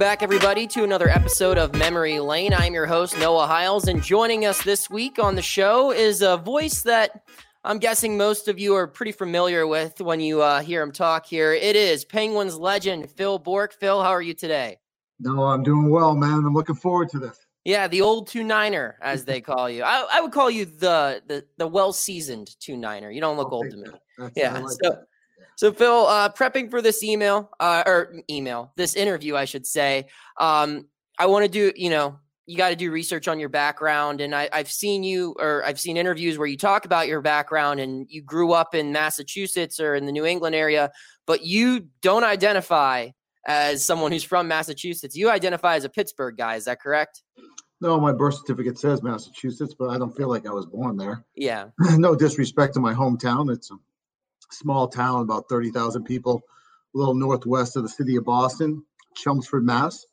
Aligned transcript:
Back, 0.00 0.22
everybody, 0.22 0.66
to 0.68 0.82
another 0.82 1.10
episode 1.10 1.58
of 1.58 1.74
Memory 1.74 2.20
Lane. 2.20 2.54
I'm 2.54 2.72
your 2.72 2.86
host, 2.86 3.18
Noah 3.18 3.46
Hiles, 3.46 3.86
and 3.86 4.02
joining 4.02 4.46
us 4.46 4.62
this 4.62 4.88
week 4.88 5.18
on 5.18 5.34
the 5.34 5.42
show 5.42 5.92
is 5.92 6.22
a 6.22 6.38
voice 6.38 6.80
that 6.84 7.24
I'm 7.64 7.78
guessing 7.78 8.16
most 8.16 8.48
of 8.48 8.58
you 8.58 8.74
are 8.76 8.86
pretty 8.86 9.12
familiar 9.12 9.66
with 9.66 10.00
when 10.00 10.18
you 10.18 10.40
uh, 10.40 10.62
hear 10.62 10.80
him 10.82 10.90
talk 10.90 11.26
here. 11.26 11.52
It 11.52 11.76
is 11.76 12.06
Penguins 12.06 12.56
legend 12.56 13.10
Phil 13.10 13.38
Bourque. 13.38 13.74
Phil, 13.74 14.02
how 14.02 14.08
are 14.08 14.22
you 14.22 14.32
today? 14.32 14.78
No, 15.18 15.44
I'm 15.44 15.62
doing 15.62 15.90
well, 15.90 16.14
man. 16.14 16.46
I'm 16.46 16.54
looking 16.54 16.76
forward 16.76 17.10
to 17.10 17.18
this. 17.18 17.38
Yeah, 17.66 17.86
the 17.86 18.00
old 18.00 18.26
two 18.26 18.42
niner, 18.42 18.96
as 19.02 19.26
they 19.26 19.42
call 19.42 19.68
you. 19.68 19.82
I, 19.82 20.06
I 20.10 20.22
would 20.22 20.32
call 20.32 20.50
you 20.50 20.64
the 20.64 21.22
the, 21.26 21.44
the 21.58 21.66
well 21.66 21.92
seasoned 21.92 22.58
two 22.58 22.78
niner. 22.78 23.10
You 23.10 23.20
don't 23.20 23.36
look 23.36 23.48
I'll 23.48 23.56
old 23.56 23.70
to 23.70 23.76
me. 23.76 24.30
Yeah. 24.34 24.58
like 24.60 24.70
So, 24.82 24.90
that. 24.92 25.06
So 25.60 25.70
Phil, 25.72 26.06
uh, 26.06 26.30
prepping 26.30 26.70
for 26.70 26.80
this 26.80 27.02
email, 27.02 27.50
uh, 27.60 27.82
or 27.84 28.14
email, 28.30 28.72
this 28.76 28.94
interview, 28.94 29.36
I 29.36 29.44
should 29.44 29.66
say. 29.66 30.06
Um, 30.38 30.86
I 31.18 31.26
want 31.26 31.44
to 31.44 31.50
do, 31.50 31.70
you 31.76 31.90
know, 31.90 32.18
you 32.46 32.56
got 32.56 32.70
to 32.70 32.76
do 32.76 32.90
research 32.90 33.28
on 33.28 33.38
your 33.38 33.50
background, 33.50 34.22
and 34.22 34.34
I, 34.34 34.48
I've 34.54 34.72
seen 34.72 35.02
you, 35.02 35.34
or 35.38 35.62
I've 35.62 35.78
seen 35.78 35.98
interviews 35.98 36.38
where 36.38 36.46
you 36.46 36.56
talk 36.56 36.86
about 36.86 37.08
your 37.08 37.20
background, 37.20 37.78
and 37.78 38.06
you 38.08 38.22
grew 38.22 38.52
up 38.52 38.74
in 38.74 38.90
Massachusetts 38.90 39.78
or 39.78 39.94
in 39.94 40.06
the 40.06 40.12
New 40.12 40.24
England 40.24 40.54
area, 40.54 40.92
but 41.26 41.44
you 41.44 41.88
don't 42.00 42.24
identify 42.24 43.10
as 43.46 43.84
someone 43.84 44.12
who's 44.12 44.24
from 44.24 44.48
Massachusetts. 44.48 45.14
You 45.14 45.28
identify 45.28 45.76
as 45.76 45.84
a 45.84 45.90
Pittsburgh 45.90 46.38
guy. 46.38 46.54
Is 46.54 46.64
that 46.64 46.80
correct? 46.80 47.22
No, 47.82 48.00
my 48.00 48.12
birth 48.12 48.36
certificate 48.36 48.78
says 48.78 49.02
Massachusetts, 49.02 49.74
but 49.78 49.90
I 49.90 49.98
don't 49.98 50.16
feel 50.16 50.30
like 50.30 50.46
I 50.46 50.52
was 50.52 50.64
born 50.64 50.96
there. 50.96 51.26
Yeah. 51.34 51.66
no 51.98 52.14
disrespect 52.14 52.72
to 52.74 52.80
my 52.80 52.94
hometown. 52.94 53.52
It's 53.52 53.70
a 53.70 53.74
small 54.52 54.88
town, 54.88 55.22
about 55.22 55.48
30,000 55.48 56.04
people, 56.04 56.42
a 56.94 56.98
little 56.98 57.14
northwest 57.14 57.76
of 57.76 57.82
the 57.82 57.88
city 57.88 58.16
of 58.16 58.24
Boston, 58.24 58.84
Chelmsford, 59.16 59.64
Mass. 59.64 60.04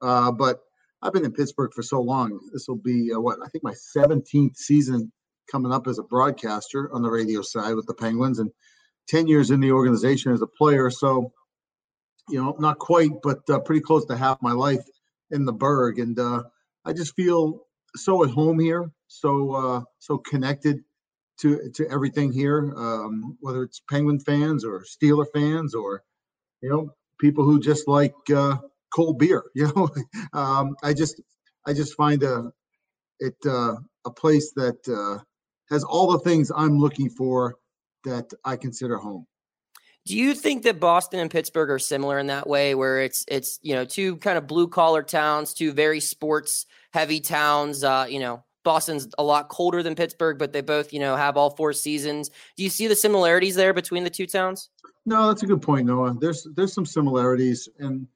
Uh, 0.00 0.30
but 0.32 0.60
I've 1.02 1.12
been 1.12 1.24
in 1.24 1.32
Pittsburgh 1.32 1.72
for 1.74 1.82
so 1.82 2.00
long. 2.00 2.38
This 2.52 2.68
will 2.68 2.76
be 2.76 3.12
uh, 3.12 3.20
what 3.20 3.38
I 3.44 3.48
think 3.48 3.64
my 3.64 3.74
17th 3.96 4.56
season 4.56 5.12
coming 5.50 5.72
up 5.72 5.86
as 5.86 5.98
a 5.98 6.04
broadcaster 6.04 6.92
on 6.92 7.02
the 7.02 7.10
radio 7.10 7.42
side 7.42 7.74
with 7.74 7.86
the 7.86 7.94
Penguins 7.94 8.38
and 8.38 8.50
10 9.08 9.26
years 9.26 9.50
in 9.50 9.60
the 9.60 9.72
organization 9.72 10.32
as 10.32 10.42
a 10.42 10.46
player. 10.46 10.90
So, 10.90 11.32
you 12.28 12.42
know, 12.42 12.54
not 12.58 12.78
quite, 12.78 13.10
but 13.22 13.38
uh, 13.48 13.58
pretty 13.60 13.80
close 13.80 14.04
to 14.06 14.16
half 14.16 14.40
my 14.40 14.52
life 14.52 14.84
in 15.30 15.44
the 15.44 15.52
Burgh. 15.52 15.98
And 15.98 16.18
uh, 16.18 16.44
I 16.84 16.92
just 16.92 17.14
feel 17.14 17.62
so 17.96 18.22
at 18.22 18.30
home 18.30 18.58
here, 18.58 18.90
so 19.08 19.52
uh, 19.52 19.80
so 19.98 20.18
connected 20.18 20.84
to 21.40 21.70
to 21.70 21.88
everything 21.90 22.32
here, 22.32 22.72
um, 22.76 23.36
whether 23.40 23.62
it's 23.62 23.80
Penguin 23.90 24.20
fans 24.20 24.64
or 24.64 24.84
Steeler 24.84 25.26
fans 25.34 25.74
or 25.74 26.02
you 26.62 26.68
know 26.68 26.94
people 27.20 27.44
who 27.44 27.60
just 27.60 27.88
like 27.88 28.14
uh, 28.34 28.56
cold 28.94 29.18
beer. 29.18 29.44
You 29.54 29.72
know, 29.74 29.88
um, 30.32 30.76
I 30.82 30.92
just 30.92 31.20
I 31.66 31.72
just 31.72 31.94
find 31.94 32.22
a 32.22 32.52
it 33.18 33.36
uh, 33.46 33.76
a 34.04 34.10
place 34.10 34.52
that 34.56 34.88
uh, 34.88 35.22
has 35.70 35.84
all 35.84 36.12
the 36.12 36.20
things 36.20 36.50
I'm 36.54 36.78
looking 36.78 37.10
for 37.10 37.56
that 38.04 38.32
I 38.44 38.56
consider 38.56 38.96
home. 38.96 39.26
Do 40.06 40.16
you 40.16 40.34
think 40.34 40.62
that 40.62 40.80
Boston 40.80 41.20
and 41.20 41.30
Pittsburgh 41.30 41.70
are 41.70 41.78
similar 41.78 42.18
in 42.18 42.28
that 42.28 42.48
way, 42.48 42.74
where 42.74 43.00
it's 43.00 43.24
it's 43.28 43.58
you 43.62 43.74
know 43.74 43.84
two 43.84 44.16
kind 44.16 44.38
of 44.38 44.46
blue 44.46 44.68
collar 44.68 45.02
towns, 45.02 45.52
two 45.52 45.72
very 45.72 46.00
sports 46.00 46.66
heavy 46.92 47.20
towns? 47.20 47.84
Uh, 47.84 48.06
you 48.08 48.18
know, 48.18 48.42
Boston's 48.62 49.08
a 49.18 49.22
lot 49.22 49.48
colder 49.48 49.82
than 49.82 49.94
Pittsburgh, 49.94 50.38
but 50.38 50.52
they 50.52 50.60
both 50.60 50.92
you 50.92 51.00
know 51.00 51.16
have 51.16 51.36
all 51.36 51.50
four 51.50 51.72
seasons. 51.72 52.30
Do 52.56 52.62
you 52.62 52.70
see 52.70 52.86
the 52.86 52.96
similarities 52.96 53.54
there 53.54 53.72
between 53.72 54.04
the 54.04 54.10
two 54.10 54.26
towns? 54.26 54.70
No, 55.06 55.28
that's 55.28 55.42
a 55.42 55.46
good 55.46 55.62
point, 55.62 55.86
Noah. 55.86 56.16
There's 56.20 56.46
there's 56.54 56.72
some 56.72 56.86
similarities, 56.86 57.68
and 57.78 58.06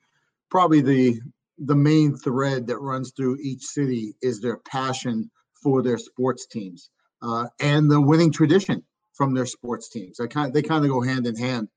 probably 0.51 0.81
the 0.81 1.21
the 1.59 1.77
main 1.77 2.17
thread 2.17 2.67
that 2.67 2.79
runs 2.79 3.13
through 3.13 3.39
each 3.41 3.63
city 3.63 4.15
is 4.21 4.41
their 4.41 4.59
passion 4.59 5.31
for 5.63 5.83
their 5.83 5.99
sports 5.99 6.47
teams 6.47 6.91
uh, 7.23 7.47
and 7.61 7.91
the 7.91 8.01
winning 8.01 8.31
tradition 8.31 8.83
from 9.13 9.35
their 9.35 9.47
sports 9.47 9.89
teams. 9.89 10.21
I 10.21 10.27
kind 10.27 10.53
they 10.53 10.63
kind 10.63 10.85
of 10.85 10.91
go 10.91 11.01
hand 11.01 11.27
in 11.27 11.37
hand. 11.37 11.69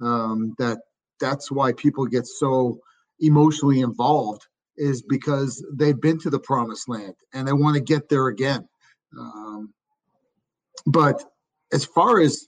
Um, 0.00 0.54
that 0.58 0.78
that's 1.20 1.50
why 1.50 1.72
people 1.72 2.06
get 2.06 2.26
so 2.26 2.80
emotionally 3.20 3.80
involved 3.80 4.46
is 4.76 5.02
because 5.02 5.64
they've 5.72 6.00
been 6.00 6.18
to 6.20 6.30
the 6.30 6.38
promised 6.38 6.88
land 6.88 7.14
and 7.34 7.46
they 7.46 7.52
want 7.52 7.74
to 7.74 7.80
get 7.80 8.08
there 8.08 8.28
again. 8.28 8.68
Um, 9.18 9.72
but 10.86 11.22
as 11.72 11.84
far 11.84 12.20
as 12.20 12.46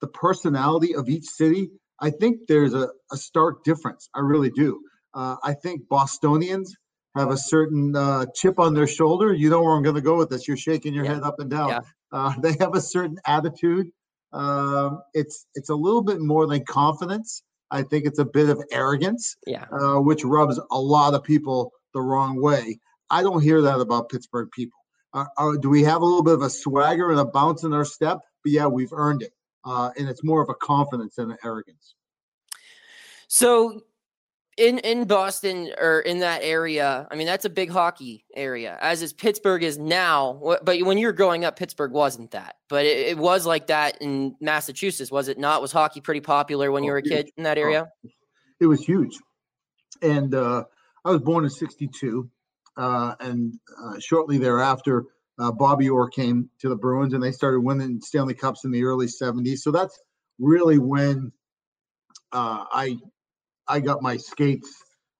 the 0.00 0.06
personality 0.08 0.94
of 0.94 1.08
each 1.08 1.24
city, 1.24 1.70
I 2.00 2.10
think 2.10 2.40
there's 2.48 2.74
a, 2.74 2.88
a 3.12 3.16
stark 3.16 3.64
difference. 3.64 4.08
I 4.14 4.20
really 4.20 4.50
do. 4.50 4.80
Uh, 5.14 5.36
I 5.42 5.54
think 5.54 5.88
Bostonians 5.88 6.74
have 7.16 7.30
a 7.30 7.36
certain 7.36 7.94
uh, 7.94 8.26
chip 8.34 8.58
on 8.58 8.74
their 8.74 8.86
shoulder. 8.86 9.32
You 9.32 9.48
know 9.50 9.62
where 9.62 9.74
I'm 9.76 9.82
going 9.82 9.94
to 9.94 10.00
go 10.02 10.16
with 10.16 10.30
this. 10.30 10.48
You're 10.48 10.56
shaking 10.56 10.92
your 10.94 11.04
Yeah. 11.04 11.14
head 11.14 11.22
up 11.22 11.38
and 11.38 11.48
down. 11.50 11.68
Yeah. 11.68 11.80
Uh, 12.12 12.34
they 12.42 12.56
have 12.58 12.74
a 12.74 12.80
certain 12.80 13.18
attitude. 13.26 13.90
Um, 14.32 15.00
it's 15.14 15.46
it's 15.54 15.68
a 15.70 15.74
little 15.74 16.02
bit 16.02 16.20
more 16.20 16.46
than 16.48 16.64
confidence. 16.64 17.44
I 17.74 17.82
think 17.82 18.06
it's 18.06 18.20
a 18.20 18.24
bit 18.24 18.48
of 18.48 18.62
arrogance, 18.70 19.36
Yeah. 19.46 19.66
uh, 19.72 20.00
which 20.00 20.24
rubs 20.24 20.60
a 20.70 20.80
lot 20.80 21.12
of 21.12 21.24
people 21.24 21.72
the 21.92 22.00
wrong 22.00 22.40
way. 22.40 22.78
I 23.10 23.22
don't 23.22 23.42
hear 23.42 23.60
that 23.62 23.80
about 23.80 24.08
Pittsburgh 24.10 24.48
people. 24.52 24.78
Uh, 25.12 25.24
uh, 25.36 25.56
do 25.60 25.68
we 25.68 25.82
have 25.82 26.00
a 26.00 26.04
little 26.04 26.22
bit 26.22 26.34
of 26.34 26.42
a 26.42 26.50
swagger 26.50 27.10
and 27.10 27.18
a 27.18 27.24
bounce 27.24 27.64
in 27.64 27.72
our 27.72 27.84
step? 27.84 28.20
But 28.44 28.52
yeah, 28.52 28.66
we've 28.66 28.92
earned 28.92 29.22
it, 29.22 29.32
uh, 29.64 29.90
and 29.98 30.08
it's 30.08 30.22
more 30.22 30.40
of 30.40 30.50
a 30.50 30.54
confidence 30.54 31.16
than 31.16 31.32
an 31.32 31.38
arrogance. 31.44 31.96
So 33.26 33.80
in 34.56 34.78
in 34.78 35.06
Boston 35.06 35.70
or 35.78 36.00
in 36.00 36.20
that 36.20 36.40
area, 36.42 37.06
I 37.10 37.16
mean 37.16 37.26
that's 37.26 37.44
a 37.44 37.50
big 37.50 37.70
hockey 37.70 38.24
area, 38.34 38.78
as 38.80 39.02
is 39.02 39.12
Pittsburgh 39.12 39.62
is 39.62 39.78
now. 39.78 40.56
But 40.62 40.80
when 40.82 40.98
you 40.98 41.06
were 41.06 41.12
growing 41.12 41.44
up, 41.44 41.56
Pittsburgh 41.56 41.92
wasn't 41.92 42.32
that. 42.32 42.56
But 42.68 42.86
it, 42.86 43.08
it 43.08 43.18
was 43.18 43.46
like 43.46 43.68
that 43.68 44.00
in 44.00 44.36
Massachusetts, 44.40 45.10
was 45.10 45.28
it 45.28 45.38
not? 45.38 45.62
Was 45.62 45.72
hockey 45.72 46.00
pretty 46.00 46.20
popular 46.20 46.70
when 46.70 46.84
you 46.84 46.92
were 46.92 46.98
a 46.98 47.02
kid 47.02 47.30
in 47.36 47.44
that 47.44 47.58
area? 47.58 47.88
it 48.60 48.66
was 48.66 48.82
huge. 48.82 49.18
And 50.02 50.34
uh, 50.34 50.64
I 51.04 51.10
was 51.10 51.20
born 51.20 51.44
in 51.44 51.50
'62, 51.50 52.28
uh, 52.76 53.14
and 53.20 53.54
uh, 53.82 53.98
shortly 53.98 54.38
thereafter, 54.38 55.04
uh, 55.38 55.52
Bobby 55.52 55.88
Orr 55.88 56.08
came 56.08 56.50
to 56.60 56.68
the 56.68 56.76
Bruins, 56.76 57.14
and 57.14 57.22
they 57.22 57.32
started 57.32 57.60
winning 57.60 58.00
Stanley 58.00 58.34
Cups 58.34 58.64
in 58.64 58.70
the 58.70 58.84
early 58.84 59.06
'70s. 59.06 59.58
So 59.58 59.70
that's 59.70 59.98
really 60.38 60.78
when 60.78 61.32
uh, 62.32 62.64
I 62.72 62.98
I 63.68 63.80
got 63.80 64.02
my 64.02 64.16
skates 64.16 64.70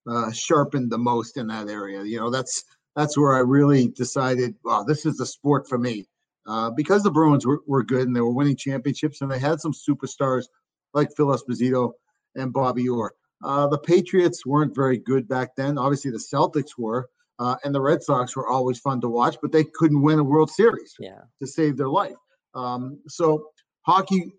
uh, 0.09 0.31
sharpened 0.32 0.91
the 0.91 0.99
most 0.99 1.37
in 1.37 1.47
that 1.49 1.69
area. 1.69 2.03
You 2.05 2.19
know, 2.21 2.31
that's 2.31 2.65
that's 2.96 3.19
where 3.19 3.35
I 3.35 3.41
really 3.41 3.88
decided, 3.88 4.55
wow, 4.64 4.85
this 4.85 5.05
is 5.05 5.17
the 5.17 5.26
sport 5.26 5.69
for 5.69 5.79
me. 5.79 6.06
Uh, 6.46 6.70
because 6.70 7.02
the 7.02 7.11
Bruins 7.11 7.46
were, 7.46 7.61
were 7.67 7.82
good 7.82 8.06
and 8.06 8.14
they 8.14 8.20
were 8.20 8.32
winning 8.35 8.56
championships, 8.56 9.23
and 9.23 9.31
they 9.31 9.38
had 9.38 9.61
some 9.61 9.73
superstars 9.73 10.44
like 10.93 11.08
Phil 11.17 11.29
Esposito 11.29 11.93
and 12.35 12.52
Bobby 12.52 12.88
Orr. 12.88 13.14
Uh, 13.43 13.67
the 13.67 13.79
Patriots 13.79 14.44
weren't 14.44 14.75
very 14.75 14.99
good 14.99 15.26
back 15.26 15.56
then. 15.56 15.79
Obviously, 15.79 16.11
the 16.11 16.19
Celtics 16.32 16.79
were, 16.79 17.08
uh, 17.38 17.56
and 17.64 17.75
the 17.75 17.81
Red 17.81 18.02
Sox 18.02 18.37
were 18.37 18.49
always 18.49 18.79
fun 18.79 19.00
to 19.00 19.08
watch, 19.08 19.37
but 19.40 19.52
they 19.52 19.64
couldn't 19.64 20.02
win 20.02 20.19
a 20.19 20.25
World 20.25 20.50
Series 20.50 20.94
Yeah. 20.99 21.20
to 21.40 21.47
save 21.47 21.76
their 21.76 21.88
life. 21.88 22.17
Um, 22.55 23.00
so 23.08 23.49
hockey 23.82 24.31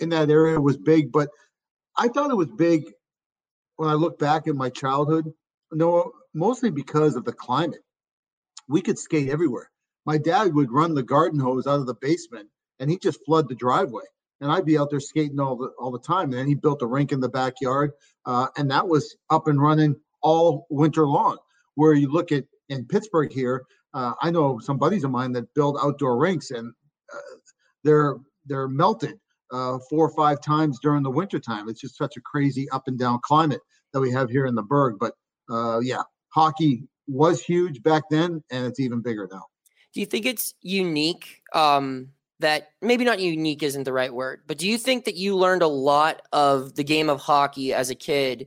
in 0.00 0.08
that 0.10 0.30
area 0.30 0.60
was 0.60 0.76
big, 0.76 1.12
but 1.12 1.28
I 1.96 2.08
thought 2.08 2.30
it 2.30 2.36
was 2.36 2.50
big 2.56 2.84
when 3.78 3.88
I 3.88 3.94
look 3.94 4.18
back 4.18 4.46
at 4.46 4.56
my 4.56 4.68
childhood. 4.68 5.32
No, 5.72 6.12
mostly 6.34 6.70
because 6.70 7.16
of 7.16 7.24
the 7.24 7.32
climate. 7.32 7.82
We 8.68 8.82
could 8.82 8.98
skate 8.98 9.30
everywhere. 9.30 9.70
My 10.04 10.18
dad 10.18 10.52
would 10.54 10.72
run 10.72 10.94
the 10.94 11.02
garden 11.02 11.38
hose 11.38 11.66
out 11.66 11.80
of 11.80 11.86
the 11.86 11.94
basement, 11.94 12.48
and 12.80 12.90
he'd 12.90 13.00
just 13.00 13.24
flood 13.24 13.48
the 13.48 13.54
driveway, 13.54 14.04
and 14.40 14.50
I'd 14.50 14.64
be 14.64 14.78
out 14.78 14.90
there 14.90 15.00
skating 15.00 15.40
all 15.40 15.56
the 15.56 15.68
all 15.78 15.90
the 15.90 15.98
time. 15.98 16.30
And 16.30 16.34
then 16.34 16.46
he 16.46 16.54
built 16.54 16.82
a 16.82 16.86
rink 16.86 17.12
in 17.12 17.20
the 17.20 17.28
backyard, 17.28 17.92
uh, 18.26 18.48
and 18.56 18.70
that 18.70 18.86
was 18.86 19.16
up 19.30 19.46
and 19.46 19.62
running 19.62 19.94
all 20.22 20.66
winter 20.70 21.06
long. 21.06 21.38
Where 21.76 21.94
you 21.94 22.10
look 22.10 22.32
at 22.32 22.44
in 22.68 22.84
Pittsburgh 22.86 23.32
here, 23.32 23.64
uh, 23.94 24.14
I 24.20 24.30
know 24.30 24.58
some 24.58 24.78
buddies 24.78 25.04
of 25.04 25.12
mine 25.12 25.32
that 25.32 25.54
build 25.54 25.78
outdoor 25.80 26.18
rinks, 26.18 26.50
and 26.50 26.72
uh, 27.14 27.36
they're 27.84 28.16
they're 28.46 28.68
melted 28.68 29.20
uh, 29.52 29.78
four 29.88 30.06
or 30.06 30.14
five 30.16 30.40
times 30.40 30.78
during 30.82 31.04
the 31.04 31.10
wintertime. 31.10 31.68
It's 31.68 31.80
just 31.80 31.96
such 31.96 32.16
a 32.16 32.22
crazy 32.22 32.68
up 32.70 32.88
and 32.88 32.98
down 32.98 33.20
climate 33.22 33.60
that 33.92 34.00
we 34.00 34.10
have 34.10 34.30
here 34.30 34.46
in 34.46 34.54
the 34.54 34.62
Burgh. 34.62 34.96
But 34.98 35.14
uh, 35.50 35.80
yeah, 35.80 36.02
hockey 36.30 36.84
was 37.06 37.42
huge 37.42 37.82
back 37.82 38.04
then, 38.10 38.42
and 38.50 38.66
it's 38.66 38.80
even 38.80 39.00
bigger 39.00 39.28
now. 39.30 39.44
Do 39.94 40.00
you 40.00 40.06
think 40.06 40.26
it's 40.26 40.54
unique? 40.60 41.42
Um, 41.54 42.08
that 42.40 42.68
maybe 42.80 43.04
not 43.04 43.18
unique 43.18 43.64
isn't 43.64 43.82
the 43.82 43.92
right 43.92 44.14
word, 44.14 44.42
but 44.46 44.58
do 44.58 44.68
you 44.68 44.78
think 44.78 45.06
that 45.06 45.16
you 45.16 45.34
learned 45.36 45.62
a 45.62 45.66
lot 45.66 46.22
of 46.32 46.76
the 46.76 46.84
game 46.84 47.08
of 47.10 47.20
hockey 47.20 47.74
as 47.74 47.90
a 47.90 47.96
kid 47.96 48.46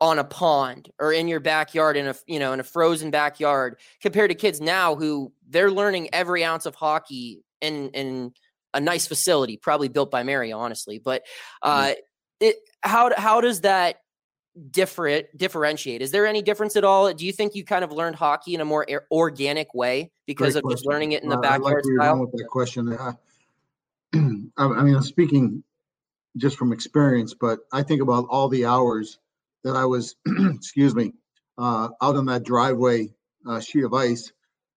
on 0.00 0.18
a 0.18 0.24
pond 0.24 0.90
or 0.98 1.12
in 1.12 1.28
your 1.28 1.38
backyard 1.38 1.96
in 1.96 2.08
a 2.08 2.14
you 2.26 2.40
know 2.40 2.52
in 2.52 2.58
a 2.58 2.64
frozen 2.64 3.12
backyard 3.12 3.76
compared 4.00 4.28
to 4.28 4.34
kids 4.34 4.60
now 4.60 4.96
who 4.96 5.32
they're 5.48 5.70
learning 5.70 6.12
every 6.12 6.44
ounce 6.44 6.66
of 6.66 6.74
hockey 6.74 7.44
in 7.60 7.90
in 7.90 8.32
a 8.74 8.80
nice 8.80 9.06
facility, 9.06 9.56
probably 9.56 9.88
built 9.88 10.10
by 10.10 10.22
Mary, 10.22 10.52
honestly. 10.52 10.98
But 10.98 11.22
uh, 11.62 11.92
it, 12.40 12.56
how 12.82 13.12
how 13.16 13.40
does 13.40 13.62
that 13.62 13.96
different 14.70 15.26
differentiate? 15.36 16.02
Is 16.02 16.10
there 16.10 16.26
any 16.26 16.42
difference 16.42 16.76
at 16.76 16.84
all? 16.84 17.12
Do 17.12 17.24
you 17.24 17.32
think 17.32 17.54
you 17.54 17.64
kind 17.64 17.84
of 17.84 17.92
learned 17.92 18.16
hockey 18.16 18.54
in 18.54 18.60
a 18.60 18.64
more 18.64 18.86
organic 19.10 19.74
way 19.74 20.10
because 20.26 20.54
Great 20.54 20.64
of 20.64 20.70
just 20.70 20.86
learning 20.86 21.12
it 21.12 21.22
in 21.22 21.28
the 21.28 21.36
Uh, 21.36 21.40
I 21.40 21.56
like 21.56 21.62
backyard 21.62 21.84
you're 21.86 21.98
going 21.98 22.08
style? 22.08 22.20
with 22.20 22.32
that 22.32 22.48
question. 22.48 22.88
I 24.58 24.64
I 24.64 24.82
mean, 24.82 24.94
I'm 24.94 25.02
speaking 25.02 25.62
just 26.36 26.58
from 26.58 26.72
experience, 26.72 27.34
but 27.34 27.60
I 27.72 27.82
think 27.82 28.02
about 28.02 28.26
all 28.28 28.48
the 28.48 28.66
hours 28.66 29.18
that 29.64 29.76
I 29.76 29.84
was, 29.84 30.16
excuse 30.54 30.94
me, 30.94 31.12
uh, 31.58 31.88
out 32.00 32.16
on 32.16 32.26
that 32.26 32.44
driveway 32.44 33.14
uh, 33.46 33.60
sheet 33.60 33.84
of 33.84 33.94
ice. 33.94 34.32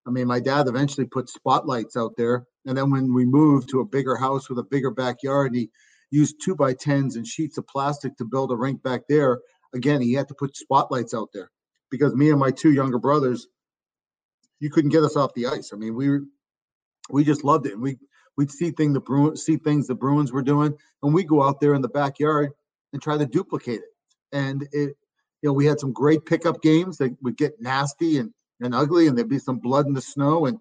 I 0.06 0.10
mean, 0.10 0.26
my 0.26 0.40
dad 0.40 0.68
eventually 0.68 1.06
put 1.06 1.28
spotlights 1.28 1.96
out 1.96 2.16
there, 2.16 2.46
and 2.64 2.76
then 2.76 2.90
when 2.90 3.12
we 3.12 3.24
moved 3.24 3.68
to 3.70 3.80
a 3.80 3.84
bigger 3.84 4.16
house 4.16 4.48
with 4.48 4.58
a 4.58 4.62
bigger 4.62 4.90
backyard, 4.90 5.54
he 5.54 5.70
used 6.10 6.40
two 6.42 6.54
by 6.54 6.72
tens 6.72 7.16
and 7.16 7.26
sheets 7.26 7.58
of 7.58 7.66
plastic 7.66 8.16
to 8.16 8.24
build 8.24 8.52
a 8.52 8.56
rink 8.56 8.82
back 8.82 9.02
there. 9.08 9.40
Again, 9.74 10.00
he 10.00 10.12
had 10.12 10.28
to 10.28 10.34
put 10.34 10.56
spotlights 10.56 11.14
out 11.14 11.28
there 11.32 11.50
because 11.90 12.14
me 12.14 12.30
and 12.30 12.40
my 12.40 12.50
two 12.50 12.72
younger 12.72 12.98
brothers, 12.98 13.48
you 14.60 14.70
couldn't 14.70 14.90
get 14.90 15.04
us 15.04 15.16
off 15.16 15.34
the 15.34 15.46
ice. 15.46 15.70
I 15.72 15.76
mean, 15.76 15.94
we 15.94 16.20
we 17.10 17.24
just 17.24 17.44
loved 17.44 17.66
it. 17.66 17.74
And 17.74 17.82
we 17.82 17.98
we'd 18.36 18.50
see 18.50 18.70
thing 18.70 18.92
the 18.92 19.32
see 19.36 19.56
things 19.56 19.86
the 19.86 19.94
Bruins 19.94 20.32
were 20.32 20.42
doing, 20.42 20.74
and 21.02 21.14
we 21.14 21.24
go 21.24 21.42
out 21.42 21.60
there 21.60 21.74
in 21.74 21.82
the 21.82 21.88
backyard 21.88 22.50
and 22.92 23.02
try 23.02 23.18
to 23.18 23.26
duplicate 23.26 23.80
it. 23.80 23.90
And 24.32 24.62
it, 24.72 24.96
you 25.42 25.50
know, 25.50 25.52
we 25.52 25.66
had 25.66 25.80
some 25.80 25.92
great 25.92 26.24
pickup 26.24 26.62
games 26.62 26.98
that 26.98 27.16
would 27.22 27.36
get 27.36 27.60
nasty 27.60 28.18
and 28.18 28.32
and 28.60 28.74
ugly, 28.74 29.06
and 29.06 29.16
there'd 29.16 29.28
be 29.28 29.38
some 29.38 29.58
blood 29.58 29.86
in 29.86 29.92
the 29.92 30.00
snow. 30.00 30.46
And 30.46 30.58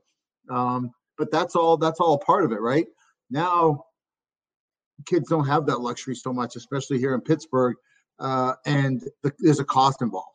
um, 0.49 0.91
but 1.17 1.31
that's 1.31 1.55
all 1.55 1.77
that's 1.77 1.99
all 1.99 2.17
part 2.17 2.43
of 2.43 2.51
it, 2.51 2.61
right? 2.61 2.87
Now, 3.29 3.85
kids 5.05 5.29
don't 5.29 5.47
have 5.47 5.65
that 5.65 5.81
luxury 5.81 6.15
so 6.15 6.31
much, 6.33 6.55
especially 6.55 6.99
here 6.99 7.13
in 7.13 7.21
Pittsburgh, 7.21 7.75
uh, 8.19 8.53
and 8.65 9.01
the, 9.23 9.31
there's 9.39 9.59
a 9.59 9.65
cost 9.65 10.01
involved. 10.01 10.29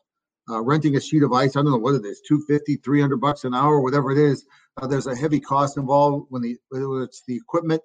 Uh, 0.49 0.61
renting 0.61 0.95
a 0.95 0.99
sheet 0.99 1.23
of 1.23 1.31
ice, 1.31 1.55
I 1.55 1.61
don't 1.61 1.71
know 1.71 1.77
what 1.77 1.95
it 1.95 2.05
is, 2.05 2.21
250, 2.27 2.77
300 2.77 3.17
bucks 3.17 3.43
an 3.43 3.53
hour, 3.53 3.79
whatever 3.79 4.11
it 4.11 4.17
is. 4.17 4.45
Uh, 4.81 4.87
there's 4.87 5.07
a 5.07 5.15
heavy 5.15 5.39
cost 5.39 5.77
involved 5.77 6.25
when 6.29 6.41
the 6.41 6.57
whether 6.69 7.03
it's 7.03 7.21
the 7.27 7.35
equipment 7.35 7.81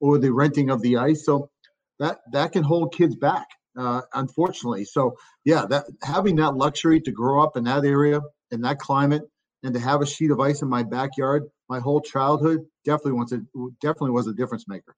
or 0.00 0.18
the 0.18 0.32
renting 0.32 0.70
of 0.70 0.80
the 0.82 0.96
ice. 0.96 1.24
So 1.24 1.50
that 1.98 2.18
that 2.32 2.52
can 2.52 2.62
hold 2.62 2.94
kids 2.94 3.16
back, 3.16 3.48
uh, 3.76 4.02
unfortunately. 4.14 4.84
So 4.84 5.16
yeah, 5.44 5.66
that 5.66 5.86
having 6.02 6.36
that 6.36 6.54
luxury 6.54 7.00
to 7.00 7.10
grow 7.10 7.42
up 7.42 7.56
in 7.56 7.64
that 7.64 7.84
area 7.84 8.20
in 8.50 8.60
that 8.62 8.78
climate 8.78 9.22
and 9.62 9.74
to 9.74 9.80
have 9.80 10.00
a 10.00 10.06
sheet 10.06 10.30
of 10.30 10.38
ice 10.38 10.62
in 10.62 10.68
my 10.68 10.84
backyard 10.84 11.44
my 11.68 11.80
whole 11.80 12.00
childhood 12.00 12.60
definitely 12.84 13.12
was 13.12 13.32
a 13.32 13.40
definitely 13.80 14.10
was 14.10 14.26
a 14.26 14.32
difference 14.32 14.68
maker. 14.68 14.94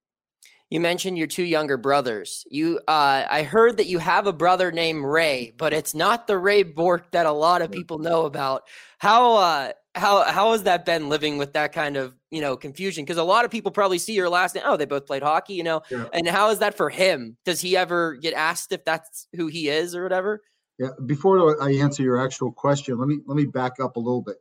You 0.70 0.80
mentioned 0.80 1.16
your 1.16 1.26
two 1.26 1.44
younger 1.44 1.78
brothers. 1.78 2.44
You, 2.50 2.78
uh, 2.86 3.24
I 3.28 3.42
heard 3.42 3.78
that 3.78 3.86
you 3.86 3.98
have 3.98 4.26
a 4.26 4.32
brother 4.32 4.70
named 4.70 5.02
Ray, 5.02 5.54
but 5.56 5.72
it's 5.72 5.94
not 5.94 6.26
the 6.26 6.36
Ray 6.36 6.62
Bourque 6.62 7.10
that 7.12 7.24
a 7.24 7.32
lot 7.32 7.62
of 7.62 7.72
people 7.72 7.98
know 7.98 8.26
about. 8.26 8.64
How, 8.98 9.36
uh, 9.36 9.72
how, 9.94 10.24
how 10.24 10.52
has 10.52 10.64
that 10.64 10.84
been 10.84 11.08
living 11.08 11.38
with 11.38 11.54
that 11.54 11.72
kind 11.72 11.96
of, 11.96 12.14
you 12.30 12.42
know, 12.42 12.54
confusion? 12.54 13.04
Because 13.04 13.16
a 13.16 13.24
lot 13.24 13.46
of 13.46 13.50
people 13.50 13.70
probably 13.70 13.98
see 13.98 14.12
your 14.12 14.28
last 14.28 14.54
name. 14.54 14.64
Oh, 14.66 14.76
they 14.76 14.84
both 14.84 15.06
played 15.06 15.22
hockey, 15.22 15.54
you 15.54 15.62
know. 15.62 15.80
Yeah. 15.90 16.06
And 16.12 16.28
how 16.28 16.50
is 16.50 16.58
that 16.58 16.76
for 16.76 16.90
him? 16.90 17.38
Does 17.46 17.62
he 17.62 17.74
ever 17.74 18.14
get 18.16 18.34
asked 18.34 18.70
if 18.70 18.84
that's 18.84 19.26
who 19.34 19.46
he 19.46 19.70
is 19.70 19.94
or 19.94 20.02
whatever? 20.02 20.42
Yeah, 20.78 20.90
before 21.06 21.60
I 21.62 21.72
answer 21.72 22.02
your 22.02 22.22
actual 22.22 22.52
question, 22.52 22.98
let 22.98 23.08
me 23.08 23.18
let 23.26 23.36
me 23.36 23.46
back 23.46 23.80
up 23.80 23.96
a 23.96 23.98
little 23.98 24.22
bit. 24.22 24.36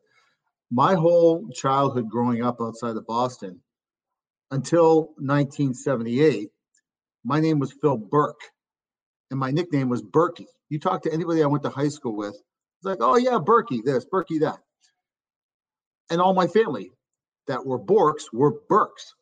My 0.69 0.93
whole 0.93 1.47
childhood 1.49 2.09
growing 2.09 2.43
up 2.43 2.57
outside 2.61 2.95
of 2.95 3.07
Boston 3.07 3.59
until 4.51 5.13
1978, 5.17 6.49
my 7.23 7.39
name 7.39 7.59
was 7.59 7.73
Phil 7.73 7.97
Burke, 7.97 8.41
and 9.31 9.39
my 9.39 9.51
nickname 9.51 9.89
was 9.89 10.01
Berkey. 10.01 10.47
You 10.69 10.79
talk 10.79 11.03
to 11.03 11.13
anybody 11.13 11.43
I 11.43 11.47
went 11.47 11.63
to 11.63 11.69
high 11.69 11.89
school 11.89 12.15
with, 12.15 12.35
it's 12.35 12.85
like, 12.85 12.99
oh 13.01 13.17
yeah, 13.17 13.39
Berkey 13.39 13.83
this, 13.83 14.05
Berkey 14.05 14.41
that. 14.41 14.59
And 16.09 16.21
all 16.21 16.33
my 16.33 16.47
family 16.47 16.91
that 17.47 17.65
were 17.65 17.79
Borks 17.79 18.31
were 18.31 18.59
Burks. 18.69 19.13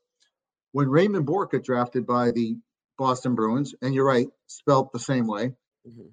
When 0.71 0.89
Raymond 0.89 1.25
Bourque 1.25 1.53
got 1.53 1.63
drafted 1.63 2.05
by 2.05 2.31
the 2.31 2.57
Boston 2.97 3.35
Bruins, 3.35 3.73
and 3.81 3.93
you're 3.93 4.05
right, 4.05 4.27
spelt 4.47 4.91
the 4.91 4.99
same 4.99 5.27
way, 5.27 5.55
Mhm. 5.87 6.11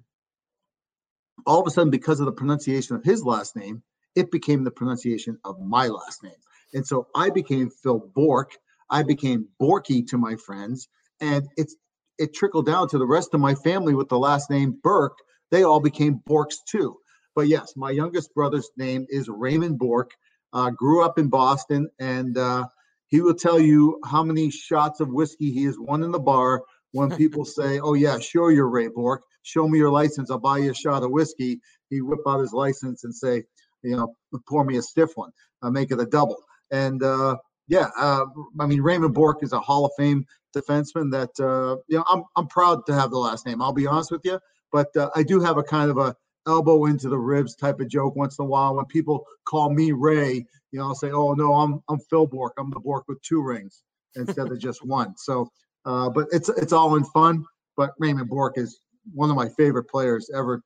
all 1.45 1.61
of 1.61 1.67
a 1.67 1.71
sudden, 1.71 1.91
because 1.91 2.19
of 2.19 2.25
the 2.25 2.31
pronunciation 2.31 2.95
of 2.95 3.03
his 3.03 3.23
last 3.23 3.55
name, 3.55 3.83
it 4.15 4.31
became 4.31 4.63
the 4.63 4.71
pronunciation 4.71 5.39
of 5.43 5.59
my 5.59 5.87
last 5.87 6.23
name. 6.23 6.39
And 6.73 6.85
so 6.85 7.07
I 7.15 7.29
became 7.29 7.69
Phil 7.69 7.99
Bourque. 7.99 8.57
I 8.93 9.01
became 9.01 9.47
Borky 9.59 10.05
to 10.09 10.19
my 10.19 10.35
friends, 10.35 10.87
and 11.19 11.47
it's 11.57 11.75
it 12.19 12.35
trickled 12.35 12.67
down 12.67 12.87
to 12.89 12.99
the 12.99 13.07
rest 13.07 13.33
of 13.33 13.41
my 13.41 13.55
family 13.55 13.95
with 13.95 14.07
the 14.07 14.19
last 14.19 14.51
name 14.51 14.77
Burke. 14.83 15.17
They 15.49 15.63
all 15.63 15.79
became 15.79 16.21
Borks 16.29 16.57
too. 16.69 16.97
But 17.35 17.47
yes, 17.47 17.73
my 17.75 17.89
youngest 17.89 18.35
brother's 18.35 18.69
name 18.77 19.07
is 19.09 19.27
Raymond 19.27 19.79
Bourque. 19.79 20.11
Uh, 20.53 20.69
grew 20.69 21.03
up 21.03 21.17
in 21.17 21.27
Boston, 21.27 21.89
and 21.99 22.37
uh, 22.37 22.65
he 23.07 23.19
will 23.19 23.33
tell 23.33 23.59
you 23.59 23.99
how 24.05 24.23
many 24.23 24.51
shots 24.51 24.99
of 24.99 25.07
whiskey 25.07 25.51
he 25.51 25.63
has 25.63 25.79
won 25.79 26.03
in 26.03 26.11
the 26.11 26.19
bar 26.19 26.61
when 26.91 27.09
people 27.17 27.45
say, 27.45 27.79
"Oh 27.79 27.95
yeah, 27.95 28.19
sure, 28.19 28.51
you're 28.51 28.69
Ray 28.69 28.89
Bourque. 28.89 29.23
Show 29.41 29.67
me 29.67 29.79
your 29.79 29.89
license. 29.89 30.29
I'll 30.29 30.37
buy 30.37 30.59
you 30.59 30.69
a 30.69 30.75
shot 30.75 31.01
of 31.01 31.09
whiskey." 31.09 31.59
He 31.89 32.01
whip 32.01 32.19
out 32.27 32.41
his 32.41 32.53
license 32.53 33.05
and 33.05 33.15
say, 33.15 33.43
"You 33.81 33.95
know, 33.95 34.15
pour 34.47 34.63
me 34.63 34.77
a 34.77 34.83
stiff 34.83 35.13
one. 35.15 35.31
I'll 35.63 35.71
make 35.71 35.89
it 35.89 35.99
a 35.99 36.05
double." 36.05 36.37
And 36.69 37.01
uh, 37.01 37.37
yeah, 37.67 37.89
uh, 37.97 38.25
I 38.59 38.65
mean 38.65 38.81
Raymond 38.81 39.13
Bourque 39.13 39.43
is 39.43 39.53
a 39.53 39.59
Hall 39.59 39.85
of 39.85 39.91
Fame 39.97 40.25
defenseman 40.55 41.11
that 41.11 41.31
uh, 41.39 41.77
you 41.87 41.97
know 41.97 42.05
I'm 42.09 42.23
I'm 42.35 42.47
proud 42.47 42.85
to 42.87 42.93
have 42.93 43.11
the 43.11 43.17
last 43.17 43.45
name. 43.45 43.61
I'll 43.61 43.73
be 43.73 43.87
honest 43.87 44.11
with 44.11 44.21
you, 44.23 44.39
but 44.71 44.95
uh, 44.95 45.09
I 45.15 45.23
do 45.23 45.39
have 45.39 45.57
a 45.57 45.63
kind 45.63 45.89
of 45.89 45.97
a 45.97 46.15
elbow 46.45 46.85
into 46.85 47.07
the 47.09 47.17
ribs 47.17 47.55
type 47.55 47.79
of 47.79 47.87
joke 47.87 48.15
once 48.15 48.37
in 48.37 48.45
a 48.45 48.47
while 48.47 48.75
when 48.75 48.85
people 48.85 49.25
call 49.45 49.69
me 49.69 49.91
Ray. 49.91 50.45
You 50.71 50.79
know, 50.79 50.87
I'll 50.87 50.95
say, 50.95 51.11
"Oh 51.11 51.33
no, 51.33 51.53
I'm 51.53 51.81
I'm 51.89 51.99
Phil 52.09 52.27
Bourque. 52.27 52.53
I'm 52.57 52.69
the 52.69 52.79
Bourque 52.79 53.07
with 53.07 53.21
two 53.21 53.41
rings 53.41 53.83
instead 54.15 54.51
of 54.51 54.59
just 54.59 54.85
one." 54.85 55.15
So, 55.17 55.49
uh, 55.85 56.09
but 56.09 56.27
it's 56.31 56.49
it's 56.49 56.73
all 56.73 56.95
in 56.95 57.05
fun. 57.05 57.45
But 57.77 57.91
Raymond 57.97 58.29
Bourque 58.29 58.57
is 58.57 58.79
one 59.13 59.29
of 59.29 59.35
my 59.35 59.49
favorite 59.49 59.85
players 59.85 60.29
ever 60.35 60.61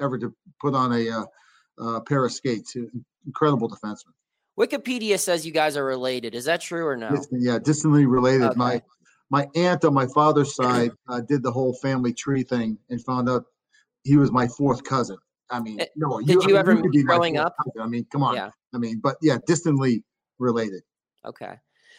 ever 0.00 0.18
to 0.18 0.34
put 0.60 0.74
on 0.74 0.92
a 0.92 1.10
uh, 1.10 1.24
uh, 1.80 2.00
pair 2.00 2.24
of 2.24 2.32
skates. 2.32 2.76
Incredible 3.26 3.68
defenseman. 3.68 4.12
Wikipedia 4.58 5.18
says 5.18 5.46
you 5.46 5.52
guys 5.52 5.76
are 5.76 5.84
related. 5.84 6.34
Is 6.34 6.44
that 6.46 6.60
true 6.60 6.86
or 6.86 6.96
no? 6.96 7.16
Yeah, 7.30 7.58
distantly 7.58 8.06
related. 8.06 8.48
Okay. 8.50 8.58
My 8.58 8.82
my 9.30 9.46
aunt 9.54 9.84
on 9.84 9.94
my 9.94 10.06
father's 10.06 10.54
side 10.54 10.90
uh, 11.08 11.20
did 11.20 11.42
the 11.42 11.52
whole 11.52 11.74
family 11.74 12.12
tree 12.12 12.42
thing 12.42 12.78
and 12.90 13.02
found 13.04 13.28
out 13.28 13.44
he 14.02 14.16
was 14.16 14.32
my 14.32 14.48
fourth 14.48 14.82
cousin. 14.84 15.18
I 15.50 15.60
mean, 15.60 15.80
Eh, 15.80 15.86
no, 15.96 16.18
did 16.18 16.28
you 16.28 16.42
I 16.42 16.46
mean, 16.46 16.56
ever 16.56 16.74
my 16.74 17.02
growing 17.04 17.36
up? 17.36 17.54
cousin. 17.62 17.80
I 17.80 17.86
mean, 17.86 18.06
come 18.10 18.22
on. 18.22 18.34
Yeah. 18.34 18.50
I 18.74 18.78
mean, 18.78 19.00
but 19.02 19.16
yeah, 19.22 19.38
distantly 19.46 20.02
related. 20.38 20.82
Okay. 21.24 21.54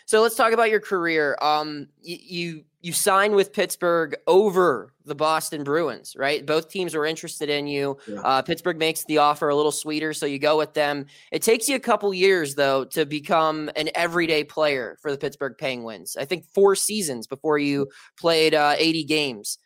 So 0.10 0.24
let's 0.24 0.34
talk 0.34 0.54
about 0.54 0.72
your 0.72 0.80
career. 0.80 1.38
Um, 1.40 1.88
you 2.02 2.18
you, 2.20 2.64
you 2.82 2.94
signed 2.94 3.36
with 3.36 3.54
Pittsburgh 3.54 4.16
over 4.26 4.92
the 5.06 5.14
Boston 5.14 5.64
Bruins, 5.64 6.16
right? 6.18 6.44
Both 6.44 6.70
teams 6.70 6.96
were 6.96 7.06
interested 7.06 7.48
in 7.48 7.68
you. 7.68 7.96
Yeah. 8.08 8.22
Uh, 8.22 8.42
Pittsburgh 8.42 8.80
makes 8.80 9.06
the 9.06 9.20
offer 9.20 9.50
a 9.50 9.56
little 9.56 9.72
sweeter, 9.72 10.16
so 10.16 10.26
you 10.26 10.40
go 10.40 10.58
with 10.58 10.74
them. 10.74 11.06
It 11.32 11.44
takes 11.44 11.70
you 11.70 11.76
a 11.76 11.80
couple 11.80 12.12
years 12.12 12.56
though 12.56 12.86
to 12.86 13.06
become 13.06 13.70
an 13.76 13.92
everyday 13.94 14.44
player 14.44 14.98
for 15.00 15.12
the 15.12 15.18
Pittsburgh 15.20 15.54
Penguins. 15.60 16.18
I 16.20 16.26
think 16.26 16.44
four 16.56 16.76
seasons 16.76 17.28
before 17.28 17.60
you 17.60 17.88
played 18.20 18.56
uh, 18.56 18.74
80 18.80 19.04
games. 19.04 19.60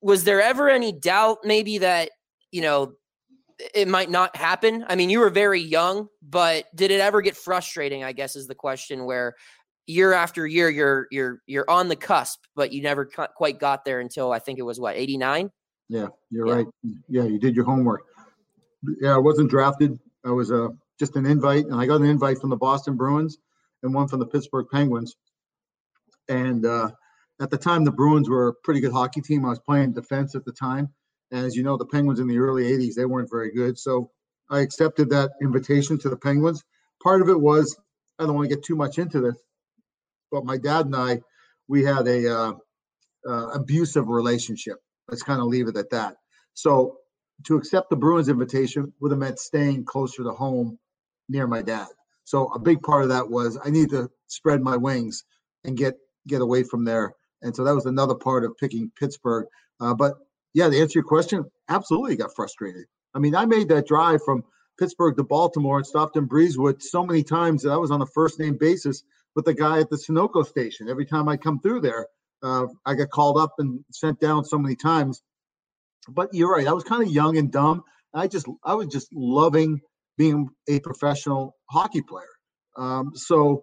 Was 0.00 0.24
there 0.24 0.40
ever 0.40 0.70
any 0.70 0.90
doubt, 0.90 1.40
maybe 1.44 1.76
that 1.76 2.12
you 2.50 2.62
know 2.62 2.94
it 3.74 3.88
might 3.88 4.10
not 4.10 4.36
happen. 4.36 4.84
I 4.88 4.96
mean, 4.96 5.10
you 5.10 5.20
were 5.20 5.30
very 5.30 5.60
young, 5.60 6.08
but 6.22 6.66
did 6.74 6.90
it 6.90 7.00
ever 7.00 7.20
get 7.22 7.36
frustrating? 7.36 8.04
I 8.04 8.12
guess 8.12 8.36
is 8.36 8.46
the 8.46 8.54
question. 8.54 9.04
Where 9.04 9.34
year 9.86 10.12
after 10.12 10.46
year, 10.46 10.68
you're 10.68 11.06
you're 11.10 11.42
you're 11.46 11.70
on 11.70 11.88
the 11.88 11.96
cusp, 11.96 12.40
but 12.54 12.72
you 12.72 12.82
never 12.82 13.08
quite 13.36 13.58
got 13.58 13.84
there 13.84 14.00
until 14.00 14.32
I 14.32 14.38
think 14.38 14.58
it 14.58 14.62
was 14.62 14.78
what 14.78 14.96
eighty 14.96 15.16
nine. 15.16 15.50
Yeah, 15.88 16.08
you're 16.30 16.46
Yeah. 16.46 16.54
right. 16.54 16.66
Yeah, 17.08 17.24
you 17.24 17.38
did 17.38 17.56
your 17.56 17.64
homework. 17.64 18.02
Yeah, 19.00 19.14
I 19.14 19.18
wasn't 19.18 19.50
drafted 19.50 19.98
I 20.24 20.30
was 20.30 20.50
uh, 20.50 20.68
just 20.98 21.16
an 21.16 21.26
invite, 21.26 21.64
and 21.66 21.74
I 21.74 21.86
got 21.86 22.00
an 22.00 22.06
invite 22.06 22.38
from 22.38 22.50
the 22.50 22.56
Boston 22.56 22.96
Bruins 22.96 23.38
and 23.82 23.94
one 23.94 24.08
from 24.08 24.18
the 24.18 24.26
Pittsburgh 24.26 24.66
Penguins. 24.70 25.16
And 26.28 26.66
uh, 26.66 26.90
at 27.40 27.50
the 27.50 27.56
time, 27.56 27.84
the 27.84 27.92
Bruins 27.92 28.28
were 28.28 28.48
a 28.48 28.54
pretty 28.54 28.80
good 28.80 28.92
hockey 28.92 29.20
team. 29.20 29.44
I 29.44 29.50
was 29.50 29.60
playing 29.60 29.92
defense 29.92 30.34
at 30.34 30.44
the 30.44 30.52
time. 30.52 30.88
As 31.30 31.54
you 31.54 31.62
know, 31.62 31.76
the 31.76 31.86
Penguins 31.86 32.20
in 32.20 32.26
the 32.26 32.38
early 32.38 32.64
80s, 32.64 32.94
they 32.94 33.04
weren't 33.04 33.30
very 33.30 33.52
good. 33.52 33.78
So 33.78 34.10
I 34.50 34.60
accepted 34.60 35.10
that 35.10 35.32
invitation 35.42 35.98
to 35.98 36.08
the 36.08 36.16
Penguins. 36.16 36.62
Part 37.02 37.20
of 37.20 37.28
it 37.28 37.38
was, 37.38 37.76
I 38.18 38.24
don't 38.24 38.34
want 38.34 38.48
to 38.48 38.54
get 38.54 38.64
too 38.64 38.76
much 38.76 38.98
into 38.98 39.20
this, 39.20 39.36
but 40.30 40.44
my 40.44 40.56
dad 40.56 40.86
and 40.86 40.96
I, 40.96 41.20
we 41.68 41.84
had 41.84 42.06
a 42.08 42.34
uh, 42.34 42.52
uh, 43.28 43.48
abusive 43.48 44.08
relationship. 44.08 44.78
Let's 45.08 45.22
kind 45.22 45.40
of 45.40 45.46
leave 45.46 45.68
it 45.68 45.76
at 45.76 45.90
that. 45.90 46.16
So 46.54 46.96
to 47.44 47.56
accept 47.56 47.90
the 47.90 47.96
Bruins 47.96 48.28
invitation 48.28 48.92
would 49.00 49.12
have 49.12 49.20
meant 49.20 49.38
staying 49.38 49.84
closer 49.84 50.24
to 50.24 50.32
home 50.32 50.78
near 51.28 51.46
my 51.46 51.62
dad. 51.62 51.88
So 52.24 52.46
a 52.48 52.58
big 52.58 52.82
part 52.82 53.04
of 53.04 53.08
that 53.10 53.28
was 53.28 53.58
I 53.64 53.70
need 53.70 53.90
to 53.90 54.10
spread 54.26 54.60
my 54.60 54.76
wings 54.76 55.24
and 55.64 55.76
get 55.76 55.94
get 56.26 56.42
away 56.42 56.62
from 56.62 56.84
there. 56.84 57.14
And 57.42 57.54
so 57.54 57.64
that 57.64 57.74
was 57.74 57.86
another 57.86 58.14
part 58.14 58.44
of 58.44 58.56
picking 58.58 58.90
Pittsburgh. 58.98 59.46
Uh, 59.80 59.94
but 59.94 60.14
yeah, 60.54 60.68
to 60.68 60.78
answer 60.78 60.98
your 60.98 61.04
question, 61.04 61.44
absolutely 61.68 62.16
got 62.16 62.34
frustrated. 62.34 62.86
I 63.14 63.18
mean, 63.18 63.34
I 63.34 63.46
made 63.46 63.68
that 63.68 63.86
drive 63.86 64.20
from 64.24 64.44
Pittsburgh 64.78 65.16
to 65.16 65.24
Baltimore 65.24 65.78
and 65.78 65.86
stopped 65.86 66.16
in 66.16 66.28
Breezewood 66.28 66.82
so 66.82 67.04
many 67.04 67.22
times 67.22 67.62
that 67.62 67.70
I 67.70 67.76
was 67.76 67.90
on 67.90 68.02
a 68.02 68.06
first 68.06 68.38
name 68.38 68.56
basis 68.58 69.02
with 69.34 69.44
the 69.44 69.54
guy 69.54 69.80
at 69.80 69.90
the 69.90 69.96
Sunoco 69.96 70.46
station. 70.46 70.88
Every 70.88 71.06
time 71.06 71.28
I 71.28 71.36
come 71.36 71.60
through 71.60 71.80
there, 71.80 72.06
uh, 72.42 72.66
I 72.86 72.94
got 72.94 73.10
called 73.10 73.38
up 73.38 73.54
and 73.58 73.84
sent 73.90 74.20
down 74.20 74.44
so 74.44 74.58
many 74.58 74.76
times. 74.76 75.22
But 76.08 76.30
you're 76.32 76.52
right. 76.52 76.66
I 76.66 76.72
was 76.72 76.84
kind 76.84 77.02
of 77.02 77.10
young 77.10 77.36
and 77.36 77.50
dumb. 77.50 77.82
I 78.14 78.28
just 78.28 78.46
I 78.64 78.74
was 78.74 78.86
just 78.88 79.08
loving 79.12 79.80
being 80.16 80.48
a 80.68 80.80
professional 80.80 81.54
hockey 81.70 82.02
player. 82.02 82.26
Um, 82.76 83.12
so 83.14 83.62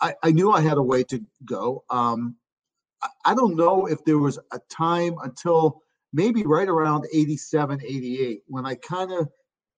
I, 0.00 0.14
I, 0.22 0.30
knew 0.30 0.50
I 0.50 0.60
had 0.60 0.78
a 0.78 0.82
way 0.82 1.04
to 1.04 1.20
go. 1.44 1.84
Um, 1.90 2.36
I, 3.02 3.08
I, 3.26 3.34
don't 3.34 3.56
know 3.56 3.86
if 3.86 4.04
there 4.04 4.18
was 4.18 4.38
a 4.52 4.60
time 4.70 5.16
until 5.22 5.82
maybe 6.12 6.44
right 6.44 6.68
around 6.68 7.06
87, 7.12 7.80
88 7.82 8.42
when 8.46 8.66
I 8.66 8.74
kind 8.76 9.12
of 9.12 9.28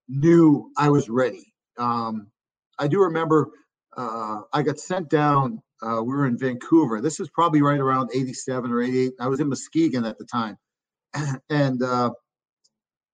knew 0.08 0.70
I 0.76 0.88
was 0.88 1.08
ready. 1.08 1.52
Um, 1.78 2.28
I 2.78 2.88
do 2.88 3.00
remember 3.00 3.50
uh, 3.96 4.42
I 4.52 4.62
got 4.62 4.78
sent 4.78 5.10
down. 5.10 5.62
Uh, 5.82 6.02
we 6.02 6.14
were 6.14 6.26
in 6.26 6.38
Vancouver. 6.38 7.00
This 7.00 7.20
is 7.20 7.28
probably 7.30 7.62
right 7.62 7.80
around 7.80 8.10
87 8.14 8.70
or 8.70 8.82
88. 8.82 9.12
I 9.20 9.28
was 9.28 9.40
in 9.40 9.48
Muskegon 9.48 10.04
at 10.04 10.18
the 10.18 10.24
time. 10.24 10.56
and 11.50 11.82
uh, 11.82 12.10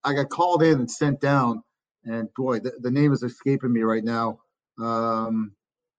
I 0.05 0.15
got 0.15 0.29
called 0.29 0.63
in 0.63 0.81
and 0.81 0.91
sent 0.91 1.21
down. 1.21 1.63
And 2.05 2.29
boy, 2.35 2.61
the, 2.61 2.73
the 2.81 2.91
name 2.91 3.13
is 3.13 3.23
escaping 3.23 3.73
me 3.73 3.83
right 3.83 4.05
now. 4.05 4.39
Um, 4.79 5.53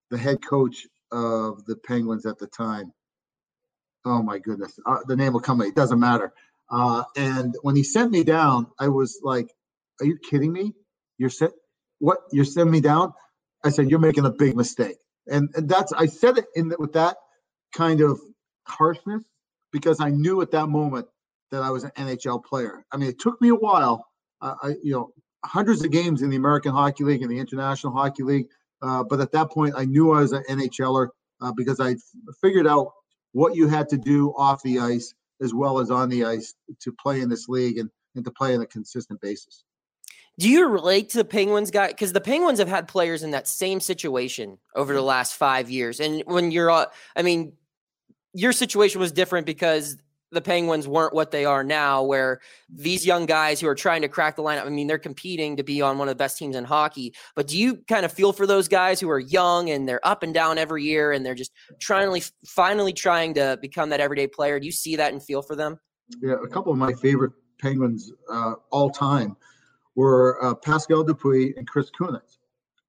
the 0.09 0.17
head 0.17 0.37
coach 0.45 0.87
of 1.11 1.65
the 1.65 1.75
Penguins 1.85 2.25
at 2.25 2.37
the 2.37 2.47
time. 2.47 2.91
Oh 4.05 4.21
my 4.21 4.39
goodness, 4.39 4.79
uh, 4.85 4.99
the 5.07 5.15
name 5.15 5.33
will 5.33 5.41
come. 5.41 5.61
It 5.61 5.75
doesn't 5.75 5.99
matter. 5.99 6.31
Uh, 6.69 7.03
and 7.15 7.55
when 7.61 7.75
he 7.75 7.83
sent 7.83 8.11
me 8.11 8.23
down, 8.23 8.67
I 8.79 8.89
was 8.89 9.19
like, 9.23 9.53
"Are 10.01 10.05
you 10.05 10.17
kidding 10.17 10.51
me? 10.51 10.73
You're 11.17 11.29
sent 11.29 11.53
what? 11.99 12.19
You're 12.31 12.45
sending 12.45 12.71
me 12.71 12.81
down?" 12.81 13.13
I 13.63 13.69
said, 13.69 13.89
"You're 13.89 13.99
making 13.99 14.25
a 14.25 14.31
big 14.31 14.55
mistake." 14.55 14.97
And, 15.27 15.49
and 15.55 15.67
that's 15.69 15.93
I 15.93 16.05
said 16.05 16.37
it 16.37 16.45
in 16.55 16.69
the, 16.69 16.77
with 16.79 16.93
that 16.93 17.17
kind 17.75 18.01
of 18.01 18.19
harshness 18.65 19.23
because 19.71 19.99
I 19.99 20.09
knew 20.09 20.41
at 20.41 20.51
that 20.51 20.67
moment 20.67 21.07
that 21.51 21.61
I 21.61 21.69
was 21.71 21.83
an 21.83 21.91
NHL 21.97 22.43
player. 22.43 22.85
I 22.91 22.97
mean, 22.97 23.09
it 23.09 23.19
took 23.19 23.41
me 23.41 23.49
a 23.49 23.55
while. 23.55 24.05
Uh, 24.41 24.55
I, 24.61 24.67
you 24.83 24.91
know, 24.91 25.11
hundreds 25.45 25.83
of 25.83 25.91
games 25.91 26.21
in 26.21 26.29
the 26.29 26.35
American 26.35 26.71
Hockey 26.71 27.03
League 27.03 27.21
and 27.21 27.31
the 27.31 27.39
International 27.39 27.93
Hockey 27.93 28.23
League, 28.23 28.47
uh, 28.81 29.03
but 29.03 29.19
at 29.19 29.31
that 29.31 29.51
point, 29.51 29.73
I 29.77 29.85
knew 29.85 30.11
I 30.11 30.21
was 30.21 30.33
an 30.33 30.43
NHLer 30.49 31.09
uh, 31.41 31.51
because 31.55 31.79
I 31.79 31.95
figured 32.41 32.67
out 32.67 32.91
what 33.31 33.55
you 33.55 33.67
had 33.67 33.89
to 33.89 33.97
do 33.97 34.29
off 34.37 34.61
the 34.63 34.79
ice 34.79 35.13
as 35.41 35.53
well 35.53 35.79
as 35.79 35.91
on 35.91 36.09
the 36.09 36.25
ice 36.25 36.53
to 36.79 36.91
play 36.91 37.21
in 37.21 37.29
this 37.29 37.47
league 37.47 37.77
and, 37.77 37.89
and 38.15 38.25
to 38.25 38.31
play 38.31 38.55
on 38.55 38.61
a 38.61 38.65
consistent 38.65 39.19
basis. 39.21 39.63
Do 40.39 40.49
you 40.49 40.67
relate 40.67 41.09
to 41.09 41.17
the 41.17 41.25
Penguins 41.25 41.71
guy? 41.71 41.87
Because 41.87 42.13
the 42.13 42.21
Penguins 42.21 42.59
have 42.59 42.67
had 42.67 42.87
players 42.87 43.23
in 43.23 43.31
that 43.31 43.47
same 43.47 43.79
situation 43.79 44.59
over 44.75 44.93
the 44.93 45.01
last 45.01 45.33
five 45.33 45.69
years. 45.69 45.99
And 45.99 46.21
when 46.27 46.51
you're, 46.51 46.69
uh, 46.69 46.85
I 47.15 47.23
mean, 47.23 47.53
your 48.33 48.51
situation 48.51 49.01
was 49.01 49.11
different 49.11 49.47
because 49.47 49.97
the 50.31 50.41
Penguins 50.41 50.87
weren't 50.87 51.13
what 51.13 51.31
they 51.31 51.45
are 51.45 51.63
now, 51.63 52.03
where 52.03 52.41
these 52.69 53.05
young 53.05 53.25
guys 53.25 53.61
who 53.61 53.67
are 53.67 53.75
trying 53.75 54.01
to 54.01 54.09
crack 54.09 54.35
the 54.35 54.43
lineup, 54.43 54.65
I 54.65 54.69
mean, 54.69 54.87
they're 54.87 54.97
competing 54.97 55.55
to 55.57 55.63
be 55.63 55.81
on 55.81 55.97
one 55.97 56.09
of 56.09 56.11
the 56.11 56.21
best 56.21 56.37
teams 56.37 56.55
in 56.55 56.65
hockey. 56.65 57.13
But 57.35 57.47
do 57.47 57.57
you 57.57 57.77
kind 57.87 58.05
of 58.05 58.11
feel 58.11 58.33
for 58.33 58.45
those 58.45 58.67
guys 58.67 58.99
who 58.99 59.09
are 59.09 59.19
young 59.19 59.69
and 59.69 59.87
they're 59.87 60.05
up 60.05 60.23
and 60.23 60.33
down 60.33 60.57
every 60.57 60.83
year 60.83 61.13
and 61.13 61.25
they're 61.25 61.35
just 61.35 61.53
trying 61.79 62.21
to 62.21 62.31
finally 62.45 62.93
trying 62.93 63.33
to 63.35 63.57
become 63.61 63.89
that 63.89 64.01
everyday 64.01 64.27
player? 64.27 64.59
Do 64.59 64.65
you 64.65 64.71
see 64.71 64.95
that 64.97 65.13
and 65.13 65.23
feel 65.23 65.41
for 65.41 65.55
them? 65.55 65.79
Yeah, 66.21 66.35
a 66.43 66.47
couple 66.47 66.71
of 66.71 66.77
my 66.77 66.93
favorite 66.93 67.31
Penguins 67.59 68.11
uh, 68.29 68.53
all 68.71 68.89
time 68.89 69.35
were 69.95 70.43
uh, 70.43 70.53
Pascal 70.55 71.03
Dupuis 71.03 71.53
and 71.57 71.67
Chris 71.67 71.89
Kunitz, 71.99 72.37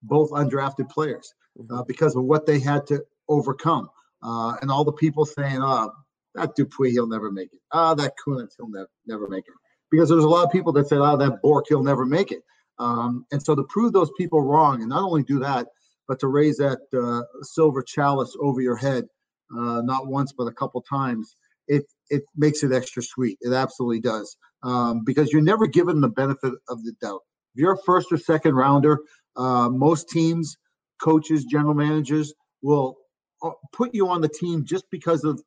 both 0.02 0.30
undrafted 0.30 0.88
players, 0.90 1.34
uh, 1.58 1.62
mm-hmm. 1.62 1.80
because 1.86 2.16
of 2.16 2.24
what 2.24 2.46
they 2.46 2.58
had 2.58 2.86
to 2.88 3.04
overcome. 3.28 3.88
Uh, 4.22 4.56
and 4.60 4.70
all 4.70 4.84
the 4.84 4.92
people 4.92 5.24
saying, 5.24 5.60
oh, 5.62 5.92
that 6.38 6.54
Dupuis, 6.56 6.92
he'll 6.92 7.06
never 7.06 7.30
make 7.30 7.52
it. 7.52 7.60
Ah, 7.72 7.94
that 7.94 8.14
Kunitz, 8.26 8.52
he'll 8.56 8.68
never 8.68 8.90
never 9.06 9.28
make 9.28 9.44
it. 9.46 9.54
Because 9.90 10.08
there's 10.08 10.24
a 10.24 10.28
lot 10.28 10.44
of 10.44 10.52
people 10.52 10.72
that 10.72 10.88
said, 10.88 10.98
ah, 10.98 11.16
that 11.16 11.40
Bourque, 11.42 11.66
he'll 11.68 11.82
never 11.82 12.04
make 12.04 12.30
it. 12.30 12.42
Um, 12.78 13.26
and 13.32 13.42
so 13.42 13.54
to 13.54 13.64
prove 13.64 13.92
those 13.92 14.10
people 14.18 14.42
wrong, 14.42 14.80
and 14.80 14.90
not 14.90 15.02
only 15.02 15.22
do 15.22 15.38
that, 15.40 15.66
but 16.06 16.20
to 16.20 16.28
raise 16.28 16.56
that 16.58 16.78
uh, 16.96 17.22
silver 17.42 17.82
chalice 17.82 18.36
over 18.40 18.60
your 18.60 18.76
head, 18.76 19.04
uh, 19.56 19.80
not 19.82 20.06
once 20.06 20.32
but 20.32 20.44
a 20.44 20.52
couple 20.52 20.80
times, 20.82 21.36
it 21.66 21.84
it 22.10 22.22
makes 22.36 22.62
it 22.62 22.72
extra 22.72 23.02
sweet. 23.02 23.38
It 23.40 23.52
absolutely 23.52 24.00
does, 24.00 24.36
um, 24.62 25.02
because 25.04 25.32
you're 25.32 25.42
never 25.42 25.66
given 25.66 26.00
the 26.00 26.08
benefit 26.08 26.54
of 26.68 26.82
the 26.84 26.92
doubt. 27.00 27.20
If 27.54 27.62
you're 27.62 27.74
a 27.74 27.82
first 27.84 28.12
or 28.12 28.18
second 28.18 28.54
rounder, 28.54 29.00
uh, 29.36 29.68
most 29.68 30.08
teams, 30.08 30.56
coaches, 31.02 31.44
general 31.44 31.74
managers 31.74 32.32
will 32.62 32.96
uh, 33.42 33.50
put 33.72 33.94
you 33.94 34.08
on 34.08 34.20
the 34.20 34.28
team 34.28 34.64
just 34.64 34.84
because 34.90 35.24
of 35.24 35.42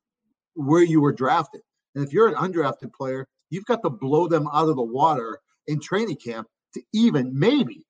where 0.56 0.84
you 0.84 1.02
were 1.02 1.14
drafted. 1.14 1.62
And 1.96 2.06
if 2.06 2.14
you're 2.14 2.28
an 2.28 2.36
undrafted 2.36 2.94
player, 2.94 3.28
you've 3.50 3.66
got 3.66 3.82
to 3.84 3.90
blow 3.90 4.28
them 4.28 4.48
out 4.54 4.70
of 4.70 4.76
the 4.76 4.84
water 4.84 5.40
in 5.68 5.80
training 5.80 6.18
camp 6.18 6.48
to 6.74 6.82
even 6.94 7.38
maybe, 7.38 7.84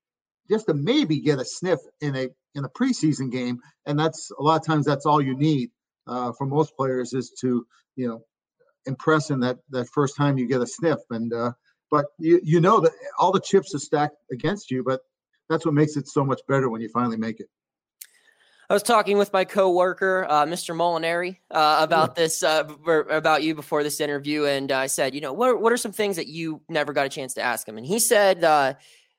just 0.50 0.68
to 0.68 0.74
maybe 0.74 1.20
get 1.20 1.40
a 1.40 1.46
sniff 1.46 1.80
in 2.02 2.16
a 2.16 2.30
in 2.56 2.66
a 2.66 2.70
preseason 2.70 3.32
game. 3.32 3.60
And 3.86 3.98
that's 3.98 4.32
a 4.38 4.42
lot 4.42 4.60
of 4.60 4.66
times 4.66 4.86
that's 4.86 5.06
all 5.06 5.22
you 5.22 5.38
need 5.38 5.70
uh, 6.08 6.32
for 6.38 6.46
most 6.46 6.76
players 6.76 7.14
is 7.14 7.32
to 7.42 7.66
you 7.96 8.08
know 8.08 8.24
impress 8.86 9.30
in 9.30 9.40
that 9.42 9.58
that 9.70 9.88
first 9.90 10.18
time 10.18 10.38
you 10.38 10.48
get 10.48 10.62
a 10.62 10.68
sniff. 10.68 11.00
And 11.10 11.34
uh, 11.34 11.52
but 11.90 12.06
you 12.20 12.40
you 12.44 12.60
know 12.60 12.80
that 12.80 12.92
all 13.20 13.32
the 13.32 13.40
chips 13.40 13.76
are 13.76 13.80
stacked 13.80 14.18
against 14.32 14.72
you, 14.72 14.84
but 14.84 15.02
that's 15.50 15.66
what 15.66 15.76
makes 15.76 15.98
it 15.98 16.08
so 16.08 16.24
much 16.24 16.42
better 16.48 16.70
when 16.70 16.82
you 16.82 16.90
finally 16.90 17.18
make 17.18 17.40
it. 17.40 17.48
I 18.72 18.74
was 18.74 18.84
talking 18.84 19.18
with 19.18 19.34
my 19.34 19.44
coworker, 19.44 20.26
uh, 20.30 20.46
Mr. 20.46 20.74
Molinari, 20.74 21.40
uh, 21.52 21.80
about 21.82 22.16
this, 22.16 22.42
uh, 22.42 22.64
about 23.10 23.44
you 23.44 23.54
before 23.54 23.84
this 23.84 24.00
interview, 24.00 24.46
and 24.46 24.72
I 24.72 24.88
said, 24.88 25.14
you 25.14 25.20
know, 25.20 25.34
what 25.34 25.50
are, 25.50 25.58
what 25.58 25.74
are 25.74 25.78
some 25.78 25.92
things 25.92 26.16
that 26.16 26.28
you 26.28 26.62
never 26.70 26.94
got 26.94 27.06
a 27.06 27.10
chance 27.10 27.34
to 27.34 27.42
ask 27.42 27.68
him? 27.68 27.78
And 27.78 27.86
he 27.86 28.00
said, 28.00 28.46
uh, 28.46 28.76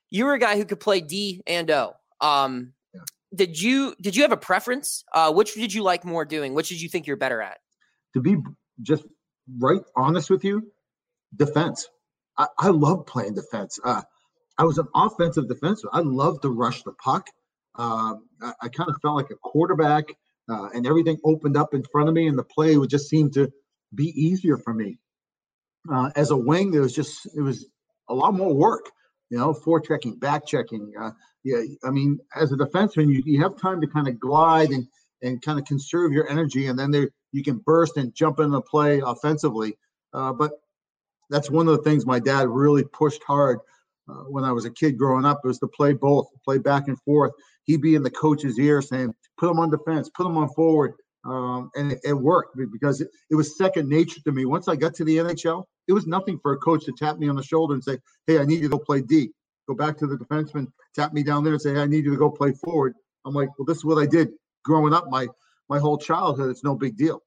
you 0.09 0.25
were 0.25 0.33
a 0.33 0.39
guy 0.39 0.57
who 0.57 0.65
could 0.65 0.79
play 0.79 1.01
D 1.01 1.43
and 1.45 1.69
O. 1.69 1.93
Um, 2.19 2.73
yeah. 2.95 3.01
Did 3.35 3.61
you 3.61 3.93
did 4.01 4.15
you 4.15 4.23
have 4.23 4.31
a 4.31 4.37
preference? 4.37 5.03
Uh, 5.13 5.31
which 5.31 5.53
did 5.53 5.71
you 5.71 5.83
like 5.83 6.03
more 6.03 6.25
doing? 6.25 6.55
Which 6.55 6.69
did 6.69 6.81
you 6.81 6.89
think 6.89 7.05
you're 7.05 7.15
better 7.15 7.39
at? 7.39 7.59
To 8.15 8.21
be 8.21 8.37
just 8.81 9.05
right 9.59 9.81
honest 9.95 10.31
with 10.31 10.43
you, 10.43 10.71
defense. 11.35 11.87
I, 12.39 12.47
I 12.57 12.69
love 12.69 13.05
playing 13.05 13.35
defense. 13.35 13.79
Uh, 13.83 14.01
I 14.57 14.63
was 14.63 14.79
an 14.79 14.87
offensive 14.95 15.45
defenseman. 15.45 15.89
I 15.93 15.99
love 15.99 16.41
to 16.41 16.49
rush 16.49 16.81
the 16.81 16.93
puck. 16.93 17.27
Um, 17.75 18.27
I, 18.41 18.53
I 18.63 18.67
kind 18.69 18.89
of 18.89 18.97
felt 19.01 19.15
like 19.15 19.31
a 19.31 19.35
quarterback, 19.35 20.05
uh, 20.49 20.69
and 20.73 20.85
everything 20.85 21.17
opened 21.23 21.57
up 21.57 21.73
in 21.73 21.83
front 21.83 22.09
of 22.09 22.15
me, 22.15 22.27
and 22.27 22.37
the 22.37 22.43
play 22.43 22.77
would 22.77 22.89
just 22.89 23.09
seem 23.09 23.31
to 23.31 23.51
be 23.95 24.07
easier 24.19 24.57
for 24.57 24.73
me. 24.73 24.99
Uh, 25.91 26.09
as 26.15 26.31
a 26.31 26.37
wing, 26.37 26.71
there 26.71 26.81
was 26.81 26.93
just 26.93 27.25
it 27.35 27.41
was 27.41 27.67
a 28.09 28.13
lot 28.13 28.33
more 28.33 28.53
work, 28.53 28.89
you 29.29 29.37
know, 29.37 29.53
checking, 29.85 30.17
back 30.17 30.45
checking. 30.45 30.93
Uh, 30.99 31.11
yeah, 31.43 31.61
I 31.83 31.89
mean, 31.89 32.19
as 32.35 32.51
a 32.51 32.55
defenseman, 32.55 33.09
you, 33.09 33.21
you 33.25 33.41
have 33.41 33.57
time 33.57 33.81
to 33.81 33.87
kind 33.87 34.07
of 34.07 34.19
glide 34.19 34.69
and 34.69 34.87
and 35.21 35.41
kind 35.41 35.57
of 35.59 35.65
conserve 35.65 36.11
your 36.11 36.29
energy, 36.29 36.67
and 36.67 36.77
then 36.77 36.91
there 36.91 37.09
you 37.31 37.43
can 37.43 37.57
burst 37.57 37.97
and 37.97 38.13
jump 38.13 38.39
into 38.39 38.61
play 38.61 39.01
offensively. 39.05 39.77
Uh, 40.13 40.31
but 40.31 40.51
that's 41.29 41.49
one 41.49 41.67
of 41.67 41.75
the 41.75 41.83
things 41.83 42.05
my 42.05 42.19
dad 42.19 42.47
really 42.47 42.83
pushed 42.83 43.23
hard 43.23 43.59
uh, 44.09 44.23
when 44.29 44.43
I 44.43 44.51
was 44.51 44.65
a 44.65 44.71
kid 44.71 44.97
growing 44.97 45.25
up 45.25 45.43
was 45.43 45.59
to 45.59 45.67
play 45.67 45.93
both, 45.93 46.27
play 46.45 46.57
back 46.59 46.87
and 46.87 47.01
forth 47.01 47.31
he'd 47.65 47.81
be 47.81 47.95
in 47.95 48.03
the 48.03 48.11
coach's 48.11 48.59
ear 48.59 48.81
saying, 48.81 49.13
"Put 49.37 49.49
him 49.49 49.59
on 49.59 49.69
defense, 49.69 50.09
put 50.15 50.25
him 50.25 50.37
on 50.37 50.49
forward," 50.49 50.93
um, 51.25 51.69
and 51.75 51.91
it, 51.93 51.99
it, 52.03 52.13
worked 52.13 52.57
because 52.71 53.01
it, 53.01 53.09
it, 53.29 53.35
was 53.35 53.57
second 53.57 53.89
nature 53.89 54.21
to 54.25 54.31
me. 54.31 54.45
Once 54.45 54.67
I 54.67 54.75
got 54.75 54.93
to 54.95 55.03
the 55.03 55.17
NHL, 55.17 55.63
it 55.87 55.93
was 55.93 56.07
nothing 56.07 56.39
for 56.41 56.53
a 56.53 56.57
coach 56.57 56.85
to 56.85 56.93
tap 56.97 57.17
me 57.17 57.29
on 57.29 57.35
the 57.35 57.43
shoulder 57.43 57.73
and 57.73 57.83
say, 57.83 57.97
"Hey, 58.27 58.39
I 58.39 58.45
need 58.45 58.61
you 58.61 58.69
to 58.69 58.77
go 58.77 58.79
play 58.79 59.01
D." 59.01 59.31
go 59.67 59.73
back 59.73 59.97
to 59.97 60.07
the 60.07 60.17
defenseman, 60.17 60.67
tap 60.93 61.13
me 61.13 61.23
down 61.23 61.43
there 61.43 61.53
and 61.53 61.61
say, 61.61 61.73
hey, 61.73 61.81
I 61.81 61.85
need 61.85 62.05
you 62.05 62.11
to 62.11 62.17
go 62.17 62.29
play 62.29 62.51
forward. 62.51 62.93
I'm 63.25 63.33
like, 63.33 63.49
well, 63.57 63.65
this 63.65 63.77
is 63.77 63.85
what 63.85 63.97
I 63.97 64.05
did 64.05 64.29
growing 64.65 64.93
up 64.93 65.05
my 65.09 65.27
my 65.69 65.79
whole 65.79 65.97
childhood. 65.97 66.51
It's 66.51 66.63
no 66.63 66.75
big 66.75 66.97
deal 66.97 67.21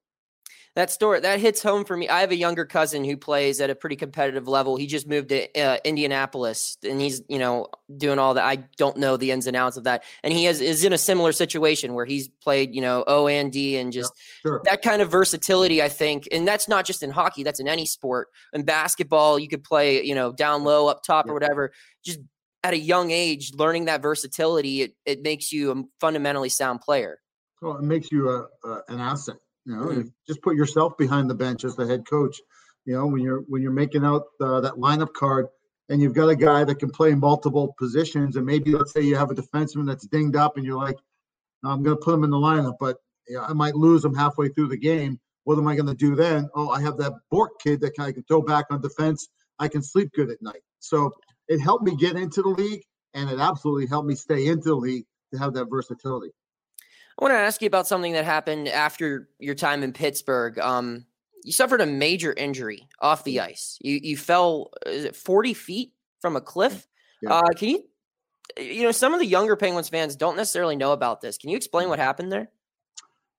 that 0.77 0.91
story 0.91 1.19
that 1.19 1.39
hits 1.39 1.63
home 1.63 1.83
for 1.83 1.97
me. 1.97 2.07
I 2.07 2.19
have 2.19 2.29
a 2.29 2.35
younger 2.35 2.63
cousin 2.63 3.03
who 3.03 3.17
plays 3.17 3.59
at 3.61 3.71
a 3.71 3.75
pretty 3.75 3.95
competitive 3.95 4.47
level. 4.47 4.75
He 4.75 4.85
just 4.85 5.07
moved 5.07 5.29
to 5.29 5.59
uh, 5.59 5.79
Indianapolis, 5.83 6.77
and 6.87 7.01
he's 7.01 7.23
you 7.27 7.39
know 7.39 7.69
doing 7.97 8.19
all 8.19 8.35
that. 8.35 8.45
I 8.45 8.57
don't 8.77 8.95
know 8.97 9.17
the 9.17 9.31
ins 9.31 9.47
and 9.47 9.57
outs 9.57 9.77
of 9.77 9.85
that, 9.85 10.03
and 10.23 10.31
he 10.31 10.45
is 10.45 10.61
is 10.61 10.83
in 10.83 10.93
a 10.93 10.97
similar 10.99 11.31
situation 11.31 11.95
where 11.95 12.05
he's 12.05 12.27
played 12.27 12.75
you 12.75 12.81
know 12.81 13.03
O 13.07 13.27
and 13.27 13.51
D 13.51 13.77
and 13.77 13.91
just 13.91 14.13
yeah, 14.45 14.49
sure. 14.49 14.61
that 14.65 14.83
kind 14.83 15.01
of 15.01 15.09
versatility. 15.09 15.81
I 15.81 15.89
think, 15.89 16.27
and 16.31 16.47
that's 16.47 16.67
not 16.67 16.85
just 16.85 17.01
in 17.01 17.09
hockey. 17.09 17.41
That's 17.41 17.59
in 17.59 17.67
any 17.67 17.87
sport. 17.87 18.27
In 18.53 18.61
basketball, 18.61 19.39
you 19.39 19.47
could 19.47 19.63
play 19.63 20.03
you 20.03 20.13
know 20.13 20.31
down 20.31 20.63
low, 20.63 20.89
up 20.89 21.01
top, 21.01 21.25
yeah. 21.25 21.31
or 21.31 21.33
whatever. 21.33 21.71
Just 22.05 22.19
at 22.63 22.75
a 22.75 22.77
young 22.77 23.09
age, 23.09 23.51
learning 23.55 23.85
that 23.85 24.03
versatility, 24.03 24.83
it, 24.83 24.93
it 25.07 25.23
makes 25.23 25.51
you 25.51 25.71
a 25.71 25.83
fundamentally 25.99 26.49
sound 26.49 26.81
player. 26.81 27.17
Well, 27.63 27.77
it 27.77 27.83
makes 27.83 28.11
you 28.11 28.29
a, 28.29 28.45
a 28.63 28.81
an 28.89 28.99
asset 28.99 29.37
you 29.67 29.75
know, 29.75 29.83
mm-hmm. 29.83 30.07
just 30.25 30.41
put 30.41 30.55
yourself 30.55 30.97
behind 30.97 31.29
the 31.29 31.35
bench 31.35 31.65
as 31.65 31.75
the 31.75 31.85
head 31.85 32.07
coach. 32.09 32.39
You 32.85 32.93
know, 32.93 33.07
when 33.07 33.21
you're 33.21 33.41
when 33.47 33.61
you're 33.61 33.71
making 33.71 34.05
out 34.05 34.23
uh, 34.41 34.61
that 34.61 34.75
lineup 34.75 35.11
card, 35.13 35.47
and 35.89 36.01
you've 36.01 36.13
got 36.13 36.29
a 36.29 36.35
guy 36.37 36.63
that 36.63 36.79
can 36.79 36.89
play 36.89 37.13
multiple 37.15 37.75
positions, 37.77 38.37
and 38.37 38.45
maybe 38.45 38.71
let's 38.71 38.93
say 38.93 39.01
you 39.01 39.17
have 39.17 39.29
a 39.29 39.35
defenseman 39.35 39.85
that's 39.85 40.07
dinged 40.07 40.37
up, 40.37 40.55
and 40.55 40.65
you're 40.65 40.77
like, 40.77 40.95
I'm 41.65 41.83
going 41.83 41.97
to 41.97 42.01
put 42.01 42.13
him 42.13 42.23
in 42.23 42.29
the 42.29 42.37
lineup, 42.37 42.75
but 42.79 42.97
you 43.27 43.35
know, 43.35 43.43
I 43.43 43.51
might 43.51 43.75
lose 43.75 44.05
him 44.05 44.15
halfway 44.15 44.47
through 44.49 44.69
the 44.69 44.77
game. 44.77 45.19
What 45.43 45.57
am 45.57 45.67
I 45.67 45.75
going 45.75 45.87
to 45.87 45.93
do 45.93 46.15
then? 46.15 46.49
Oh, 46.55 46.69
I 46.69 46.81
have 46.81 46.97
that 46.97 47.13
Bourque 47.29 47.59
kid 47.61 47.81
that 47.81 47.99
I 47.99 48.13
can 48.13 48.23
throw 48.23 48.41
back 48.41 48.65
on 48.69 48.81
defense. 48.81 49.27
I 49.59 49.67
can 49.67 49.81
sleep 49.81 50.11
good 50.13 50.29
at 50.29 50.41
night. 50.41 50.61
So 50.79 51.11
it 51.49 51.59
helped 51.59 51.83
me 51.83 51.97
get 51.97 52.15
into 52.15 52.41
the 52.41 52.49
league, 52.49 52.83
and 53.13 53.29
it 53.29 53.39
absolutely 53.39 53.87
helped 53.87 54.07
me 54.07 54.15
stay 54.15 54.47
into 54.47 54.69
the 54.69 54.75
league 54.75 55.05
to 55.33 55.39
have 55.39 55.53
that 55.55 55.65
versatility. 55.69 56.31
I 57.19 57.23
want 57.23 57.31
to 57.31 57.37
ask 57.37 57.61
you 57.61 57.67
about 57.67 57.87
something 57.87 58.13
that 58.13 58.25
happened 58.25 58.67
after 58.67 59.29
your 59.39 59.55
time 59.55 59.83
in 59.83 59.91
Pittsburgh. 59.91 60.59
Um, 60.59 61.05
you 61.43 61.51
suffered 61.51 61.81
a 61.81 61.85
major 61.85 62.33
injury 62.33 62.87
off 63.01 63.23
the 63.23 63.37
mm-hmm. 63.37 63.51
ice. 63.51 63.77
You 63.81 63.99
you 64.01 64.17
fell 64.17 64.71
is 64.85 65.05
it 65.05 65.15
40 65.15 65.53
feet 65.53 65.93
from 66.21 66.35
a 66.35 66.41
cliff? 66.41 66.87
Yeah. 67.21 67.33
Uh, 67.33 67.49
can 67.55 67.69
you 67.69 67.83
you 68.57 68.83
know 68.83 68.91
some 68.91 69.13
of 69.13 69.19
the 69.19 69.25
younger 69.25 69.55
Penguins 69.55 69.89
fans 69.89 70.15
don't 70.15 70.35
necessarily 70.35 70.75
know 70.75 70.91
about 70.91 71.21
this. 71.21 71.37
Can 71.37 71.49
you 71.49 71.57
explain 71.57 71.89
what 71.89 71.99
happened 71.99 72.31
there? 72.31 72.49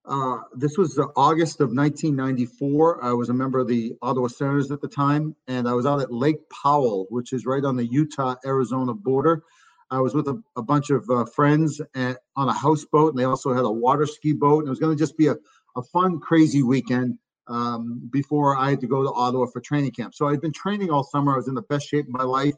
Uh, 0.05 0.39
this 0.55 0.79
was 0.79 0.99
uh, 0.99 1.05
August 1.17 1.61
of 1.61 1.69
1994. 1.69 3.05
I 3.05 3.13
was 3.13 3.29
a 3.29 3.35
member 3.35 3.59
of 3.59 3.69
the 3.69 3.95
Ottawa 4.01 4.29
Senators 4.29 4.71
at 4.71 4.81
the 4.81 4.89
time, 4.89 5.37
and 5.49 5.69
I 5.69 5.75
was 5.75 5.85
out 5.85 6.01
at 6.01 6.11
Lake 6.11 6.49
Powell, 6.49 7.07
which 7.11 7.35
is 7.35 7.45
right 7.45 7.63
on 7.63 7.77
the 7.77 7.85
Utah 7.85 8.35
Arizona 8.47 8.95
border. 8.95 9.45
I 9.91 10.01
was 10.01 10.15
with 10.15 10.29
a, 10.29 10.43
a 10.57 10.63
bunch 10.63 10.91
of 10.91 11.09
uh, 11.11 11.25
friends 11.25 11.81
at, 11.95 12.19
on 12.37 12.49
a 12.49 12.53
houseboat, 12.53 13.11
and 13.11 13.19
they 13.19 13.25
also 13.25 13.55
had 13.55 13.65
a 13.65 13.71
water 13.71 14.07
ski 14.07 14.33
boat. 14.33 14.61
And 14.61 14.69
it 14.69 14.71
was 14.71 14.79
going 14.79 14.97
to 14.97 15.03
just 15.03 15.17
be 15.17 15.29
a, 15.29 15.37
a 15.77 15.83
fun, 15.83 16.21
crazy 16.21 16.63
weekend 16.63 17.19
um, 17.47 18.09
before 18.13 18.57
I 18.57 18.71
had 18.71 18.81
to 18.81 18.87
go 18.87 19.03
to 19.03 19.11
Ottawa 19.11 19.47
for 19.47 19.61
training 19.61 19.93
camp. 19.93 20.15
So 20.15 20.29
I'd 20.29 20.41
been 20.41 20.53
training 20.53 20.91
all 20.91 21.05
summer. 21.05 21.33
I 21.33 21.37
was 21.37 21.49
in 21.49 21.55
the 21.55 21.63
best 21.63 21.89
shape 21.89 22.07
of 22.07 22.13
my 22.13 22.25
life. 22.25 22.55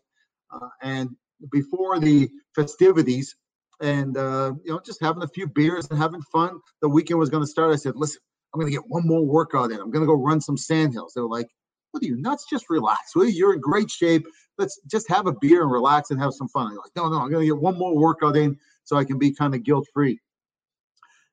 Uh, 0.53 0.69
and 0.83 1.11
before 1.53 2.01
the 2.01 2.29
festivities, 2.55 3.37
and 3.81 4.17
uh, 4.17 4.53
you 4.65 4.73
know, 4.73 4.81
just 4.85 5.01
having 5.01 5.23
a 5.23 5.29
few 5.29 5.47
beers 5.47 5.89
and 5.91 5.99
having 5.99 6.21
fun, 6.23 6.61
the 6.83 6.89
weekend 6.89 7.19
was 7.19 7.31
going 7.31 7.43
to 7.43 7.51
start. 7.51 7.73
I 7.73 7.77
said, 7.77 7.97
"Listen, 7.97 8.21
I'm 8.53 8.61
going 8.61 8.71
to 8.71 8.77
get 8.77 8.87
one 8.89 9.07
more 9.07 9.25
workout 9.25 9.71
in. 9.71 9.81
I'm 9.81 9.91
going 9.91 10.03
to 10.03 10.07
go 10.07 10.21
run 10.21 10.41
some 10.41 10.59
sand 10.59 10.93
hills." 10.93 11.13
They 11.15 11.23
were 11.23 11.29
like, 11.29 11.49
"What 11.93 12.03
are 12.03 12.07
you 12.07 12.17
nuts? 12.17 12.45
Just 12.51 12.69
relax. 12.69 13.17
Well, 13.17 13.27
you're 13.27 13.55
in 13.55 13.61
great 13.61 13.91
shape 13.91 14.27
let's 14.61 14.79
just 14.87 15.09
have 15.09 15.27
a 15.27 15.33
beer 15.41 15.63
and 15.63 15.73
relax 15.73 16.11
and 16.11 16.21
have 16.21 16.35
some 16.35 16.49
fun. 16.49 16.67
I'm 16.67 16.77
like, 16.77 16.95
no, 16.95 17.09
no, 17.09 17.21
I'm 17.21 17.31
going 17.31 17.41
to 17.43 17.55
get 17.55 17.61
one 17.61 17.79
more 17.79 17.97
workout 17.97 18.37
in 18.37 18.57
so 18.85 18.97
I 18.97 19.05
can 19.05 19.19
be 19.19 19.33
kind 19.33 19.55
of 19.55 19.65
guilt 19.65 19.87
free. 19.93 20.21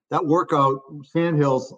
That 0.09 0.25
workout, 0.25 0.79
Sandhills, 1.03 1.75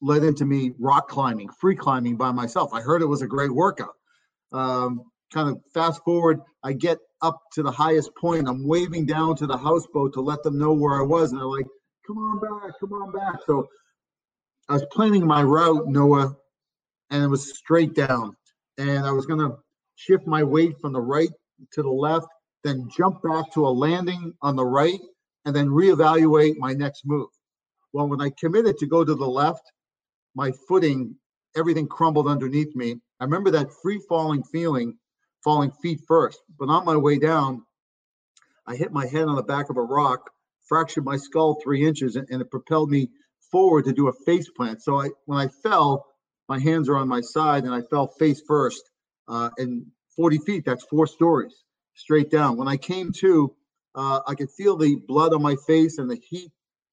led 0.00 0.24
into 0.24 0.46
me 0.46 0.72
rock 0.78 1.08
climbing, 1.08 1.50
free 1.60 1.76
climbing 1.76 2.16
by 2.16 2.32
myself. 2.32 2.72
I 2.72 2.80
heard 2.80 3.02
it 3.02 3.06
was 3.06 3.22
a 3.22 3.26
great 3.26 3.52
workout. 3.52 3.94
Um, 4.52 5.02
kind 5.32 5.50
of 5.50 5.60
fast 5.74 6.02
forward, 6.04 6.40
I 6.62 6.72
get 6.72 6.98
up 7.20 7.38
to 7.52 7.62
the 7.62 7.70
highest 7.70 8.10
point. 8.16 8.48
I'm 8.48 8.66
waving 8.66 9.04
down 9.04 9.36
to 9.36 9.46
the 9.46 9.56
houseboat 9.56 10.14
to 10.14 10.20
let 10.20 10.42
them 10.42 10.58
know 10.58 10.72
where 10.72 10.98
I 10.98 11.04
was. 11.04 11.32
And 11.32 11.40
they're 11.40 11.46
like, 11.46 11.66
come 12.06 12.16
on 12.16 12.40
back, 12.40 12.72
come 12.80 12.92
on 12.92 13.12
back. 13.12 13.40
So 13.46 13.66
I 14.68 14.74
was 14.74 14.86
planning 14.92 15.26
my 15.26 15.42
route, 15.42 15.86
Noah, 15.86 16.34
and 17.10 17.22
it 17.22 17.28
was 17.28 17.56
straight 17.58 17.94
down. 17.94 18.36
And 18.78 19.04
I 19.04 19.12
was 19.12 19.26
going 19.26 19.40
to 19.40 19.56
shift 19.96 20.26
my 20.26 20.44
weight 20.44 20.78
from 20.80 20.92
the 20.92 21.00
right 21.00 21.30
to 21.72 21.82
the 21.82 21.90
left, 21.90 22.28
then 22.62 22.88
jump 22.96 23.22
back 23.22 23.52
to 23.52 23.66
a 23.66 23.68
landing 23.68 24.32
on 24.42 24.54
the 24.54 24.64
right, 24.64 25.00
and 25.44 25.56
then 25.56 25.68
reevaluate 25.68 26.56
my 26.58 26.72
next 26.72 27.02
move. 27.04 27.28
Well, 27.92 28.08
when 28.08 28.20
I 28.20 28.30
committed 28.38 28.78
to 28.78 28.86
go 28.86 29.04
to 29.04 29.14
the 29.14 29.26
left, 29.28 29.62
my 30.34 30.52
footing, 30.68 31.16
everything 31.56 31.88
crumbled 31.88 32.28
underneath 32.28 32.74
me. 32.76 33.00
I 33.20 33.24
remember 33.24 33.50
that 33.52 33.72
free 33.82 34.00
falling 34.08 34.42
feeling, 34.44 34.98
falling 35.42 35.70
feet 35.82 36.00
first. 36.06 36.38
But 36.58 36.68
on 36.68 36.84
my 36.84 36.96
way 36.96 37.18
down, 37.18 37.62
I 38.66 38.76
hit 38.76 38.92
my 38.92 39.06
head 39.06 39.28
on 39.28 39.36
the 39.36 39.42
back 39.42 39.70
of 39.70 39.76
a 39.76 39.82
rock, 39.82 40.30
fractured 40.68 41.04
my 41.04 41.16
skull 41.16 41.58
three 41.62 41.86
inches, 41.86 42.16
and, 42.16 42.28
it 42.28 42.50
propelled 42.50 42.90
me 42.90 43.08
forward 43.50 43.84
to 43.86 43.92
do 43.92 44.08
a 44.08 44.12
face 44.26 44.50
plant. 44.50 44.82
So 44.82 45.00
I, 45.00 45.10
when 45.24 45.38
I 45.38 45.48
fell, 45.62 46.04
my 46.48 46.58
hands 46.58 46.88
are 46.88 46.96
on 46.96 47.08
my 47.08 47.20
side, 47.20 47.64
and 47.64 47.72
I 47.72 47.80
fell 47.82 48.08
face 48.08 48.42
first 48.46 48.82
uh, 49.28 49.50
and 49.58 49.86
40 50.14 50.38
feet, 50.38 50.64
that's 50.64 50.84
four 50.84 51.06
stories 51.06 51.64
straight 51.94 52.30
down. 52.30 52.56
When 52.56 52.68
I 52.68 52.76
came 52.76 53.12
to, 53.20 53.54
uh, 53.94 54.20
I 54.26 54.34
could 54.34 54.50
feel 54.50 54.76
the 54.76 54.96
blood 55.08 55.32
on 55.32 55.42
my 55.42 55.56
face 55.66 55.98
and 55.98 56.10
the 56.10 56.20
heat 56.28 56.52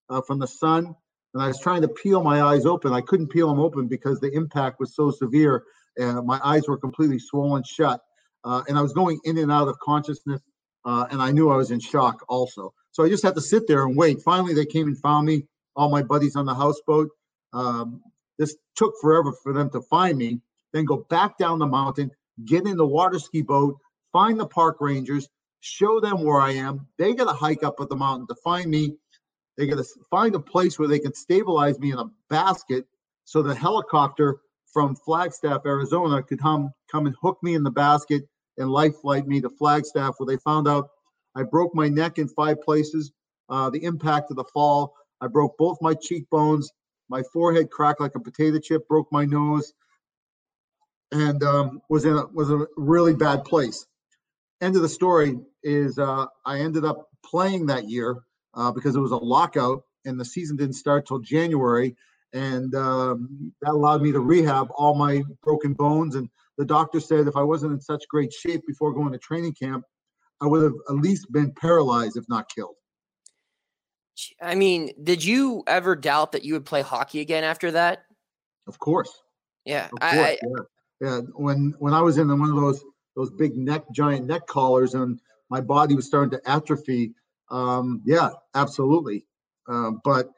uh, 0.10 0.22
from 0.22 0.40
the 0.40 0.48
sun. 0.48 0.96
And 1.34 1.44
I 1.44 1.48
was 1.48 1.60
trying 1.60 1.82
to 1.82 1.88
peel 1.88 2.24
my 2.24 2.42
eyes 2.42 2.66
open. 2.66 2.94
I 2.94 3.02
couldn't 3.02 3.30
peel 3.30 3.50
them 3.50 3.60
open 3.60 3.88
because 3.88 4.20
the 4.20 4.32
impact 4.32 4.80
was 4.80 4.96
so 4.96 5.12
severe. 5.12 5.64
Uh, 6.00 6.22
my 6.22 6.40
eyes 6.44 6.68
were 6.68 6.78
completely 6.78 7.20
swollen 7.20 7.64
shut. 7.64 8.02
Uh, 8.44 8.62
and 8.68 8.78
I 8.78 8.82
was 8.82 8.94
going 8.94 9.20
in 9.24 9.38
and 9.38 9.52
out 9.52 9.68
of 9.68 9.78
consciousness. 9.80 10.42
Uh, 10.86 11.08
and 11.12 11.22
I 11.22 11.32
knew 11.32 11.50
I 11.50 11.56
was 11.56 11.72
in 11.72 11.80
shock 11.80 12.24
also. 12.28 12.74
So 12.92 13.04
I 13.04 13.10
just 13.10 13.24
had 13.24 13.36
to 13.36 13.42
sit 13.42 13.68
there 13.68 13.86
and 13.86 13.96
wait. 13.98 14.22
Finally, 14.22 14.54
they 14.54 14.66
came 14.66 14.88
and 14.88 14.98
found 15.00 15.26
me, 15.26 15.48
all 15.76 15.90
my 15.90 16.04
buddies 16.04 16.36
on 16.36 16.46
the 16.46 16.54
houseboat. 16.54 17.10
Um, 17.54 18.02
this 18.38 18.56
took 18.76 18.94
forever 19.02 19.34
for 19.44 19.54
them 19.54 19.70
to 19.72 19.82
find 19.82 20.18
me, 20.18 20.42
then 20.72 20.86
go 20.86 21.06
back 21.10 21.38
down 21.38 21.60
the 21.60 21.66
mountain, 21.66 22.12
get 22.46 22.66
in 22.66 22.78
the 22.78 22.86
water 22.86 23.20
ski 23.20 23.42
boat, 23.42 23.78
find 24.12 24.40
the 24.40 24.48
park 24.48 24.78
rangers, 24.80 25.28
show 25.60 26.00
them 26.00 26.24
where 26.24 26.42
I 26.42 26.52
am. 26.52 26.88
They 26.98 27.14
got 27.14 27.26
to 27.26 27.34
hike 27.34 27.64
up 27.64 27.76
at 27.80 27.90
the 27.90 27.96
mountain 27.96 28.28
to 28.28 28.36
find 28.44 28.70
me. 28.70 28.96
They 29.58 29.68
got 29.68 29.78
to 29.78 29.86
find 30.10 30.36
a 30.36 30.40
place 30.40 30.80
where 30.80 30.88
they 30.88 31.00
can 31.00 31.14
stabilize 31.14 31.80
me 31.80 31.92
in 31.92 32.00
a 32.00 32.10
basket 32.30 32.86
so 33.26 33.42
the 33.42 33.56
helicopter 33.56 34.40
from 34.72 34.96
Flagstaff, 34.96 35.62
Arizona 35.66 36.24
could 36.24 36.42
come 36.42 36.72
come 36.92 37.06
and 37.06 37.16
hook 37.22 37.38
me 37.42 37.56
in 37.56 37.64
the 37.64 37.72
basket 37.72 38.24
and 38.58 38.70
life 38.70 38.96
flight 39.02 39.28
me 39.28 39.42
to 39.42 39.50
Flagstaff 39.50 40.16
where 40.18 40.28
they 40.28 40.38
found 40.38 40.68
out 40.68 40.90
I 41.36 41.44
broke 41.44 41.74
my 41.74 41.88
neck 41.88 42.18
in 42.18 42.28
five 42.28 42.62
places. 42.62 43.12
Uh, 43.50 43.70
the 43.70 43.84
impact 43.84 44.32
of 44.32 44.38
the 44.38 44.46
fall. 44.54 44.94
I 45.22 45.28
broke 45.28 45.58
both 45.58 45.78
my 45.82 45.94
cheekbones. 45.94 46.72
My 47.10 47.24
forehead 47.34 47.70
cracked 47.70 48.02
like 48.02 48.16
a 48.16 48.20
potato 48.20 48.60
chip, 48.60 48.88
broke 48.88 49.12
my 49.12 49.26
nose 49.26 49.74
and 51.14 51.44
um, 51.44 51.82
was 51.90 52.06
in 52.06 52.18
a, 52.18 52.26
was 52.28 52.50
a 52.50 52.66
really 52.76 53.14
bad 53.14 53.46
place. 53.46 53.86
End 54.62 54.76
of 54.76 54.82
the 54.82 54.90
story 54.90 55.40
is 55.62 56.00
uh, 56.00 56.26
I 56.46 56.60
ended 56.60 56.86
up 56.86 57.08
playing 57.24 57.68
that 57.68 57.88
year 57.88 58.24
uh, 58.56 58.72
because 58.72 58.96
it 58.96 59.00
was 59.00 59.12
a 59.12 59.18
lockout 59.18 59.84
and 60.06 60.20
the 60.20 60.26
season 60.26 60.58
didn't 60.58 60.74
start 60.74 61.08
till 61.08 61.20
January, 61.20 61.96
and 62.34 62.76
um, 62.76 63.54
that 63.62 63.72
allowed 63.72 64.02
me 64.02 64.12
to 64.12 64.20
rehab 64.20 64.68
all 64.76 64.96
my 64.96 65.24
broken 65.44 65.74
bones. 65.74 66.16
And 66.16 66.30
the 66.58 66.66
doctor 66.66 67.00
said 67.00 67.28
if 67.28 67.38
I 67.38 67.44
wasn't 67.44 67.74
in 67.74 67.80
such 67.80 68.04
great 68.10 68.34
shape 68.34 68.64
before 68.68 68.92
going 68.92 69.14
to 69.14 69.20
training 69.20 69.54
camp, 69.54 69.86
I 70.42 70.48
would 70.48 70.64
have 70.64 70.74
at 70.90 70.96
least 70.96 71.32
been 71.32 71.54
paralyzed, 71.54 72.18
if 72.18 72.26
not 72.28 72.50
killed. 72.54 72.76
I 74.42 74.56
mean, 74.56 74.92
did 75.02 75.24
you 75.24 75.64
ever 75.68 75.96
doubt 75.96 76.34
that 76.34 76.44
you 76.44 76.54
would 76.54 76.66
play 76.66 76.82
hockey 76.82 77.22
again 77.22 77.44
after 77.44 77.72
that? 77.72 78.04
Of 78.68 78.78
course. 78.80 79.12
Yeah, 79.64 79.86
of 79.86 80.00
course, 80.00 80.02
I, 80.02 80.38
yeah 80.42 80.64
yeah, 81.04 81.20
when 81.36 81.76
when 81.80 81.94
I 81.94 82.00
was 82.00 82.18
in 82.18 82.30
one 82.40 82.50
of 82.50 82.56
those 82.56 82.82
those 83.18 83.30
big 83.30 83.58
neck 83.58 83.84
giant 83.94 84.26
neck 84.26 84.48
collars 84.48 84.94
and 84.94 85.20
my 85.50 85.60
body 85.60 85.96
was 85.96 86.06
starting 86.06 86.32
to 86.32 86.50
atrophy. 86.50 87.14
Um, 87.52 88.02
yeah, 88.06 88.30
absolutely. 88.56 89.26
Um, 89.68 90.00
but 90.06 90.30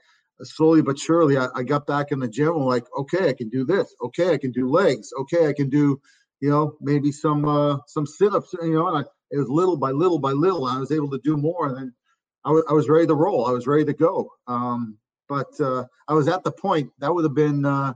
slowly 0.42 0.82
but 0.82 0.98
surely, 0.98 1.38
I, 1.38 1.48
I, 1.56 1.62
got 1.62 1.86
back 1.86 2.12
in 2.12 2.20
the 2.20 2.28
gym. 2.28 2.50
I'm 2.50 2.64
like, 2.64 2.86
okay, 2.98 3.30
I 3.30 3.34
can 3.34 3.50
do 3.50 3.64
this. 3.64 3.94
Okay, 4.02 4.34
I 4.34 4.38
can 4.40 4.52
do 4.52 4.68
legs. 4.68 5.12
Okay, 5.22 5.48
I 5.48 5.54
can 5.54 5.70
do, 5.70 6.02
you 6.42 6.50
know, 6.50 6.76
maybe 6.82 7.12
some 7.12 7.48
uh, 7.48 7.78
some 7.86 8.08
sit 8.08 8.34
ups. 8.34 8.56
You 8.60 8.74
know, 8.74 8.88
and 8.88 8.98
I, 8.98 9.02
it 9.32 9.38
was 9.38 9.48
little 9.48 9.78
by 9.78 9.92
little 9.92 10.20
by 10.20 10.32
little. 10.32 10.66
I 10.66 10.80
was 10.80 10.92
able 10.92 11.12
to 11.12 11.22
do 11.24 11.38
more, 11.38 11.68
and 11.68 11.78
then 11.78 11.94
I, 12.44 12.50
w- 12.50 12.66
I 12.68 12.74
was 12.74 12.90
ready 12.90 13.06
to 13.06 13.16
roll. 13.16 13.46
I 13.46 13.52
was 13.52 13.68
ready 13.68 13.86
to 13.86 13.94
go. 13.94 14.32
Um, 14.48 14.98
but 15.30 15.60
uh, 15.62 15.86
I 16.08 16.14
was 16.14 16.28
at 16.28 16.44
the 16.44 16.52
point 16.52 16.90
that 17.00 17.14
would 17.14 17.24
have 17.24 17.36
been 17.36 17.66
uh, 17.66 17.94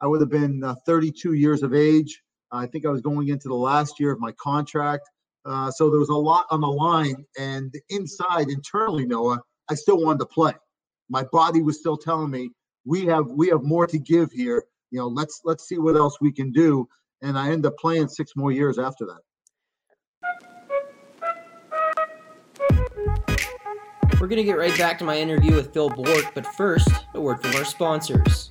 I 0.00 0.06
would 0.06 0.20
have 0.20 0.30
been 0.30 0.62
uh, 0.62 0.74
32 0.86 1.32
years 1.32 1.62
of 1.62 1.74
age. 1.74 2.22
I 2.52 2.66
think 2.66 2.86
I 2.86 2.90
was 2.90 3.00
going 3.00 3.28
into 3.28 3.48
the 3.48 3.54
last 3.54 3.98
year 3.98 4.12
of 4.12 4.20
my 4.20 4.32
contract. 4.32 5.08
Uh, 5.44 5.70
so 5.70 5.90
there 5.90 5.98
was 5.98 6.08
a 6.08 6.14
lot 6.14 6.46
on 6.50 6.60
the 6.60 6.68
line, 6.68 7.24
and 7.38 7.72
inside, 7.88 8.48
internally, 8.48 9.06
Noah, 9.06 9.40
I 9.70 9.74
still 9.74 10.02
wanted 10.02 10.20
to 10.20 10.26
play. 10.26 10.52
My 11.08 11.24
body 11.32 11.62
was 11.62 11.78
still 11.78 11.96
telling 11.96 12.30
me 12.30 12.50
we 12.84 13.06
have 13.06 13.26
we 13.30 13.48
have 13.48 13.62
more 13.62 13.86
to 13.86 13.98
give 13.98 14.30
here. 14.32 14.64
You 14.90 14.98
know, 15.00 15.08
let's 15.08 15.40
let's 15.44 15.66
see 15.66 15.78
what 15.78 15.96
else 15.96 16.18
we 16.20 16.32
can 16.32 16.52
do. 16.52 16.88
And 17.22 17.38
I 17.38 17.50
end 17.50 17.66
up 17.66 17.76
playing 17.78 18.08
six 18.08 18.32
more 18.36 18.52
years 18.52 18.78
after 18.78 19.06
that. 19.06 19.20
We're 24.20 24.26
going 24.26 24.38
to 24.38 24.44
get 24.44 24.58
right 24.58 24.76
back 24.76 24.98
to 24.98 25.04
my 25.04 25.16
interview 25.16 25.54
with 25.54 25.72
Phil 25.72 25.90
Bourque, 25.90 26.34
but 26.34 26.44
first, 26.44 26.88
a 27.14 27.20
word 27.20 27.40
from 27.40 27.54
our 27.54 27.64
sponsors. 27.64 28.50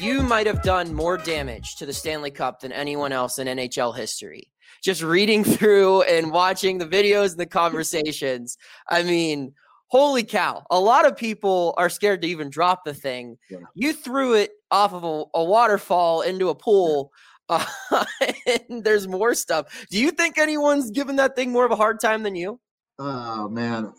You 0.00 0.22
might 0.22 0.46
have 0.46 0.62
done 0.62 0.94
more 0.94 1.16
damage 1.18 1.74
to 1.76 1.86
the 1.86 1.92
Stanley 1.92 2.30
Cup 2.30 2.60
than 2.60 2.70
anyone 2.70 3.10
else 3.10 3.38
in 3.38 3.48
NHL 3.48 3.96
history. 3.96 4.52
Just 4.80 5.02
reading 5.02 5.42
through 5.56 6.02
and 6.02 6.30
watching 6.30 6.78
the 6.78 6.86
videos 6.86 7.32
and 7.32 7.40
the 7.40 7.46
conversations. 7.46 8.56
I 8.88 9.02
mean, 9.02 9.54
holy 9.88 10.22
cow. 10.22 10.64
A 10.70 10.78
lot 10.78 11.04
of 11.04 11.16
people 11.16 11.74
are 11.78 11.88
scared 11.88 12.22
to 12.22 12.28
even 12.28 12.48
drop 12.48 12.84
the 12.84 12.94
thing. 12.94 13.38
Yeah. 13.50 13.58
You 13.74 13.92
threw 13.92 14.34
it 14.34 14.52
off 14.70 14.92
of 14.92 15.02
a, 15.02 15.24
a 15.34 15.44
waterfall 15.44 16.20
into 16.20 16.48
a 16.48 16.54
pool. 16.54 17.10
Uh, 17.48 17.64
and 18.46 18.84
there's 18.84 19.08
more 19.08 19.34
stuff. 19.34 19.86
Do 19.90 19.98
you 19.98 20.12
think 20.12 20.38
anyone's 20.38 20.92
given 20.92 21.16
that 21.16 21.34
thing 21.34 21.50
more 21.50 21.64
of 21.64 21.72
a 21.72 21.76
hard 21.76 21.98
time 21.98 22.22
than 22.22 22.36
you? 22.36 22.60
Oh 23.00 23.48
man, 23.48 23.92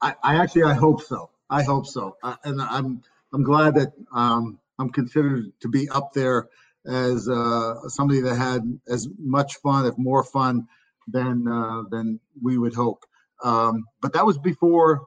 I, 0.00 0.14
I 0.22 0.36
actually 0.36 0.64
I 0.64 0.74
hope 0.74 1.02
so. 1.02 1.30
I 1.48 1.62
hope 1.62 1.86
so, 1.86 2.16
uh, 2.22 2.36
and 2.44 2.60
I'm 2.60 3.02
I'm 3.32 3.42
glad 3.42 3.74
that 3.76 3.92
um, 4.12 4.58
I'm 4.80 4.90
considered 4.90 5.52
to 5.60 5.68
be 5.68 5.88
up 5.90 6.12
there 6.14 6.48
as 6.86 7.28
uh, 7.28 7.88
somebody 7.88 8.20
that 8.20 8.36
had 8.36 8.62
as 8.88 9.08
much 9.18 9.56
fun, 9.56 9.84
if 9.86 9.96
more 9.98 10.24
fun, 10.24 10.66
than 11.06 11.46
uh, 11.46 11.82
than 11.90 12.18
we 12.42 12.56
would 12.56 12.74
hope. 12.74 13.04
Um, 13.44 13.84
but 14.00 14.12
that 14.14 14.24
was 14.24 14.38
before, 14.38 15.06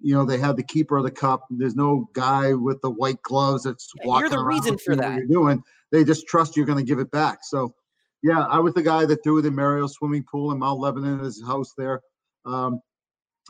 you 0.00 0.14
know, 0.14 0.24
they 0.24 0.38
had 0.38 0.56
the 0.56 0.62
keeper 0.62 0.96
of 0.98 1.04
the 1.04 1.10
cup. 1.10 1.46
There's 1.50 1.74
no 1.74 2.08
guy 2.12 2.52
with 2.52 2.80
the 2.82 2.90
white 2.90 3.22
gloves 3.22 3.64
that's 3.64 3.90
Yeah, 3.96 4.04
you're 4.04 4.12
walking 4.12 4.30
the 4.30 4.38
around 4.38 4.46
reason 4.46 4.78
for 4.78 4.96
that. 4.96 5.16
You're 5.16 5.26
doing. 5.26 5.62
They 5.92 6.04
just 6.04 6.26
trust 6.26 6.56
you're 6.56 6.66
going 6.66 6.78
to 6.78 6.84
give 6.84 6.98
it 6.98 7.10
back. 7.10 7.38
So, 7.42 7.74
yeah, 8.22 8.40
I 8.40 8.58
was 8.58 8.74
the 8.74 8.82
guy 8.82 9.06
that 9.06 9.22
threw 9.22 9.40
the 9.40 9.50
Mario 9.50 9.86
swimming 9.86 10.24
pool 10.30 10.52
in 10.52 10.58
Mount 10.58 10.80
Lebanon, 10.80 11.20
his 11.20 11.42
house 11.46 11.72
there. 11.78 12.02
Um, 12.44 12.80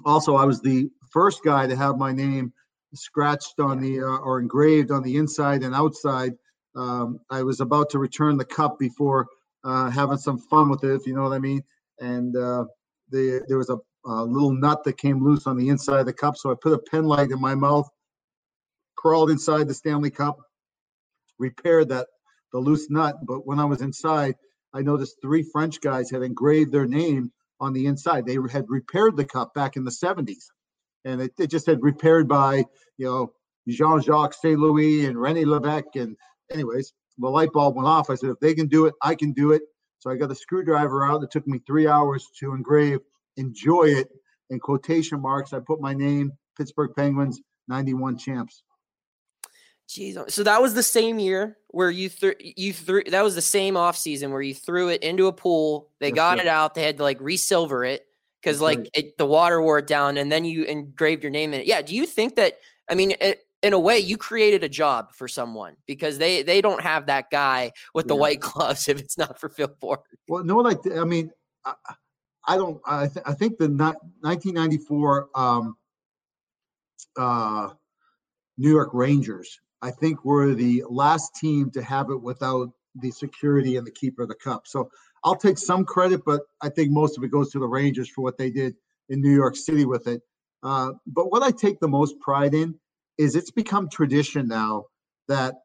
also, 0.04 0.36
I 0.36 0.44
was 0.44 0.60
the 0.60 0.90
first 1.10 1.42
guy 1.42 1.66
to 1.66 1.76
have 1.76 1.96
my 1.96 2.12
name 2.12 2.52
scratched 2.96 3.60
on 3.60 3.80
the 3.80 4.00
uh, 4.00 4.18
or 4.18 4.40
engraved 4.40 4.90
on 4.90 5.02
the 5.02 5.16
inside 5.16 5.62
and 5.62 5.74
outside. 5.74 6.32
Um, 6.74 7.20
I 7.30 7.42
was 7.42 7.60
about 7.60 7.90
to 7.90 7.98
return 7.98 8.36
the 8.36 8.44
cup 8.44 8.78
before 8.78 9.26
uh, 9.64 9.90
having 9.90 10.18
some 10.18 10.38
fun 10.38 10.68
with 10.68 10.84
it, 10.84 10.94
if 10.94 11.06
you 11.06 11.14
know 11.14 11.22
what 11.22 11.32
I 11.32 11.38
mean. 11.38 11.62
And 12.00 12.36
uh, 12.36 12.66
the, 13.10 13.44
there 13.48 13.58
was 13.58 13.70
a, 13.70 13.78
a 14.04 14.24
little 14.24 14.52
nut 14.52 14.84
that 14.84 14.98
came 14.98 15.24
loose 15.24 15.46
on 15.46 15.56
the 15.56 15.68
inside 15.68 16.00
of 16.00 16.06
the 16.06 16.12
cup, 16.12 16.36
so 16.36 16.50
I 16.50 16.54
put 16.60 16.72
a 16.72 16.78
pen 16.78 17.04
light 17.04 17.30
in 17.30 17.40
my 17.40 17.54
mouth, 17.54 17.88
crawled 18.96 19.30
inside 19.30 19.68
the 19.68 19.74
Stanley 19.74 20.10
Cup, 20.10 20.38
repaired 21.38 21.88
that 21.88 22.08
the 22.52 22.58
loose 22.58 22.90
nut. 22.90 23.16
But 23.26 23.46
when 23.46 23.58
I 23.58 23.64
was 23.64 23.80
inside, 23.80 24.34
I 24.72 24.82
noticed 24.82 25.16
three 25.22 25.42
French 25.42 25.80
guys 25.80 26.10
had 26.10 26.22
engraved 26.22 26.72
their 26.72 26.86
name 26.86 27.32
on 27.60 27.72
the 27.72 27.86
inside. 27.86 28.26
They 28.26 28.38
had 28.50 28.66
repaired 28.68 29.16
the 29.16 29.24
cup 29.24 29.54
back 29.54 29.76
in 29.76 29.84
the 29.84 29.90
70s. 29.90 30.44
And 31.06 31.22
it, 31.22 31.32
it 31.38 31.50
just 31.50 31.66
had 31.66 31.82
repaired 31.82 32.28
by, 32.28 32.64
you 32.98 33.06
know, 33.06 33.32
Jean-Jacques 33.68 34.34
St. 34.34 34.58
Louis 34.58 35.06
and 35.06 35.16
René 35.16 35.46
Levesque. 35.46 35.94
And 35.94 36.16
anyways, 36.52 36.92
the 37.18 37.28
light 37.28 37.52
bulb 37.52 37.76
went 37.76 37.88
off. 37.88 38.10
I 38.10 38.16
said, 38.16 38.30
if 38.30 38.40
they 38.40 38.54
can 38.54 38.66
do 38.66 38.86
it, 38.86 38.94
I 39.02 39.14
can 39.14 39.32
do 39.32 39.52
it. 39.52 39.62
So 40.00 40.10
I 40.10 40.16
got 40.16 40.30
a 40.30 40.34
screwdriver 40.34 41.06
out. 41.06 41.22
It 41.22 41.30
took 41.30 41.46
me 41.46 41.60
three 41.66 41.86
hours 41.86 42.28
to 42.40 42.52
engrave, 42.52 42.98
enjoy 43.36 43.84
it 43.84 44.08
in 44.50 44.58
quotation 44.58 45.20
marks. 45.20 45.52
I 45.52 45.60
put 45.60 45.80
my 45.80 45.94
name, 45.94 46.32
Pittsburgh 46.58 46.90
Penguins, 46.96 47.40
91 47.68 48.18
champs. 48.18 48.62
Jeez. 49.88 50.30
So 50.30 50.42
that 50.42 50.60
was 50.60 50.74
the 50.74 50.82
same 50.82 51.18
year 51.18 51.58
where 51.68 51.90
you 51.90 52.08
threw 52.08 52.34
you 52.40 52.72
threw 52.72 53.04
that 53.04 53.22
was 53.22 53.36
the 53.36 53.42
same 53.42 53.76
off 53.76 53.96
season 53.96 54.32
where 54.32 54.42
you 54.42 54.52
threw 54.52 54.88
it 54.88 55.04
into 55.04 55.28
a 55.28 55.32
pool. 55.32 55.90
They 56.00 56.10
That's 56.10 56.16
got 56.16 56.38
right. 56.38 56.46
it 56.46 56.48
out. 56.48 56.74
They 56.74 56.82
had 56.82 56.96
to 56.96 57.04
like 57.04 57.20
resilver 57.20 57.84
it 57.84 58.05
because 58.46 58.60
like 58.60 58.88
it, 58.94 59.18
the 59.18 59.26
water 59.26 59.60
wore 59.60 59.78
it 59.78 59.88
down, 59.88 60.16
and 60.16 60.30
then 60.30 60.44
you 60.44 60.62
engraved 60.64 61.24
your 61.24 61.30
name 61.32 61.52
in 61.52 61.62
it. 61.62 61.66
Yeah. 61.66 61.82
Do 61.82 61.96
you 61.96 62.06
think 62.06 62.36
that? 62.36 62.58
I 62.88 62.94
mean, 62.94 63.14
it, 63.20 63.40
in 63.64 63.72
a 63.72 63.78
way, 63.78 63.98
you 63.98 64.16
created 64.16 64.62
a 64.62 64.68
job 64.68 65.12
for 65.12 65.26
someone 65.26 65.74
because 65.86 66.18
they 66.18 66.44
they 66.44 66.60
don't 66.60 66.80
have 66.80 67.06
that 67.06 67.28
guy 67.32 67.72
with 67.92 68.06
the 68.06 68.14
Yeah. 68.14 68.20
white 68.20 68.40
gloves 68.48 68.88
if 68.88 69.00
it's 69.00 69.18
not 69.18 69.40
for 69.40 69.48
Phil 69.48 69.74
Ford. 69.80 69.98
Well, 70.28 70.44
no, 70.44 70.58
like 70.58 70.78
I 70.96 71.02
mean, 71.02 71.32
I, 71.64 71.74
I 72.46 72.56
don't. 72.56 72.80
I, 72.86 73.08
th- 73.08 73.26
I 73.26 73.32
think 73.32 73.58
the 73.58 73.66
ni- 73.66 73.98
1994 74.20 75.30
um, 75.34 75.76
uh, 77.18 77.70
New 78.58 78.70
York 78.70 78.90
Rangers, 78.92 79.58
I 79.82 79.90
think, 79.90 80.24
were 80.24 80.54
the 80.54 80.84
last 80.88 81.34
team 81.34 81.72
to 81.72 81.82
have 81.82 82.10
it 82.10 82.22
without 82.22 82.70
the 82.94 83.10
security 83.10 83.76
and 83.76 83.84
the 83.84 83.90
keeper 83.90 84.22
of 84.22 84.28
the 84.28 84.36
cup. 84.36 84.68
So 84.68 84.88
I'll 85.26 85.36
take 85.36 85.58
some 85.58 85.84
credit, 85.84 86.22
but 86.24 86.42
I 86.62 86.70
think 86.70 86.90
most 86.90 87.18
of 87.18 87.24
it 87.24 87.30
goes 87.30 87.50
to 87.50 87.58
the 87.58 87.66
Rangers 87.66 88.08
for 88.08 88.22
what 88.22 88.38
they 88.38 88.50
did 88.50 88.76
in 89.10 89.20
New 89.20 89.34
York 89.34 89.56
City 89.56 89.84
with 89.84 90.06
it. 90.06 90.22
Uh, 90.62 90.92
but 91.06 91.30
what 91.30 91.42
I 91.42 91.50
take 91.50 91.80
the 91.80 91.88
most 91.88 92.18
pride 92.20 92.54
in 92.54 92.74
is 93.18 93.36
it's 93.36 93.50
become 93.50 93.88
tradition 93.90 94.48
now 94.48 94.84
that 95.28 95.56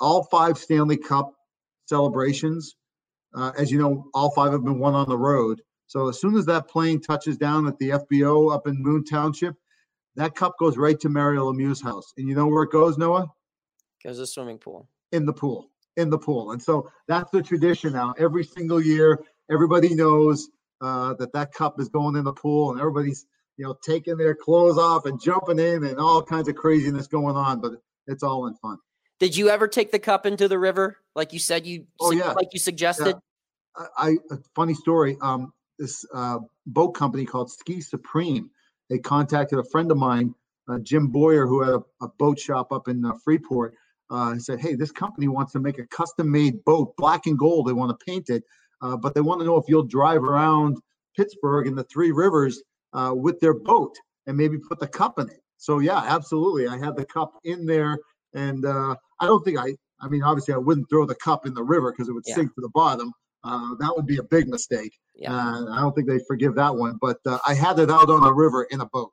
all 0.00 0.24
five 0.24 0.58
Stanley 0.58 0.96
Cup 0.96 1.32
celebrations 1.88 2.74
uh, 3.36 3.52
as 3.58 3.70
you 3.70 3.78
know, 3.78 4.06
all 4.14 4.30
five 4.30 4.52
have 4.52 4.64
been 4.64 4.78
won 4.78 4.94
on 4.94 5.08
the 5.08 5.16
road. 5.16 5.60
So 5.86 6.08
as 6.08 6.20
soon 6.20 6.36
as 6.36 6.46
that 6.46 6.68
plane 6.68 7.00
touches 7.00 7.36
down 7.36 7.66
at 7.66 7.78
the 7.78 7.90
FBO 7.90 8.52
up 8.52 8.66
in 8.66 8.82
Moon 8.82 9.04
Township, 9.04 9.54
that 10.16 10.34
cup 10.34 10.54
goes 10.58 10.76
right 10.78 10.98
to 11.00 11.08
Mario 11.08 11.52
Lemieux's 11.52 11.82
house. 11.82 12.12
And 12.16 12.26
you 12.28 12.34
know 12.34 12.46
where 12.46 12.64
it 12.64 12.72
goes, 12.72 12.96
Noah? 12.96 13.26
Goes 14.02 14.18
a 14.18 14.26
swimming 14.26 14.58
pool. 14.58 14.88
In 15.12 15.26
the 15.26 15.32
pool. 15.32 15.70
In 15.96 16.10
the 16.10 16.18
pool. 16.18 16.52
And 16.52 16.62
so 16.62 16.90
that's 17.08 17.30
the 17.30 17.42
tradition 17.42 17.94
now. 17.94 18.14
Every 18.18 18.44
single 18.44 18.82
year, 18.82 19.24
everybody 19.50 19.94
knows 19.94 20.48
uh, 20.80 21.14
that 21.14 21.32
that 21.32 21.52
cup 21.52 21.80
is 21.80 21.88
going 21.88 22.16
in 22.16 22.24
the 22.24 22.34
pool, 22.34 22.70
and 22.70 22.78
everybody's 22.78 23.26
you 23.56 23.64
know 23.64 23.76
taking 23.82 24.16
their 24.18 24.34
clothes 24.34 24.76
off 24.76 25.06
and 25.06 25.20
jumping 25.20 25.58
in, 25.58 25.84
and 25.84 25.98
all 25.98 26.22
kinds 26.22 26.48
of 26.48 26.54
craziness 26.54 27.06
going 27.06 27.36
on. 27.36 27.60
But 27.60 27.72
it's 28.06 28.22
all 28.22 28.46
in 28.46 28.54
fun. 28.56 28.78
Did 29.18 29.36
you 29.36 29.48
ever 29.48 29.66
take 29.66 29.90
the 29.90 29.98
cup 29.98 30.26
into 30.26 30.48
the 30.48 30.58
river, 30.58 30.98
like 31.14 31.32
you 31.32 31.38
said 31.38 31.66
you? 31.66 31.86
Oh, 31.98 32.10
yeah. 32.10 32.32
like 32.32 32.48
you 32.52 32.58
suggested. 32.58 33.16
Yeah. 33.78 33.86
I, 33.96 34.08
I 34.08 34.16
a 34.30 34.38
funny 34.54 34.74
story. 34.74 35.16
Um, 35.22 35.52
this 35.78 36.04
uh, 36.12 36.38
boat 36.66 36.90
company 36.92 37.24
called 37.24 37.50
Ski 37.50 37.80
Supreme. 37.80 38.50
They 38.90 38.98
contacted 38.98 39.58
a 39.58 39.64
friend 39.64 39.90
of 39.90 39.96
mine, 39.96 40.34
uh, 40.68 40.78
Jim 40.78 41.08
Boyer, 41.08 41.46
who 41.46 41.62
had 41.62 41.74
a, 41.74 41.82
a, 42.04 42.08
boat 42.18 42.38
shop 42.38 42.72
up 42.72 42.88
in 42.88 43.04
uh, 43.04 43.12
Freeport. 43.24 43.74
Uh, 44.10 44.34
he 44.34 44.40
said, 44.40 44.60
"Hey, 44.60 44.74
this 44.74 44.92
company 44.92 45.28
wants 45.28 45.52
to 45.52 45.60
make 45.60 45.78
a 45.78 45.86
custom-made 45.88 46.64
boat, 46.64 46.94
black 46.96 47.26
and 47.26 47.38
gold. 47.38 47.66
They 47.66 47.72
want 47.72 47.98
to 47.98 48.04
paint 48.04 48.30
it, 48.30 48.44
uh, 48.82 48.96
but 48.96 49.14
they 49.14 49.20
want 49.20 49.40
to 49.40 49.46
know 49.46 49.56
if 49.56 49.64
you'll 49.68 49.82
drive 49.82 50.22
around 50.22 50.78
Pittsburgh 51.16 51.66
and 51.66 51.76
the 51.76 51.84
Three 51.84 52.12
Rivers 52.12 52.62
uh, 52.92 53.12
with 53.16 53.40
their 53.40 53.54
boat 53.54 53.94
and 54.26 54.36
maybe 54.36 54.58
put 54.58 54.78
the 54.78 54.86
cup 54.88 55.18
in 55.18 55.28
it." 55.28 55.40
So 55.56 55.78
yeah, 55.80 55.98
absolutely. 55.98 56.68
I 56.68 56.78
had 56.78 56.96
the 56.96 57.04
cup 57.04 57.32
in 57.44 57.66
there, 57.66 57.98
and 58.34 58.64
uh, 58.64 58.94
I 59.20 59.26
don't 59.26 59.42
think 59.44 59.58
I. 59.58 59.74
I 60.00 60.08
mean, 60.08 60.22
obviously, 60.22 60.52
I 60.52 60.58
wouldn't 60.58 60.90
throw 60.90 61.06
the 61.06 61.14
cup 61.14 61.46
in 61.46 61.54
the 61.54 61.64
river 61.64 61.90
because 61.90 62.08
it 62.08 62.12
would 62.12 62.24
Yeah. 62.26 62.34
sink 62.34 62.54
to 62.54 62.60
the 62.60 62.68
bottom. 62.74 63.12
Uh, 63.42 63.74
that 63.80 63.94
would 63.96 64.06
be 64.06 64.18
a 64.18 64.22
big 64.22 64.46
mistake. 64.48 64.92
Yeah. 65.14 65.34
Uh, 65.34 65.70
I 65.72 65.80
don't 65.80 65.94
think 65.94 66.06
they 66.06 66.18
forgive 66.28 66.54
that 66.56 66.74
one. 66.76 66.98
But 67.00 67.18
uh, 67.24 67.38
I 67.46 67.54
had 67.54 67.78
it 67.78 67.90
out 67.90 68.10
on 68.10 68.20
the 68.20 68.34
river 68.34 68.64
in 68.64 68.80
a 68.82 68.86
boat. 68.86 69.12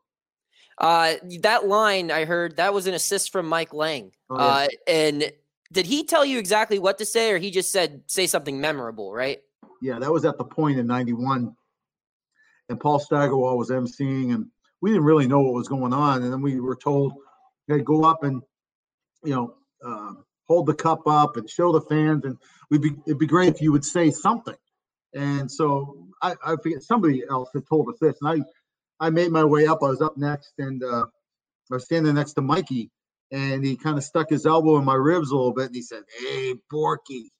Uh, 0.77 1.15
that 1.41 1.67
line 1.67 2.11
I 2.11 2.25
heard 2.25 2.57
that 2.57 2.73
was 2.73 2.87
an 2.87 2.93
assist 2.93 3.31
from 3.31 3.47
Mike 3.47 3.73
Lange. 3.73 4.11
Oh, 4.29 4.37
yeah. 4.37 4.45
Uh, 4.45 4.67
and 4.87 5.31
did 5.71 5.85
he 5.85 6.03
tell 6.03 6.25
you 6.25 6.39
exactly 6.39 6.79
what 6.79 6.97
to 6.99 7.05
say, 7.05 7.31
or 7.31 7.37
he 7.37 7.51
just 7.51 7.71
said 7.71 8.03
say 8.07 8.27
something 8.27 8.61
memorable? 8.61 9.13
Right. 9.13 9.39
Yeah, 9.81 9.99
that 9.99 10.11
was 10.11 10.25
at 10.25 10.37
the 10.37 10.43
point 10.43 10.79
in 10.79 10.87
'91, 10.87 11.55
and 12.69 12.79
Paul 12.79 12.99
Steigerwald 12.99 13.57
was 13.57 13.69
emceeing, 13.69 14.33
and 14.33 14.47
we 14.81 14.91
didn't 14.91 15.05
really 15.05 15.27
know 15.27 15.41
what 15.41 15.53
was 15.53 15.67
going 15.67 15.93
on. 15.93 16.23
And 16.23 16.31
then 16.31 16.41
we 16.41 16.59
were 16.59 16.75
told, 16.75 17.13
"Hey, 17.67 17.79
go 17.79 18.03
up 18.03 18.23
and 18.23 18.41
you 19.23 19.33
know 19.33 19.55
uh, 19.85 20.13
hold 20.47 20.67
the 20.67 20.73
cup 20.73 21.07
up 21.07 21.37
and 21.37 21.49
show 21.49 21.71
the 21.71 21.81
fans, 21.81 22.23
and 22.25 22.37
we'd 22.69 22.81
be 22.81 22.91
it'd 23.05 23.19
be 23.19 23.27
great 23.27 23.53
if 23.53 23.61
you 23.61 23.71
would 23.71 23.85
say 23.85 24.11
something." 24.11 24.55
And 25.13 25.51
so 25.51 26.07
I, 26.21 26.35
I 26.45 26.55
forget 26.61 26.81
somebody 26.81 27.23
else 27.29 27.49
had 27.53 27.67
told 27.67 27.89
us 27.89 27.99
this, 27.99 28.15
and 28.21 28.41
I 28.41 28.45
I 28.99 29.09
made 29.09 29.31
my 29.31 29.43
way 29.43 29.67
up. 29.67 29.79
I 29.81 29.87
was 29.89 30.01
up 30.01 30.17
next, 30.17 30.53
and 30.57 30.83
uh, 30.83 31.05
I 31.71 31.75
was 31.75 31.85
standing 31.85 32.15
next 32.15 32.33
to 32.33 32.41
Mikey, 32.41 32.89
and 33.31 33.63
he 33.63 33.75
kind 33.75 33.97
of 33.97 34.03
stuck 34.03 34.29
his 34.29 34.45
elbow 34.45 34.77
in 34.77 34.85
my 34.85 34.95
ribs 34.95 35.31
a 35.31 35.35
little 35.35 35.53
bit, 35.53 35.67
and 35.67 35.75
he 35.75 35.81
said, 35.81 36.03
"Hey, 36.19 36.55
Porky, 36.71 37.31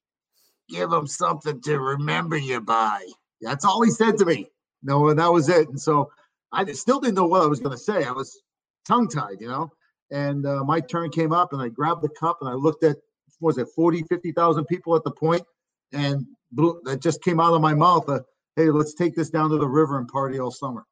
give 0.70 0.92
him 0.92 1.08
something 1.08 1.62
to 1.62 1.80
remember 1.80 2.38
you 2.38 2.62
by." 2.62 3.08
That's 3.42 3.66
all 3.66 3.82
he 3.82 3.92
said 3.92 4.18
to 4.18 4.26
me. 4.26 4.48
No, 4.82 5.10
and 5.10 5.20
that 5.20 5.32
was 5.32 5.50
it. 5.50 5.70
And 5.70 5.80
so 5.80 6.12
I 6.52 6.66
still 6.74 7.00
didn't 7.00 7.16
know 7.16 7.26
what 7.26 7.42
I 7.42 7.48
was 7.48 7.60
going 7.60 7.76
to 7.76 7.82
say. 7.82 8.04
I 8.04 8.12
was 8.12 8.42
tongue 8.88 9.08
tied, 9.08 9.40
you 9.40 9.48
know. 9.48 9.72
And 10.12 10.46
uh, 10.46 10.64
my 10.64 10.80
turn 10.80 11.10
came 11.10 11.34
up, 11.34 11.54
and 11.54 11.62
I 11.62 11.70
grabbed 11.70 12.02
the 12.02 12.10
cup, 12.10 12.38
and 12.42 12.50
I 12.50 12.54
looked 12.54 12.84
at 12.84 12.98
was 13.40 13.58
it 13.58 13.68
40, 13.76 14.04
50,000 14.04 14.66
people 14.66 14.96
at 14.96 15.04
the 15.04 15.12
point, 15.12 15.44
and 15.92 16.26
blew, 16.52 16.80
that 16.86 17.02
just 17.02 17.22
came 17.22 17.40
out 17.40 17.54
of 17.54 17.62
my 17.62 17.74
mouth. 17.74 18.08
Uh, 18.08 18.22
hey, 18.56 18.70
let's 18.70 18.94
take 18.94 19.16
this 19.16 19.30
down 19.30 19.50
to 19.50 19.58
the 19.58 19.68
river 19.68 19.98
and 20.00 20.08
party 20.08 20.40
all 20.40 20.52
summer. 20.52 20.86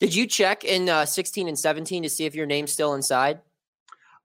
Did 0.00 0.14
you 0.14 0.26
check 0.26 0.64
in 0.64 0.88
uh, 0.88 1.06
16 1.06 1.48
and 1.48 1.58
17 1.58 2.02
to 2.02 2.10
see 2.10 2.24
if 2.24 2.34
your 2.34 2.46
name's 2.46 2.72
still 2.72 2.94
inside? 2.94 3.40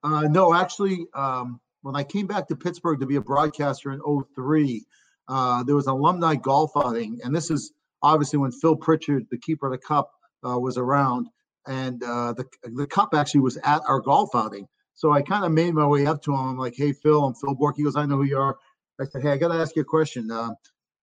Uh, 0.02 0.22
no, 0.22 0.54
actually, 0.54 1.06
um, 1.14 1.60
when 1.82 1.96
I 1.96 2.02
came 2.02 2.26
back 2.26 2.48
to 2.48 2.56
Pittsburgh 2.56 3.00
to 3.00 3.06
be 3.06 3.16
a 3.16 3.20
broadcaster 3.20 3.92
in 3.92 4.00
03, 4.34 4.84
uh, 5.28 5.62
there 5.62 5.74
was 5.74 5.86
an 5.86 5.92
alumni 5.92 6.34
golf 6.34 6.72
outing. 6.76 7.20
And 7.22 7.34
this 7.34 7.50
is 7.50 7.72
obviously 8.02 8.38
when 8.38 8.50
Phil 8.50 8.76
Pritchard, 8.76 9.26
the 9.30 9.38
keeper 9.38 9.66
of 9.66 9.72
the 9.72 9.78
cup, 9.78 10.12
uh, 10.46 10.58
was 10.58 10.76
around. 10.76 11.28
And 11.66 12.02
uh, 12.02 12.32
the, 12.32 12.46
the 12.64 12.86
cup 12.86 13.14
actually 13.14 13.42
was 13.42 13.56
at 13.58 13.82
our 13.86 14.00
golf 14.00 14.30
outing. 14.34 14.66
So 14.94 15.12
I 15.12 15.22
kind 15.22 15.44
of 15.44 15.52
made 15.52 15.72
my 15.72 15.86
way 15.86 16.06
up 16.06 16.22
to 16.22 16.32
him. 16.32 16.40
I'm 16.40 16.58
like, 16.58 16.74
hey, 16.76 16.92
Phil, 16.92 17.24
I'm 17.24 17.34
Phil 17.34 17.54
Bourque. 17.54 17.76
He 17.76 17.84
goes, 17.84 17.96
I 17.96 18.06
know 18.06 18.16
who 18.16 18.24
you 18.24 18.38
are. 18.38 18.56
I 19.00 19.04
said, 19.04 19.22
hey, 19.22 19.30
I 19.30 19.36
got 19.36 19.48
to 19.48 19.54
ask 19.54 19.74
you 19.76 19.82
a 19.82 19.84
question. 19.84 20.30
Uh, 20.30 20.50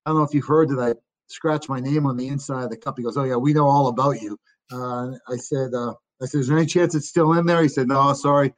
I 0.06 0.10
don't 0.10 0.17
know 0.17 0.23
if 0.23 0.34
you've 0.34 0.45
heard 0.45 0.69
that 0.69 0.80
I 0.80 0.93
scratched 1.27 1.69
my 1.69 1.80
name 1.80 2.06
on 2.06 2.15
the 2.15 2.27
inside 2.27 2.63
of 2.63 2.69
the 2.69 2.77
cup. 2.77 2.95
He 2.97 3.03
goes, 3.03 3.17
oh, 3.17 3.23
yeah, 3.23 3.38
we 3.38 3.53
know 3.53 3.65
all 3.65 3.88
about 3.88 4.21
you. 4.21 4.38
Uh, 4.71 5.12
I 5.30 5.38
said, 5.38 5.73
uh, 5.73 5.93
I 6.21 6.25
said, 6.25 6.39
is 6.39 6.47
there 6.47 6.58
any 6.58 6.65
chance 6.65 6.95
it's 6.95 7.10
still 7.10 7.34
in 7.34 7.45
there? 7.45 7.62
He 7.62 7.69
said, 7.69 7.88
no, 7.88 8.12
sorry. 8.13 8.53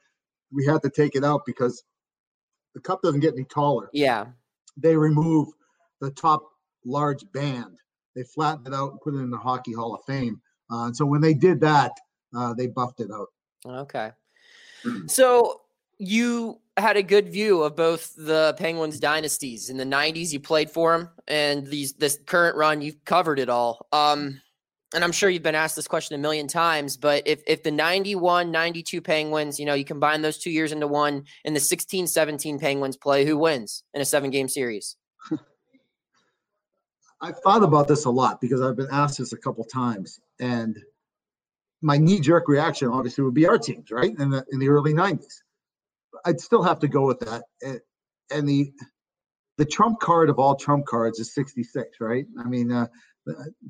We 0.51 0.65
had 0.65 0.81
to 0.81 0.89
take 0.89 1.15
it 1.15 1.23
out 1.23 1.41
because 1.45 1.83
the 2.73 2.81
cup 2.81 3.01
doesn't 3.01 3.19
get 3.19 3.33
any 3.33 3.45
taller. 3.45 3.89
Yeah. 3.93 4.27
They 4.77 4.95
remove 4.95 5.49
the 6.01 6.11
top 6.11 6.43
large 6.85 7.23
band. 7.33 7.77
They 8.15 8.23
flattened 8.23 8.67
it 8.67 8.73
out 8.73 8.91
and 8.91 9.01
put 9.01 9.13
it 9.13 9.17
in 9.17 9.29
the 9.29 9.37
Hockey 9.37 9.73
Hall 9.73 9.93
of 9.93 10.01
Fame. 10.07 10.41
Uh, 10.71 10.85
and 10.85 10.95
so 10.95 11.05
when 11.05 11.21
they 11.21 11.33
did 11.33 11.59
that, 11.61 11.91
uh, 12.35 12.53
they 12.53 12.67
buffed 12.67 12.99
it 12.99 13.09
out. 13.11 13.27
Okay. 13.65 14.11
So 15.07 15.61
you 15.97 16.61
had 16.77 16.95
a 16.95 17.03
good 17.03 17.29
view 17.29 17.61
of 17.63 17.75
both 17.75 18.15
the 18.15 18.55
Penguins 18.57 18.99
dynasties 18.99 19.69
in 19.69 19.77
the 19.77 19.83
90s 19.83 20.31
you 20.31 20.39
played 20.39 20.71
for 20.71 20.97
them 20.97 21.09
and 21.27 21.67
these 21.67 21.93
this 21.93 22.17
current 22.25 22.55
run 22.55 22.81
you've 22.81 23.03
covered 23.03 23.37
it 23.37 23.49
all. 23.49 23.87
Um 23.91 24.41
and 24.93 25.03
I'm 25.03 25.11
sure 25.11 25.29
you've 25.29 25.43
been 25.43 25.55
asked 25.55 25.75
this 25.75 25.87
question 25.87 26.15
a 26.15 26.19
million 26.19 26.47
times, 26.47 26.97
but 26.97 27.23
if 27.27 27.41
if 27.45 27.63
the 27.63 27.71
91 27.71 28.51
92 28.51 29.01
Penguins, 29.01 29.59
you 29.59 29.65
know, 29.65 29.73
you 29.73 29.85
combine 29.85 30.21
those 30.21 30.37
2 30.37 30.49
years 30.49 30.71
into 30.71 30.87
one 30.87 31.23
and 31.45 31.55
the 31.55 31.59
16 31.59 32.07
17 32.07 32.59
Penguins 32.59 32.97
play, 32.97 33.25
who 33.25 33.37
wins 33.37 33.83
in 33.93 34.01
a 34.01 34.05
7 34.05 34.29
game 34.31 34.47
series? 34.47 34.95
I've 37.21 37.39
thought 37.39 37.63
about 37.63 37.87
this 37.87 38.05
a 38.05 38.09
lot 38.09 38.39
because 38.41 38.61
I've 38.61 38.77
been 38.77 38.87
asked 38.91 39.17
this 39.19 39.33
a 39.33 39.37
couple 39.37 39.63
times, 39.65 40.19
and 40.39 40.77
my 41.81 41.97
knee-jerk 41.97 42.47
reaction 42.47 42.87
obviously 42.87 43.23
would 43.23 43.33
be 43.33 43.47
our 43.47 43.57
teams, 43.57 43.91
right? 43.91 44.13
In 44.17 44.29
the 44.29 44.45
in 44.51 44.59
the 44.59 44.69
early 44.69 44.93
'90s, 44.93 45.41
I'd 46.25 46.39
still 46.39 46.63
have 46.63 46.79
to 46.79 46.87
go 46.87 47.05
with 47.05 47.19
that. 47.19 47.43
And, 47.61 47.79
and 48.31 48.47
the 48.47 48.71
the 49.57 49.65
trump 49.65 49.99
card 49.99 50.29
of 50.29 50.39
all 50.39 50.55
trump 50.55 50.85
cards 50.85 51.19
is 51.19 51.33
66, 51.33 51.97
right? 51.99 52.25
I 52.39 52.47
mean, 52.47 52.71
uh, 52.71 52.87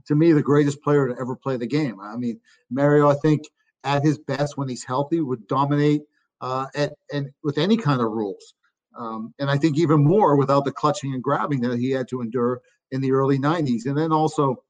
to 0.08 0.16
me, 0.16 0.32
the 0.32 0.42
greatest 0.42 0.82
player 0.82 1.08
to 1.08 1.20
ever 1.20 1.36
play 1.36 1.58
the 1.58 1.68
game. 1.68 2.00
I 2.00 2.16
mean, 2.16 2.40
Mario, 2.70 3.10
I 3.10 3.16
think 3.16 3.44
at 3.84 4.04
his 4.04 4.18
best 4.18 4.58
when 4.58 4.68
he's 4.68 4.84
healthy 4.84 5.22
would 5.22 5.48
dominate 5.48 6.02
uh, 6.42 6.68
at 6.76 6.94
and 7.14 7.30
with 7.44 7.58
any 7.58 7.78
kind 7.78 8.02
of 8.02 8.12
rules. 8.12 8.54
Um, 8.98 9.34
and 9.40 9.50
I 9.50 9.58
think 9.58 9.78
even 9.78 10.04
more 10.04 10.36
without 10.36 10.66
the 10.66 10.72
clutching 10.72 11.14
and 11.14 11.24
grabbing 11.24 11.62
that 11.62 11.80
he 11.80 11.92
had 11.92 12.08
to 12.10 12.22
endure 12.22 12.62
in 12.92 13.02
the 13.02 13.12
early 13.12 13.38
90s. 13.38 13.86
And 13.86 13.98
then 13.98 14.12
also, 14.12 14.64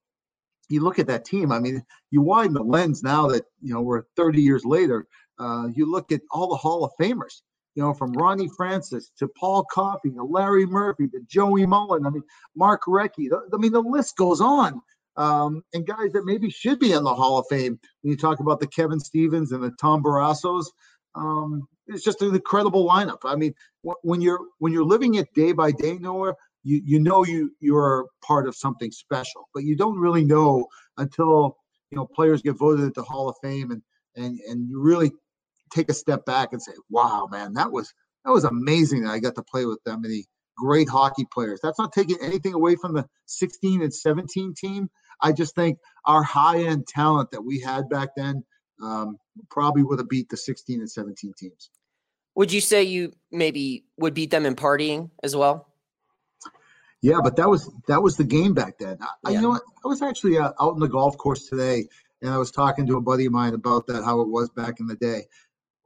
you 0.67 0.82
look 0.82 0.99
at 0.99 1.08
that 1.08 1.25
team. 1.25 1.52
I 1.52 1.60
mean, 1.60 1.84
you 2.12 2.21
widen 2.21 2.54
the 2.54 2.63
lens 2.63 3.02
now 3.02 3.28
that 3.28 3.45
you 3.62 3.73
know 3.73 3.82
we're 3.82 4.04
30 4.15 4.41
years 4.41 4.65
later. 4.65 5.08
Uh, 5.39 5.67
you 5.73 5.89
look 5.89 6.12
at 6.12 6.21
all 6.32 6.49
the 6.49 6.56
Hall 6.56 6.84
of 6.84 6.91
Famers. 6.99 7.41
You 7.79 7.85
know, 7.85 7.93
from 7.93 8.11
Ronnie 8.11 8.49
Francis 8.57 9.09
to 9.19 9.29
Paul 9.29 9.63
Coffey 9.71 10.11
to 10.11 10.21
Larry 10.21 10.65
Murphy 10.65 11.07
to 11.07 11.21
Joey 11.29 11.65
Mullen. 11.65 12.05
I 12.05 12.09
mean, 12.09 12.23
Mark 12.53 12.81
Recchi. 12.83 13.29
I 13.31 13.55
mean, 13.55 13.71
the 13.71 13.79
list 13.79 14.17
goes 14.17 14.41
on. 14.41 14.81
Um, 15.15 15.63
and 15.73 15.87
guys 15.87 16.11
that 16.11 16.25
maybe 16.25 16.49
should 16.49 16.77
be 16.79 16.91
in 16.91 17.05
the 17.05 17.15
Hall 17.15 17.39
of 17.39 17.45
Fame. 17.49 17.79
When 18.01 18.11
you 18.11 18.17
talk 18.17 18.41
about 18.41 18.59
the 18.59 18.67
Kevin 18.67 18.99
Stevens 18.99 19.53
and 19.53 19.63
the 19.63 19.71
Tom 19.79 20.03
Barrasos, 20.03 20.65
um, 21.15 21.69
it's 21.87 22.03
just 22.03 22.21
an 22.21 22.35
incredible 22.35 22.85
lineup. 22.85 23.19
I 23.23 23.37
mean, 23.37 23.53
wh- 23.87 24.03
when 24.03 24.19
you're 24.19 24.41
when 24.57 24.73
you're 24.73 24.83
living 24.83 25.15
it 25.15 25.33
day 25.33 25.53
by 25.53 25.71
day, 25.71 25.97
Noah, 25.99 26.33
you 26.63 26.81
you 26.83 26.99
know 26.99 27.23
you 27.23 27.55
you're 27.61 28.07
part 28.25 28.45
of 28.45 28.57
something 28.57 28.91
special, 28.91 29.47
but 29.53 29.63
you 29.63 29.77
don't 29.77 29.97
really 29.97 30.25
know 30.25 30.67
until 30.97 31.55
you 31.91 31.95
know 31.95 32.05
players 32.05 32.41
get 32.41 32.57
voted 32.57 32.83
into 32.83 32.99
the 32.99 33.03
Hall 33.03 33.29
of 33.29 33.37
Fame 33.41 33.71
and 33.71 33.81
and 34.17 34.37
and 34.49 34.67
you 34.67 34.81
really 34.81 35.13
take 35.71 35.89
a 35.89 35.93
step 35.93 36.25
back 36.25 36.53
and 36.53 36.62
say, 36.62 36.73
"Wow, 36.89 37.27
man, 37.32 37.53
that 37.53 37.71
was 37.71 37.93
that 38.25 38.32
was 38.32 38.43
amazing 38.43 39.03
that 39.03 39.12
I 39.12 39.19
got 39.19 39.36
to 39.36 39.43
play 39.43 39.65
with 39.65 39.79
that 39.86 39.97
many 39.99 40.25
great 40.58 40.89
hockey 40.89 41.25
players." 41.32 41.60
That's 41.62 41.79
not 41.79 41.93
taking 41.93 42.17
anything 42.21 42.53
away 42.53 42.75
from 42.75 42.93
the 42.93 43.08
16 43.27 43.82
and 43.82 43.93
17 43.93 44.53
team. 44.55 44.89
I 45.21 45.32
just 45.32 45.55
think 45.55 45.79
our 46.05 46.23
high 46.23 46.63
end 46.63 46.88
talent 46.88 47.32
that 47.32 47.41
we 47.41 47.60
had 47.60 47.89
back 47.89 48.10
then 48.15 48.43
um, 48.82 49.17
probably 49.49 49.84
would 49.84 49.99
have 49.99 50.10
beat 50.10 50.29
the 50.29 50.38
16 50.38 50.79
and 50.79 50.89
17 50.89 51.34
teams. 51.38 51.69
Would 52.36 52.53
you 52.53 52.62
say 52.62 52.84
you 52.84 53.13
maybe 53.32 53.86
would 53.97 54.13
beat 54.13 54.32
them 54.32 54.45
in 54.45 54.55
partying 54.55 55.10
as 55.23 55.36
well? 55.36 55.67
Yeah, 57.01 57.19
but 57.23 57.38
that 57.38 57.49
was 57.49 57.71
that 57.88 58.01
was 58.01 58.17
the 58.17 58.23
game 58.23 58.53
back 58.53 58.77
then. 58.77 58.97
I, 59.01 59.32
Yeah. 59.32 59.36
You 59.36 59.41
know 59.41 59.49
what? 59.49 59.62
I 59.84 59.88
was 59.88 60.01
actually 60.01 60.38
uh, 60.38 60.49
out 60.60 60.73
on 60.73 60.79
the 60.79 60.88
golf 60.88 61.17
course 61.17 61.47
today, 61.47 61.88
and 62.21 62.32
I 62.32 62.38
was 62.38 62.51
talking 62.51 62.88
to 62.88 62.97
a 62.97 63.01
buddy 63.01 63.25
of 63.25 63.32
mine 63.32 63.53
about 63.53 63.88
that, 63.88 64.03
how 64.03 64.21
it 64.21 64.27
was 64.27 64.49
back 64.49 64.79
in 64.79 64.88
the 64.88 64.95
day. 64.95 65.27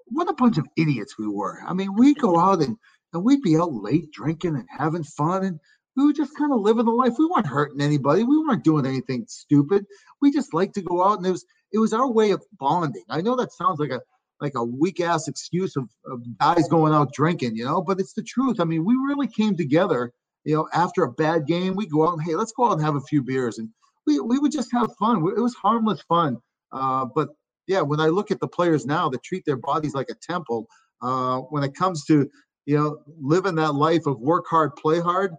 What 0.08 0.30
a 0.30 0.34
bunch 0.34 0.58
of 0.58 0.68
idiots 0.78 1.18
we 1.18 1.28
were. 1.28 1.62
I 1.66 1.74
mean, 1.74 1.96
we'd 1.96 2.20
go 2.20 2.40
out 2.40 2.62
and 2.62 2.78
and 3.14 3.24
we'd 3.24 3.42
be 3.42 3.58
out 3.58 3.74
late 3.74 4.12
drinking 4.12 4.56
and 4.56 4.68
having 4.70 5.04
fun, 5.04 5.44
and 5.44 5.60
we 5.96 6.06
were 6.06 6.14
just 6.14 6.36
kind 6.38 6.52
of 6.52 6.62
living 6.62 6.86
the 6.86 6.92
life. 6.92 7.14
We 7.18 7.28
weren't 7.28 7.48
hurting 7.48 7.82
anybody. 7.82 8.24
We 8.24 8.40
weren't 8.40 8.64
doing 8.64 8.86
anything 8.86 9.26
stupid. 9.28 9.86
We 10.22 10.32
just 10.32 10.54
liked 10.54 10.76
to 10.76 10.82
go 10.82 11.04
out, 11.04 11.18
and 11.18 11.28
it 11.28 11.32
was 11.32 11.46
it 11.72 11.80
was 11.80 11.94
our 11.94 12.12
way 12.12 12.32
of 12.32 12.44
bonding. 12.60 13.06
I 13.10 13.22
know 13.22 13.36
that 13.36 13.54
sounds 13.54 13.80
like 13.80 13.92
a 13.92 14.02
like 14.42 14.56
a 14.56 14.64
weak 14.64 15.00
ass 15.00 15.28
excuse 15.28 15.76
of, 15.76 15.90
of 16.06 16.22
guys 16.40 16.68
going 16.68 16.94
out 16.94 17.14
drinking, 17.14 17.56
you 17.56 17.64
know, 17.64 17.82
but 17.82 18.00
it's 18.00 18.14
the 18.14 18.24
truth. 18.24 18.60
I 18.60 18.66
mean, 18.66 18.84
we 18.84 18.96
really 18.96 19.28
came 19.28 19.56
together 19.56 20.12
you 20.46 20.56
know, 20.56 20.68
after 20.74 21.04
a 21.04 21.12
bad 21.12 21.48
game, 21.48 21.76
we 21.76 21.86
go 21.86 22.08
out 22.08 22.14
and 22.14 22.22
hey, 22.22 22.36
let's 22.36 22.52
go 22.52 22.66
out 22.66 22.74
and 22.74 22.82
have 22.82 22.96
a 22.96 23.02
few 23.02 23.22
beers, 23.22 23.60
and 23.60 23.70
we 24.06 24.20
we 24.20 24.40
would 24.40 24.52
just 24.52 24.72
have 24.72 24.96
fun. 24.98 25.18
It 25.18 25.42
was 25.42 25.56
harmless 25.56 26.02
fun. 26.02 26.38
Uh, 26.72 27.06
but 27.06 27.30
yeah, 27.68 27.82
when 27.82 28.00
I 28.00 28.08
look 28.08 28.32
at 28.32 28.40
the 28.40 28.48
players 28.48 28.86
now 28.86 29.10
that 29.10 29.24
treat 29.24 29.46
their 29.46 29.58
bodies 29.58 29.94
like 29.94 30.10
a 30.10 30.16
temple, 30.16 30.68
uh, 31.02 31.40
when 31.40 31.64
it 31.64 31.76
comes 31.76 32.06
to 32.06 32.30
you 32.66 32.78
know 32.78 33.00
living 33.20 33.56
that 33.56 33.74
life 33.74 34.06
of 34.06 34.20
work 34.20 34.46
hard, 34.50 34.76
play 34.76 35.00
hard, 35.00 35.36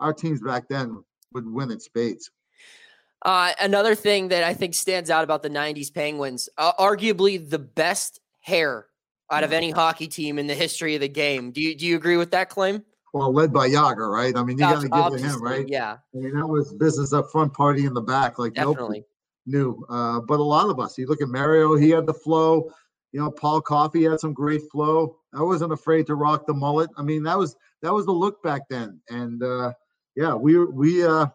our 0.00 0.12
teams 0.12 0.40
back 0.42 0.68
then 0.68 1.02
would 1.32 1.50
win 1.50 1.70
in 1.70 1.80
spades. 1.80 2.30
Uh, 3.24 3.52
another 3.60 3.94
thing 3.94 4.28
that 4.28 4.42
I 4.42 4.52
think 4.52 4.74
stands 4.74 5.10
out 5.10 5.24
about 5.24 5.42
the 5.42 5.50
'90s 5.50 5.92
Penguins, 5.92 6.48
uh, 6.58 6.72
arguably 6.78 7.48
the 7.48 7.58
best 7.58 8.20
hair 8.40 8.86
out 9.30 9.44
of 9.44 9.52
any 9.52 9.70
hockey 9.70 10.08
team 10.08 10.38
in 10.38 10.46
the 10.46 10.54
history 10.54 10.94
of 10.94 11.00
the 11.00 11.08
game. 11.08 11.52
Do 11.52 11.62
you 11.62 11.74
do 11.74 11.86
you 11.86 11.96
agree 11.96 12.16
with 12.16 12.32
that 12.32 12.50
claim? 12.50 12.84
Well, 13.14 13.32
led 13.32 13.52
by 13.52 13.68
Jagr, 13.68 14.10
right? 14.10 14.34
I 14.34 14.42
mean, 14.42 14.56
you 14.56 14.64
got 14.64 14.80
to 14.80 14.88
give 14.88 15.06
it 15.06 15.18
to 15.18 15.28
him, 15.34 15.42
right? 15.42 15.68
Yeah. 15.68 15.98
I 16.14 16.18
mean, 16.18 16.34
that 16.34 16.46
was 16.46 16.72
business 16.72 17.12
up 17.12 17.30
front, 17.30 17.52
party 17.52 17.84
in 17.84 17.92
the 17.92 18.00
back, 18.00 18.38
like 18.38 18.54
definitely 18.54 19.04
knew. 19.46 19.84
Uh, 19.88 20.20
but 20.20 20.40
a 20.40 20.44
lot 20.44 20.68
of 20.68 20.78
us, 20.78 20.98
you 20.98 21.06
look 21.06 21.22
at 21.22 21.28
Mario, 21.28 21.76
he 21.76 21.90
had 21.90 22.06
the 22.06 22.14
flow. 22.14 22.70
You 23.12 23.20
know, 23.20 23.30
Paul 23.30 23.60
Coffey 23.60 24.04
had 24.04 24.20
some 24.20 24.32
great 24.32 24.62
flow. 24.70 25.16
I 25.34 25.42
wasn't 25.42 25.72
afraid 25.72 26.06
to 26.06 26.14
rock 26.14 26.46
the 26.46 26.54
mullet. 26.54 26.90
I 26.96 27.02
mean, 27.02 27.24
that 27.24 27.38
was 27.38 27.56
that 27.82 27.92
was 27.92 28.06
the 28.06 28.12
look 28.12 28.42
back 28.42 28.62
then. 28.70 29.00
And 29.10 29.42
uh, 29.42 29.72
yeah, 30.16 30.34
we 30.34 30.64
we 30.64 31.04
uh, 31.04 31.26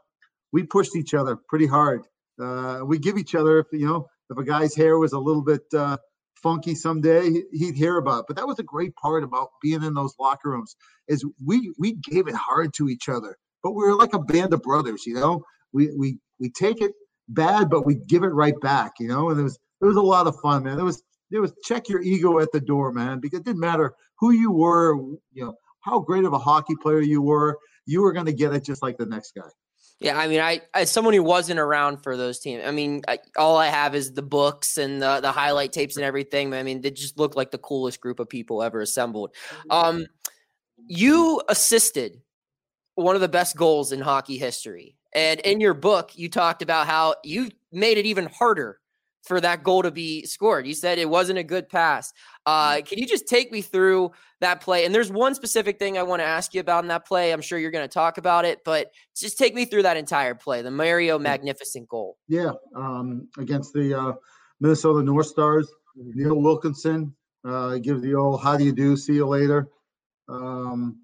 we 0.52 0.64
pushed 0.64 0.96
each 0.96 1.14
other 1.14 1.36
pretty 1.36 1.68
hard. 1.68 2.04
Uh, 2.42 2.82
we 2.84 3.00
give 3.00 3.18
each 3.18 3.36
other, 3.36 3.60
if 3.60 3.68
you 3.72 3.86
know, 3.86 4.08
if 4.30 4.38
a 4.38 4.44
guy's 4.44 4.76
hair 4.76 4.98
was 4.98 5.14
a 5.14 5.20
little 5.20 5.44
bit 5.44 5.62
uh, 5.74 5.98
funky 6.36 6.76
someday, 6.76 7.30
he'd 7.52 7.76
hear 7.76 7.98
about. 7.98 8.22
It. 8.22 8.26
But 8.28 8.38
that 8.38 8.48
was 8.48 8.60
a 8.60 8.64
great 8.64 8.96
part 8.96 9.24
about 9.24 9.50
being 9.62 9.84
in 9.84 9.94
those 9.94 10.14
locker 10.20 10.50
rooms 10.50 10.76
is 11.08 11.26
we 11.44 11.74
we 11.78 11.94
gave 11.94 12.28
it 12.28 12.36
hard 12.36 12.74
to 12.76 12.90
each 12.90 13.10
other, 13.10 13.38
but 13.64 13.72
we 13.72 13.84
were 13.84 13.96
like 13.96 14.14
a 14.14 14.20
band 14.20 14.54
of 14.54 14.62
brothers. 14.62 15.06
You 15.06 15.16
know, 15.16 15.44
we 15.74 15.92
we 15.96 16.20
we 16.40 16.50
take 16.50 16.82
it 16.82 16.94
bad, 17.30 17.70
but 17.70 17.86
we 17.86 17.96
give 17.96 18.24
it 18.24 18.28
right 18.28 18.60
back. 18.62 18.94
You 19.00 19.08
know, 19.08 19.30
and 19.30 19.40
it 19.40 19.44
was 19.44 19.60
it 19.82 19.86
was 19.86 19.96
a 19.96 20.02
lot 20.02 20.28
of 20.28 20.40
fun, 20.42 20.64
man. 20.64 20.80
It 20.80 20.84
was 20.84 21.04
it 21.32 21.40
was 21.40 21.54
check 21.64 21.90
your 21.90 22.02
ego 22.02 22.40
at 22.40 22.52
the 22.52 22.62
door, 22.62 22.92
man, 22.92 23.20
because 23.20 23.40
it 23.40 23.46
didn't 23.46 23.60
matter 23.60 23.94
who 24.20 24.32
you 24.32 24.52
were, 24.52 24.96
you 25.34 25.46
know, 25.46 25.56
how 25.82 26.00
great 26.00 26.26
of 26.26 26.34
a 26.34 26.40
hockey 26.40 26.76
player 26.82 27.02
you 27.02 27.22
were, 27.22 27.58
you 27.86 28.02
were 28.02 28.14
going 28.14 28.26
to 28.26 28.34
get 28.34 28.54
it 28.54 28.64
just 28.64 28.82
like 28.82 28.98
the 28.98 29.06
next 29.06 29.34
guy. 29.36 29.50
Yeah, 30.00 30.18
I 30.18 30.28
mean, 30.28 30.40
I 30.40 30.62
as 30.76 30.92
someone 30.92 31.16
who 31.16 31.24
wasn't 31.24 31.60
around 31.60 32.04
for 32.04 32.16
those 32.16 32.40
teams, 32.40 32.64
I 32.66 32.72
mean, 32.72 33.02
I, 33.08 33.18
all 33.36 33.58
I 33.58 33.68
have 33.68 33.96
is 33.96 34.14
the 34.14 34.22
books 34.22 34.78
and 34.78 35.02
the 35.02 35.22
the 35.22 35.32
highlight 35.32 35.72
tapes 35.72 35.96
and 35.96 36.06
everything. 36.06 36.54
I 36.54 36.62
mean, 36.62 36.82
they 36.82 36.92
just 36.92 37.18
look 37.18 37.36
like 37.36 37.50
the 37.50 37.58
coolest 37.58 38.00
group 38.00 38.20
of 38.20 38.30
people 38.30 38.62
ever 38.62 38.80
assembled. 38.82 39.34
Um, 39.72 40.06
you 40.88 41.42
assisted 41.50 42.22
one 42.94 43.16
of 43.16 43.22
the 43.22 43.28
best 43.28 43.56
goals 43.56 43.92
in 43.92 44.00
hockey 44.02 44.38
history, 44.38 44.97
and 45.14 45.40
in 45.42 45.60
your 45.62 45.74
book, 45.74 46.12
you 46.16 46.30
talked 46.30 46.62
about 46.62 46.88
how 46.88 47.16
you 47.24 47.50
made 47.72 47.98
it 47.98 48.06
even 48.06 48.26
harder 48.28 48.80
for 49.24 49.42
that 49.42 49.62
goal 49.62 49.84
to 49.84 49.92
be 49.92 50.26
scored. 50.26 50.66
You 50.66 50.74
said 50.74 51.00
it 51.00 51.10
wasn't 51.10 51.38
a 51.40 51.44
good 51.44 51.68
pass. 51.68 52.14
Uh, 52.46 52.76
Mm-hmm. 52.76 52.86
can 52.86 52.98
you 53.00 53.06
just 53.06 53.28
take 53.28 53.52
me 53.52 53.62
through 53.62 54.12
that 54.40 54.62
play? 54.62 54.86
And 54.86 54.96
there's 54.96 55.12
one 55.12 55.36
specific 55.36 55.80
thing 55.80 55.98
I 55.98 56.04
want 56.04 56.22
to 56.22 56.26
ask 56.26 56.54
you 56.54 56.62
about 56.62 56.86
in 56.86 56.88
that 56.90 57.06
play. 57.06 57.34
I'm 57.34 57.42
sure 57.42 57.60
you're 57.60 57.72
going 57.72 57.84
to 57.88 57.94
talk 57.94 58.18
about 58.18 58.46
it, 58.46 58.60
but 58.64 58.92
just 59.18 59.38
take 59.38 59.54
me 59.54 59.66
through 59.66 59.84
that 59.84 59.98
entire 59.98 60.34
play, 60.34 60.62
the 60.62 60.72
Mario 60.72 61.20
Magnificent 61.20 61.90
goal. 61.90 62.18
Yeah, 62.30 62.52
um, 62.74 63.28
against 63.38 63.74
the 63.74 64.00
uh, 64.00 64.14
Minnesota 64.62 65.04
North 65.04 65.28
Stars, 65.28 65.68
Neil 65.98 66.40
Wilkinson 66.40 67.14
uh, 67.46 67.78
gives 67.80 68.02
the 68.02 68.16
old 68.16 68.42
"How 68.42 68.56
do 68.56 68.64
you 68.64 68.72
do? 68.72 68.96
See 68.96 69.16
you 69.16 69.28
later." 69.28 69.68
Um, 70.30 71.00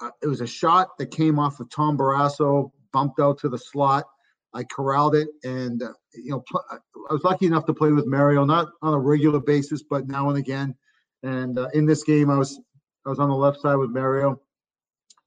uh, 0.00 0.10
it 0.22 0.26
was 0.26 0.40
a 0.40 0.46
shot 0.46 0.88
that 0.98 1.10
came 1.10 1.38
off 1.38 1.60
of 1.60 1.70
Tom 1.70 1.96
Barrasso, 1.96 2.70
bumped 2.92 3.20
out 3.20 3.38
to 3.38 3.48
the 3.48 3.58
slot. 3.58 4.04
I 4.52 4.64
corralled 4.64 5.16
it, 5.16 5.28
and 5.42 5.82
uh, 5.82 5.92
you 6.14 6.30
know, 6.30 6.44
pl- 6.48 6.64
I 6.70 7.12
was 7.12 7.24
lucky 7.24 7.46
enough 7.46 7.66
to 7.66 7.74
play 7.74 7.90
with 7.90 8.06
Mario, 8.06 8.44
not 8.44 8.68
on 8.82 8.94
a 8.94 8.98
regular 8.98 9.40
basis, 9.40 9.82
but 9.82 10.06
now 10.06 10.28
and 10.28 10.38
again. 10.38 10.74
And 11.22 11.58
uh, 11.58 11.68
in 11.74 11.86
this 11.86 12.04
game, 12.04 12.30
I 12.30 12.38
was 12.38 12.60
I 13.04 13.10
was 13.10 13.18
on 13.18 13.28
the 13.28 13.34
left 13.34 13.60
side 13.60 13.76
with 13.76 13.90
Mario, 13.90 14.40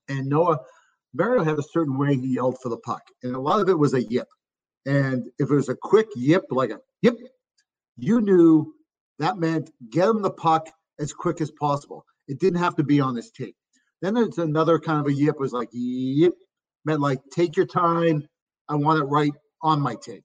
and 0.08 0.27
Noah. 0.27 0.60
Mario 1.13 1.43
had 1.43 1.58
a 1.58 1.63
certain 1.63 1.97
way 1.97 2.15
he 2.15 2.36
yelled 2.36 2.58
for 2.62 2.69
the 2.69 2.77
puck, 2.77 3.01
and 3.23 3.36
a 3.36 3.39
lot 3.39 3.60
of 3.60 3.69
it 3.69 3.77
was 3.77 3.93
a 3.93 4.03
yip. 4.03 4.27
And 4.86 5.25
if 5.39 5.49
it 5.49 5.56
was 5.56 5.69
a 5.69 5.75
quick 5.75 6.08
yip, 6.15 6.43
like 6.49 6.69
a 6.69 6.80
yip, 7.01 7.15
you 7.97 8.21
knew 8.21 8.73
that 9.19 9.38
meant 9.38 9.71
get 9.89 10.08
him 10.08 10.21
the 10.21 10.32
puck 10.32 10.69
as 10.99 11.12
quick 11.12 11.41
as 11.41 11.51
possible. 11.51 12.06
It 12.27 12.39
didn't 12.39 12.60
have 12.60 12.75
to 12.75 12.84
be 12.84 13.01
on 13.01 13.15
this 13.15 13.32
tape. 13.32 13.56
Then 14.01 14.13
there's 14.13 14.38
another 14.38 14.79
kind 14.79 14.99
of 14.99 15.07
a 15.07 15.13
yip 15.13 15.39
was 15.39 15.53
like 15.53 15.69
yip, 15.71 16.33
meant 16.86 17.01
like 17.01 17.19
take 17.33 17.55
your 17.55 17.65
time. 17.65 18.27
I 18.69 18.75
want 18.75 19.01
it 19.01 19.05
right 19.05 19.33
on 19.62 19.81
my 19.81 19.95
tape. 19.95 20.23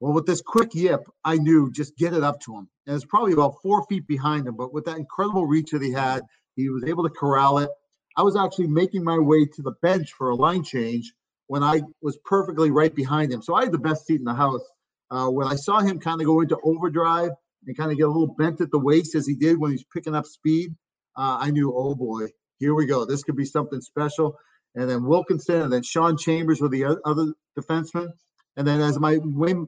Well, 0.00 0.12
with 0.12 0.26
this 0.26 0.40
quick 0.40 0.74
yip, 0.74 1.00
I 1.24 1.36
knew 1.36 1.72
just 1.72 1.96
get 1.96 2.12
it 2.12 2.22
up 2.22 2.40
to 2.42 2.54
him. 2.54 2.68
And 2.86 2.94
it's 2.94 3.04
probably 3.04 3.32
about 3.32 3.60
four 3.62 3.84
feet 3.86 4.06
behind 4.06 4.46
him, 4.46 4.56
but 4.56 4.72
with 4.72 4.84
that 4.84 4.96
incredible 4.96 5.46
reach 5.46 5.72
that 5.72 5.82
he 5.82 5.90
had, 5.90 6.22
he 6.54 6.68
was 6.68 6.84
able 6.84 7.02
to 7.02 7.10
corral 7.10 7.58
it. 7.58 7.70
I 8.16 8.22
was 8.22 8.36
actually 8.36 8.68
making 8.68 9.02
my 9.02 9.18
way 9.18 9.44
to 9.44 9.62
the 9.62 9.72
bench 9.82 10.12
for 10.12 10.30
a 10.30 10.36
line 10.36 10.62
change 10.62 11.12
when 11.48 11.62
I 11.62 11.82
was 12.00 12.18
perfectly 12.24 12.70
right 12.70 12.94
behind 12.94 13.32
him. 13.32 13.42
So 13.42 13.54
I 13.54 13.64
had 13.64 13.72
the 13.72 13.78
best 13.78 14.06
seat 14.06 14.20
in 14.20 14.24
the 14.24 14.34
house. 14.34 14.62
Uh, 15.10 15.28
when 15.28 15.48
I 15.48 15.56
saw 15.56 15.80
him 15.80 15.98
kind 15.98 16.20
of 16.20 16.26
go 16.26 16.40
into 16.40 16.58
overdrive 16.62 17.30
and 17.66 17.76
kind 17.76 17.90
of 17.90 17.96
get 17.96 18.04
a 18.04 18.10
little 18.10 18.34
bent 18.38 18.60
at 18.60 18.70
the 18.70 18.78
waist 18.78 19.14
as 19.14 19.26
he 19.26 19.34
did 19.34 19.58
when 19.58 19.72
he's 19.72 19.84
picking 19.92 20.14
up 20.14 20.26
speed, 20.26 20.74
uh, 21.16 21.38
I 21.40 21.50
knew, 21.50 21.72
oh 21.74 21.94
boy, 21.94 22.26
here 22.58 22.74
we 22.74 22.86
go. 22.86 23.04
This 23.04 23.22
could 23.22 23.36
be 23.36 23.44
something 23.44 23.80
special. 23.80 24.36
And 24.74 24.88
then 24.88 25.04
Wilkinson 25.04 25.62
and 25.62 25.72
then 25.72 25.82
Shawn 25.82 26.16
Chambers 26.16 26.60
were 26.60 26.68
the 26.68 26.98
other 27.04 27.32
defensemen. 27.58 28.08
And 28.56 28.66
then 28.66 28.80
as 28.80 28.98
I 29.02 29.18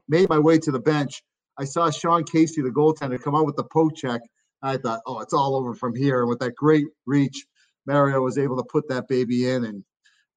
made 0.09 0.29
my 0.29 0.39
way 0.39 0.59
to 0.59 0.71
the 0.71 0.81
bench, 0.81 1.23
I 1.59 1.65
saw 1.65 1.91
Sean 1.91 2.25
Casey, 2.25 2.63
the 2.63 2.71
goaltender, 2.71 3.23
come 3.23 3.35
out 3.35 3.47
with 3.47 3.57
the 3.57 3.65
poke 3.65 3.97
check. 3.97 4.21
I 4.63 4.77
thought, 4.77 5.01
oh, 5.07 5.21
it's 5.21 5.33
all 5.33 5.57
over 5.57 5.75
from 5.75 5.95
here. 5.95 6.21
And 6.21 6.29
with 6.29 6.41
that 6.41 6.55
great 6.55 6.87
reach, 7.07 7.47
Mario 7.87 8.21
was 8.21 8.39
able 8.39 8.57
to 8.57 8.65
put 8.65 8.89
that 8.89 9.09
baby 9.09 9.49
in. 9.49 9.65
And 9.65 9.85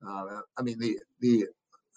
uh, 0.05 0.41
I 0.57 0.61
mean, 0.61 0.79
the 0.79 0.99
the 1.19 1.45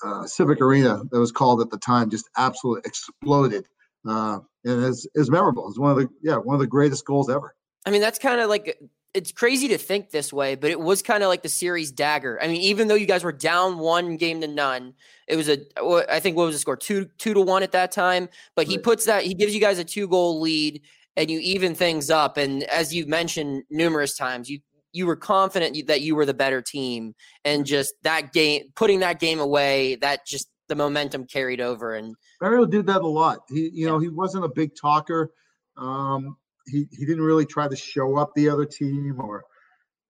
uh, 0.04 0.26
Civic 0.26 0.60
Arena 0.60 1.02
that 1.10 1.18
was 1.18 1.32
called 1.32 1.60
at 1.60 1.70
the 1.70 1.78
time 1.78 2.10
just 2.10 2.28
absolutely 2.36 2.82
exploded. 2.84 3.66
Uh, 4.08 4.38
and 4.64 4.84
it's, 4.84 5.06
it's 5.14 5.30
memorable. 5.30 5.68
It's 5.68 5.78
one 5.78 5.92
of 5.92 5.96
the 5.96 6.08
yeah 6.22 6.36
one 6.36 6.54
of 6.54 6.60
the 6.60 6.66
greatest 6.66 7.04
goals 7.04 7.30
ever. 7.30 7.54
I 7.84 7.90
mean, 7.90 8.00
that's 8.00 8.18
kind 8.18 8.40
of 8.40 8.48
like 8.48 8.78
it's 9.16 9.32
crazy 9.32 9.66
to 9.68 9.78
think 9.78 10.10
this 10.10 10.30
way, 10.30 10.56
but 10.56 10.70
it 10.70 10.78
was 10.78 11.00
kind 11.00 11.22
of 11.22 11.30
like 11.30 11.42
the 11.42 11.48
series 11.48 11.90
dagger. 11.90 12.38
I 12.42 12.48
mean, 12.48 12.60
even 12.60 12.86
though 12.86 12.94
you 12.94 13.06
guys 13.06 13.24
were 13.24 13.32
down 13.32 13.78
one 13.78 14.18
game 14.18 14.42
to 14.42 14.46
none, 14.46 14.92
it 15.26 15.36
was 15.36 15.48
a 15.48 15.58
I 16.12 16.20
think 16.20 16.36
what 16.36 16.44
was 16.44 16.54
the 16.54 16.58
score 16.58 16.76
two 16.76 17.06
two 17.16 17.32
to 17.32 17.40
one 17.40 17.62
at 17.62 17.72
that 17.72 17.92
time. 17.92 18.28
But 18.54 18.66
he 18.66 18.76
puts 18.76 19.06
that 19.06 19.24
he 19.24 19.32
gives 19.32 19.54
you 19.54 19.60
guys 19.60 19.78
a 19.78 19.84
two 19.84 20.06
goal 20.06 20.38
lead, 20.40 20.82
and 21.16 21.30
you 21.30 21.38
even 21.40 21.74
things 21.74 22.10
up. 22.10 22.36
And 22.36 22.64
as 22.64 22.94
you've 22.94 23.08
mentioned 23.08 23.64
numerous 23.70 24.16
times, 24.16 24.50
you 24.50 24.60
you 24.92 25.06
were 25.06 25.16
confident 25.16 25.86
that 25.86 26.02
you 26.02 26.14
were 26.14 26.26
the 26.26 26.34
better 26.34 26.60
team, 26.60 27.14
and 27.44 27.64
just 27.64 27.94
that 28.02 28.34
game 28.34 28.64
putting 28.76 29.00
that 29.00 29.18
game 29.18 29.40
away, 29.40 29.96
that 29.96 30.26
just 30.26 30.50
the 30.68 30.76
momentum 30.76 31.26
carried 31.26 31.62
over. 31.62 31.94
And 31.94 32.14
Mario 32.42 32.66
did 32.66 32.86
that 32.86 33.00
a 33.00 33.08
lot. 33.08 33.40
He 33.48 33.70
you 33.72 33.86
know 33.86 33.98
he 33.98 34.10
wasn't 34.10 34.44
a 34.44 34.50
big 34.50 34.72
talker. 34.76 35.32
Um, 35.78 36.36
he, 36.66 36.86
he 36.90 37.06
didn't 37.06 37.24
really 37.24 37.46
try 37.46 37.68
to 37.68 37.76
show 37.76 38.16
up 38.16 38.32
the 38.34 38.48
other 38.48 38.64
team 38.64 39.16
or 39.20 39.44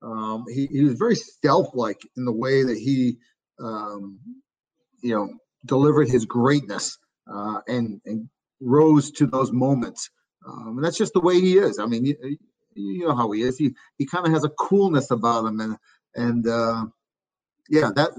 um, 0.01 0.45
he, 0.49 0.67
he 0.67 0.83
was 0.83 0.93
very 0.93 1.15
stealth 1.15 1.71
like 1.73 2.01
in 2.15 2.25
the 2.25 2.31
way 2.31 2.63
that 2.63 2.77
he 2.77 3.17
um, 3.59 4.19
you 5.01 5.15
know 5.15 5.29
delivered 5.65 6.07
his 6.07 6.25
greatness 6.25 6.97
uh, 7.31 7.59
and 7.67 8.01
and 8.05 8.29
rose 8.61 9.11
to 9.11 9.27
those 9.27 9.51
moments. 9.51 10.09
Um, 10.47 10.77
and 10.77 10.85
that's 10.85 10.97
just 10.97 11.13
the 11.13 11.19
way 11.19 11.39
he 11.39 11.57
is. 11.57 11.79
I 11.79 11.85
mean 11.85 12.05
you, 12.05 12.37
you 12.75 13.07
know 13.07 13.15
how 13.15 13.31
he 13.31 13.41
is. 13.41 13.57
He 13.57 13.73
he 13.97 14.05
kind 14.05 14.25
of 14.25 14.33
has 14.33 14.43
a 14.43 14.49
coolness 14.49 15.11
about 15.11 15.45
him 15.45 15.59
and 15.59 15.77
and 16.15 16.47
uh, 16.47 16.85
yeah 17.69 17.91
that 17.95 18.11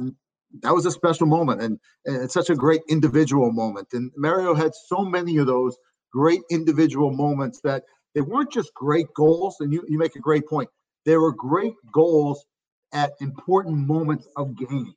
that 0.63 0.75
was 0.75 0.87
a 0.87 0.91
special 0.91 1.27
moment 1.27 1.61
and, 1.61 1.79
and 2.07 2.23
it's 2.23 2.35
such 2.35 2.51
a 2.51 2.55
great 2.55 2.81
individual 2.89 3.53
moment. 3.53 3.89
And 3.93 4.11
mario 4.17 4.55
had 4.55 4.73
so 4.75 5.05
many 5.05 5.37
of 5.39 5.47
those 5.47 5.77
great 6.13 6.41
individual 6.51 7.13
moments 7.13 7.61
that 7.65 7.85
they 8.15 8.21
weren't 8.21 8.53
just 8.53 8.73
great 8.75 9.07
goals, 9.15 9.57
and 9.61 9.73
you, 9.73 9.85
you 9.89 9.99
make 9.99 10.17
a 10.17 10.21
great 10.21 10.47
point. 10.47 10.69
They 11.05 11.17
were 11.17 11.33
great 11.33 11.75
goals 11.93 12.45
at 12.93 13.13
important 13.21 13.77
moments 13.77 14.27
of 14.37 14.57
games 14.57 14.95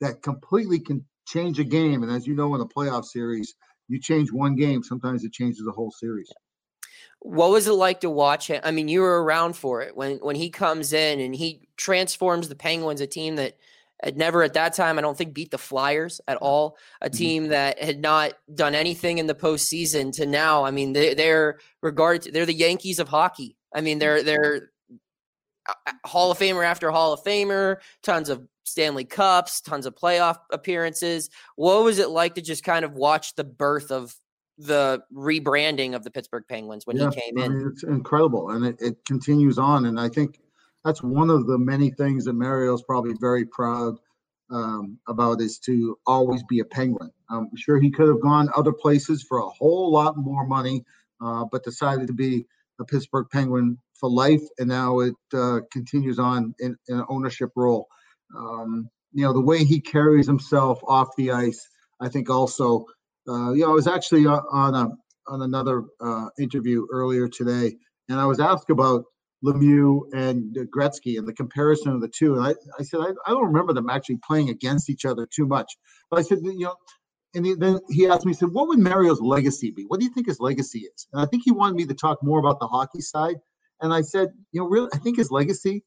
that 0.00 0.22
completely 0.22 0.78
can 0.78 1.04
change 1.26 1.58
a 1.58 1.64
game. 1.64 2.02
And 2.02 2.12
as 2.12 2.26
you 2.26 2.34
know, 2.34 2.54
in 2.54 2.60
a 2.60 2.66
playoff 2.66 3.04
series, 3.04 3.54
you 3.88 4.00
change 4.00 4.32
one 4.32 4.56
game, 4.56 4.82
sometimes 4.82 5.24
it 5.24 5.32
changes 5.32 5.62
the 5.64 5.72
whole 5.72 5.90
series. 5.90 6.30
What 7.20 7.50
was 7.50 7.66
it 7.66 7.72
like 7.72 8.00
to 8.00 8.10
watch 8.10 8.46
him? 8.46 8.60
I 8.64 8.70
mean, 8.70 8.88
you 8.88 9.00
were 9.00 9.22
around 9.22 9.54
for 9.54 9.82
it 9.82 9.94
when 9.94 10.18
when 10.18 10.36
he 10.36 10.48
comes 10.48 10.92
in 10.92 11.20
and 11.20 11.34
he 11.34 11.68
transforms 11.76 12.48
the 12.48 12.54
Penguins, 12.54 13.00
a 13.00 13.06
team 13.06 13.36
that 13.36 13.58
had 14.02 14.16
never 14.16 14.42
at 14.42 14.54
that 14.54 14.74
time, 14.74 14.98
I 14.98 15.02
don't 15.02 15.16
think, 15.16 15.34
beat 15.34 15.50
the 15.50 15.58
Flyers 15.58 16.20
at 16.26 16.36
all. 16.38 16.76
A 17.00 17.06
mm-hmm. 17.06 17.16
team 17.16 17.48
that 17.48 17.82
had 17.82 18.00
not 18.00 18.32
done 18.54 18.74
anything 18.74 19.18
in 19.18 19.26
the 19.26 19.34
postseason 19.34 20.12
to 20.14 20.26
now. 20.26 20.64
I 20.64 20.70
mean, 20.70 20.92
they, 20.92 21.14
they're 21.14 21.58
regarded. 21.82 22.32
They're 22.32 22.46
the 22.46 22.54
Yankees 22.54 22.98
of 22.98 23.08
hockey. 23.08 23.56
I 23.74 23.80
mean, 23.80 23.96
mm. 23.96 24.00
they're 24.00 24.22
they're. 24.22 24.70
Hall 26.04 26.32
of 26.32 26.38
Famer 26.38 26.64
after 26.64 26.90
Hall 26.90 27.12
of 27.12 27.22
Famer, 27.22 27.76
tons 28.02 28.28
of 28.28 28.44
Stanley 28.64 29.04
Cups, 29.04 29.60
tons 29.60 29.86
of 29.86 29.94
playoff 29.94 30.38
appearances. 30.50 31.30
What 31.54 31.84
was 31.84 31.98
it 31.98 32.08
like 32.08 32.34
to 32.36 32.40
just 32.40 32.64
kind 32.64 32.84
of 32.84 32.94
watch 32.94 33.34
the 33.36 33.44
birth 33.44 33.92
of 33.92 34.16
the 34.58 35.02
rebranding 35.14 35.94
of 35.94 36.02
the 36.02 36.10
Pittsburgh 36.10 36.44
Penguins 36.48 36.86
when 36.86 36.96
Yeah, 36.96 37.10
he 37.10 37.20
came 37.20 37.38
I 37.38 37.44
in? 37.44 37.58
mean, 37.58 37.68
it's 37.72 37.84
incredible, 37.84 38.50
and 38.50 38.64
it, 38.66 38.76
it 38.80 39.04
continues 39.04 39.58
on. 39.58 39.84
And 39.84 40.00
I 40.00 40.08
think 40.08 40.40
that's 40.84 41.02
one 41.02 41.30
of 41.30 41.46
the 41.46 41.58
many 41.58 41.90
things 41.90 42.24
that 42.24 42.34
Mario's 42.34 42.82
probably 42.82 43.14
very 43.20 43.44
proud 43.44 43.96
um, 44.50 44.98
about 45.08 45.40
is 45.40 45.58
to 45.60 45.96
always 46.06 46.42
be 46.44 46.60
a 46.60 46.64
Penguin. 46.64 47.10
I'm 47.30 47.48
sure 47.56 47.80
he 47.80 47.90
could 47.90 48.08
have 48.08 48.20
gone 48.20 48.48
other 48.56 48.72
places 48.72 49.22
for 49.22 49.38
a 49.38 49.48
whole 49.48 49.92
lot 49.92 50.16
more 50.16 50.46
money, 50.46 50.84
uh, 51.20 51.44
but 51.50 51.64
decided 51.64 52.06
to 52.08 52.12
be 52.12 52.46
a 52.80 52.84
Pittsburgh 52.84 53.26
Penguin 53.30 53.78
for 53.94 54.10
life, 54.10 54.42
and 54.58 54.68
now 54.68 55.00
it 55.00 55.14
uh, 55.34 55.60
continues 55.70 56.18
on 56.18 56.54
in, 56.58 56.76
in 56.88 56.98
an 56.98 57.04
ownership 57.08 57.50
role. 57.54 57.86
Um, 58.36 58.88
you 59.12 59.24
know, 59.24 59.32
the 59.32 59.40
way 59.40 59.64
he 59.64 59.80
carries 59.80 60.26
himself 60.26 60.80
off 60.86 61.08
the 61.16 61.30
ice, 61.30 61.68
I 62.00 62.08
think 62.08 62.30
also. 62.30 62.86
Uh, 63.28 63.52
you 63.52 63.64
know, 63.64 63.70
I 63.70 63.74
was 63.74 63.86
actually 63.86 64.26
on 64.26 64.74
a 64.74 64.88
on 65.28 65.42
another 65.42 65.84
uh, 66.00 66.28
interview 66.38 66.86
earlier 66.90 67.28
today, 67.28 67.76
and 68.08 68.18
I 68.18 68.24
was 68.24 68.40
asked 68.40 68.70
about 68.70 69.04
Lemieux 69.44 70.02
and 70.12 70.54
Gretzky 70.74 71.18
and 71.18 71.26
the 71.26 71.32
comparison 71.32 71.92
of 71.92 72.00
the 72.00 72.08
two. 72.08 72.36
And 72.36 72.46
I, 72.46 72.54
I 72.78 72.82
said, 72.82 73.00
I, 73.00 73.10
I 73.26 73.30
don't 73.30 73.46
remember 73.46 73.72
them 73.72 73.88
actually 73.88 74.18
playing 74.26 74.50
against 74.50 74.90
each 74.90 75.04
other 75.04 75.26
too 75.26 75.46
much. 75.46 75.76
But 76.10 76.20
I 76.20 76.22
said, 76.22 76.38
you 76.42 76.58
know, 76.58 76.74
and 77.34 77.46
he, 77.46 77.54
then 77.54 77.78
he 77.88 78.06
asked 78.06 78.26
me, 78.26 78.32
he 78.32 78.36
said, 78.36 78.50
what 78.50 78.68
would 78.68 78.78
Mario's 78.78 79.20
legacy 79.20 79.70
be? 79.70 79.84
What 79.84 80.00
do 80.00 80.06
you 80.06 80.12
think 80.12 80.26
his 80.26 80.40
legacy 80.40 80.80
is? 80.80 81.06
And 81.12 81.22
I 81.22 81.26
think 81.26 81.42
he 81.44 81.52
wanted 81.52 81.76
me 81.76 81.86
to 81.86 81.94
talk 81.94 82.22
more 82.22 82.40
about 82.40 82.58
the 82.60 82.66
hockey 82.66 83.00
side. 83.00 83.36
And 83.80 83.94
I 83.94 84.02
said, 84.02 84.28
you 84.52 84.60
know, 84.60 84.66
really, 84.66 84.88
I 84.92 84.98
think 84.98 85.16
his 85.16 85.30
legacy 85.30 85.84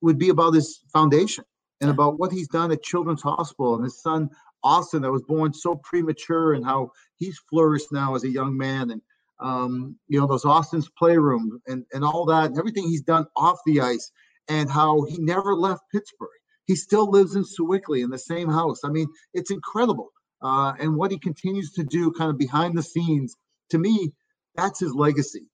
would 0.00 0.18
be 0.18 0.30
about 0.30 0.54
his 0.54 0.80
foundation 0.92 1.44
and 1.80 1.90
about 1.90 2.18
what 2.18 2.32
he's 2.32 2.48
done 2.48 2.72
at 2.72 2.82
Children's 2.82 3.22
Hospital 3.22 3.74
and 3.74 3.84
his 3.84 4.00
son 4.00 4.30
Austin 4.62 5.02
that 5.02 5.12
was 5.12 5.22
born 5.22 5.52
so 5.52 5.76
premature 5.84 6.54
and 6.54 6.64
how 6.64 6.90
he's 7.16 7.38
flourished 7.50 7.92
now 7.92 8.14
as 8.14 8.24
a 8.24 8.30
young 8.30 8.56
man 8.56 8.90
and 8.90 9.02
um, 9.40 9.96
you 10.08 10.20
know 10.20 10.26
those 10.26 10.44
Austin's 10.44 10.88
playroom 10.98 11.60
and 11.66 11.84
and 11.92 12.04
all 12.04 12.24
that 12.26 12.46
and 12.46 12.58
everything 12.58 12.84
he's 12.84 13.02
done 13.02 13.26
off 13.36 13.58
the 13.66 13.80
ice 13.80 14.10
and 14.48 14.70
how 14.70 15.02
he 15.02 15.18
never 15.18 15.54
left 15.54 15.82
Pittsburgh. 15.92 16.28
He 16.66 16.76
still 16.76 17.10
lives 17.10 17.34
in 17.34 17.44
Sewickley 17.44 18.02
in 18.02 18.10
the 18.10 18.18
same 18.18 18.48
house. 18.48 18.80
I 18.84 18.88
mean, 18.88 19.08
it's 19.34 19.50
incredible. 19.50 20.10
Uh, 20.42 20.72
and 20.78 20.96
what 20.96 21.10
he 21.10 21.18
continues 21.18 21.72
to 21.72 21.84
do 21.84 22.12
kind 22.12 22.30
of 22.30 22.38
behind 22.38 22.76
the 22.76 22.82
scenes, 22.82 23.34
to 23.70 23.78
me, 23.78 24.12
that's 24.54 24.80
his 24.80 24.94
legacy. 24.94 25.46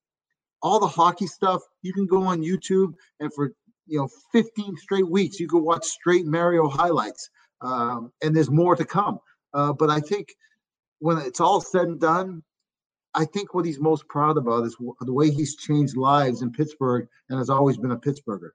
All 0.63 0.79
the 0.81 0.89
hockey 0.89 1.27
stuff, 1.27 1.63
you 1.83 1.93
can 1.93 2.07
go 2.07 2.25
on 2.25 2.43
YouTube 2.43 2.93
and 3.19 3.33
for 3.33 3.53
you 3.87 3.99
know 3.99 4.09
15 4.33 4.77
straight 4.77 5.09
weeks, 5.09 5.41
you 5.41 5.49
can 5.49 5.65
watch 5.65 5.85
straight 5.85 6.27
Mario 6.27 6.69
highlights 6.69 7.31
um, 7.63 8.13
and 8.23 8.35
there's 8.35 8.51
more 8.51 8.77
to 8.77 8.85
come. 8.85 9.19
Uh, 9.55 9.73
but 9.73 9.91
I 9.91 10.01
think 10.01 10.29
when 10.99 11.19
it's 11.19 11.41
all 11.41 11.61
said 11.61 11.89
and 11.89 12.01
done, 12.01 12.43
I 13.15 13.25
think 13.25 13.55
what 13.55 13.65
he's 13.65 13.81
most 13.81 14.07
proud 14.09 14.37
about 14.37 14.65
is 14.65 14.77
the 15.01 15.13
way 15.13 15.31
he's 15.31 15.57
changed 15.57 15.97
lives 15.97 16.43
in 16.43 16.53
Pittsburgh 16.53 17.09
and 17.29 17.39
has 17.39 17.51
always 17.51 17.77
been 17.77 17.91
a 17.91 17.97
Pittsburgher. 17.97 18.51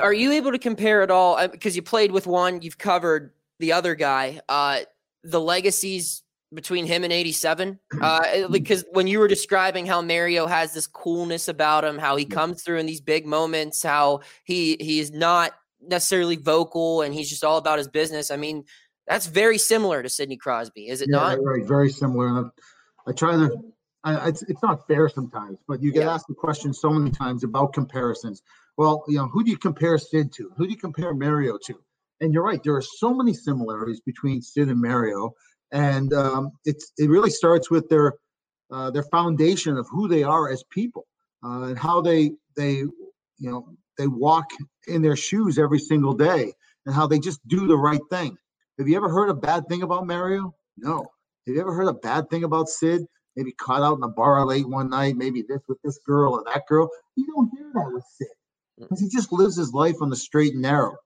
Are 0.00 0.12
you 0.12 0.32
able 0.32 0.52
to 0.52 0.58
compare 0.58 1.02
at 1.02 1.10
all? 1.10 1.48
Because 1.48 1.76
you 1.76 1.82
played 1.82 2.10
with 2.10 2.26
one, 2.26 2.62
you've 2.62 2.78
covered 2.78 3.32
the 3.58 3.72
other 3.72 3.94
guy. 3.94 4.40
Uh, 4.48 4.80
the 5.22 5.40
legacies 5.40 6.22
between 6.52 6.84
him 6.84 7.04
and 7.04 7.12
87? 7.12 7.78
Uh, 8.00 8.48
because 8.48 8.84
when 8.92 9.06
you 9.06 9.18
were 9.18 9.28
describing 9.28 9.86
how 9.86 10.02
Mario 10.02 10.46
has 10.46 10.74
this 10.74 10.86
coolness 10.86 11.48
about 11.48 11.84
him, 11.84 11.98
how 11.98 12.16
he 12.16 12.24
comes 12.24 12.62
through 12.62 12.78
in 12.78 12.86
these 12.86 13.00
big 13.00 13.26
moments, 13.26 13.82
how 13.82 14.20
he 14.44 14.76
he 14.80 14.98
is 14.98 15.10
not 15.10 15.52
necessarily 15.80 16.36
vocal 16.36 17.02
and 17.02 17.14
he's 17.14 17.30
just 17.30 17.44
all 17.44 17.56
about 17.56 17.78
his 17.78 17.88
business. 17.88 18.30
I 18.30 18.36
mean, 18.36 18.64
that's 19.06 19.26
very 19.26 19.58
similar 19.58 20.02
to 20.02 20.08
Sidney 20.08 20.36
Crosby, 20.36 20.88
is 20.88 21.02
it 21.02 21.08
Yeah, 21.10 21.18
not? 21.18 21.42
Right, 21.42 21.66
very 21.66 21.90
similar. 21.90 22.28
And 22.28 22.50
I, 23.06 23.12
try 23.12 23.32
to, 23.32 23.50
I, 24.04 24.28
it's, 24.28 24.42
it's 24.42 24.62
not 24.62 24.86
fair 24.86 25.08
sometimes, 25.08 25.58
but 25.66 25.82
you 25.82 25.92
get 25.92 26.04
Yeah. 26.04 26.14
asked 26.14 26.26
the 26.28 26.34
question 26.34 26.72
so 26.72 26.90
many 26.90 27.10
times 27.10 27.44
about 27.44 27.72
comparisons. 27.72 28.42
Well, 28.76 29.04
you 29.08 29.16
know, 29.18 29.28
who 29.28 29.44
do 29.44 29.50
you 29.50 29.58
compare 29.58 29.98
Sid 29.98 30.32
to? 30.34 30.52
Who 30.56 30.66
do 30.66 30.70
you 30.70 30.78
compare 30.78 31.14
Mario 31.14 31.58
to? 31.66 31.74
And 32.20 32.32
you're 32.32 32.44
right, 32.44 32.62
there 32.62 32.74
are 32.76 32.82
so 32.82 33.12
many 33.12 33.34
similarities 33.34 34.00
between 34.00 34.40
Sid 34.40 34.68
and 34.68 34.80
Mario, 34.80 35.34
and 35.72 36.12
um, 36.12 36.52
it's 36.64 36.92
it 36.96 37.08
really 37.10 37.30
starts 37.30 37.70
with 37.70 37.88
their 37.88 38.14
uh, 38.70 38.90
their 38.90 39.02
foundation 39.04 39.76
of 39.76 39.88
who 39.90 40.06
they 40.06 40.22
are 40.22 40.50
as 40.50 40.62
people 40.70 41.06
uh, 41.44 41.62
and 41.64 41.78
how 41.78 42.00
they 42.00 42.30
they 42.56 42.74
you 42.74 43.50
know 43.50 43.66
they 43.98 44.06
walk 44.06 44.50
in 44.86 45.02
their 45.02 45.16
shoes 45.16 45.58
every 45.58 45.78
single 45.80 46.14
day 46.14 46.52
and 46.86 46.94
how 46.94 47.06
they 47.06 47.18
just 47.18 47.46
do 47.48 47.66
the 47.66 47.76
right 47.76 48.00
thing. 48.10 48.36
Have 48.78 48.88
you 48.88 48.96
ever 48.96 49.08
heard 49.08 49.28
a 49.28 49.34
bad 49.34 49.68
thing 49.68 49.82
about 49.82 50.06
Mario? 50.06 50.54
No. 50.76 51.04
Have 51.46 51.54
you 51.54 51.60
ever 51.60 51.74
heard 51.74 51.88
a 51.88 51.94
bad 51.94 52.30
thing 52.30 52.44
about 52.44 52.68
Sid? 52.68 53.02
Maybe 53.34 53.52
caught 53.52 53.82
out 53.82 53.96
in 53.96 54.04
a 54.04 54.08
bar 54.08 54.44
late 54.46 54.68
one 54.68 54.90
night, 54.90 55.16
maybe 55.16 55.42
this 55.42 55.60
with 55.66 55.78
this 55.82 55.98
girl 56.06 56.34
or 56.34 56.44
that 56.52 56.66
girl. 56.68 56.88
You 57.16 57.26
don't 57.26 57.50
hear 57.56 57.70
that 57.74 57.90
with 57.92 58.04
Sid 58.16 58.28
because 58.78 59.00
he 59.00 59.08
just 59.08 59.32
lives 59.32 59.56
his 59.56 59.72
life 59.72 59.96
on 60.00 60.10
the 60.10 60.16
straight 60.16 60.52
and 60.52 60.62
narrow. 60.62 60.96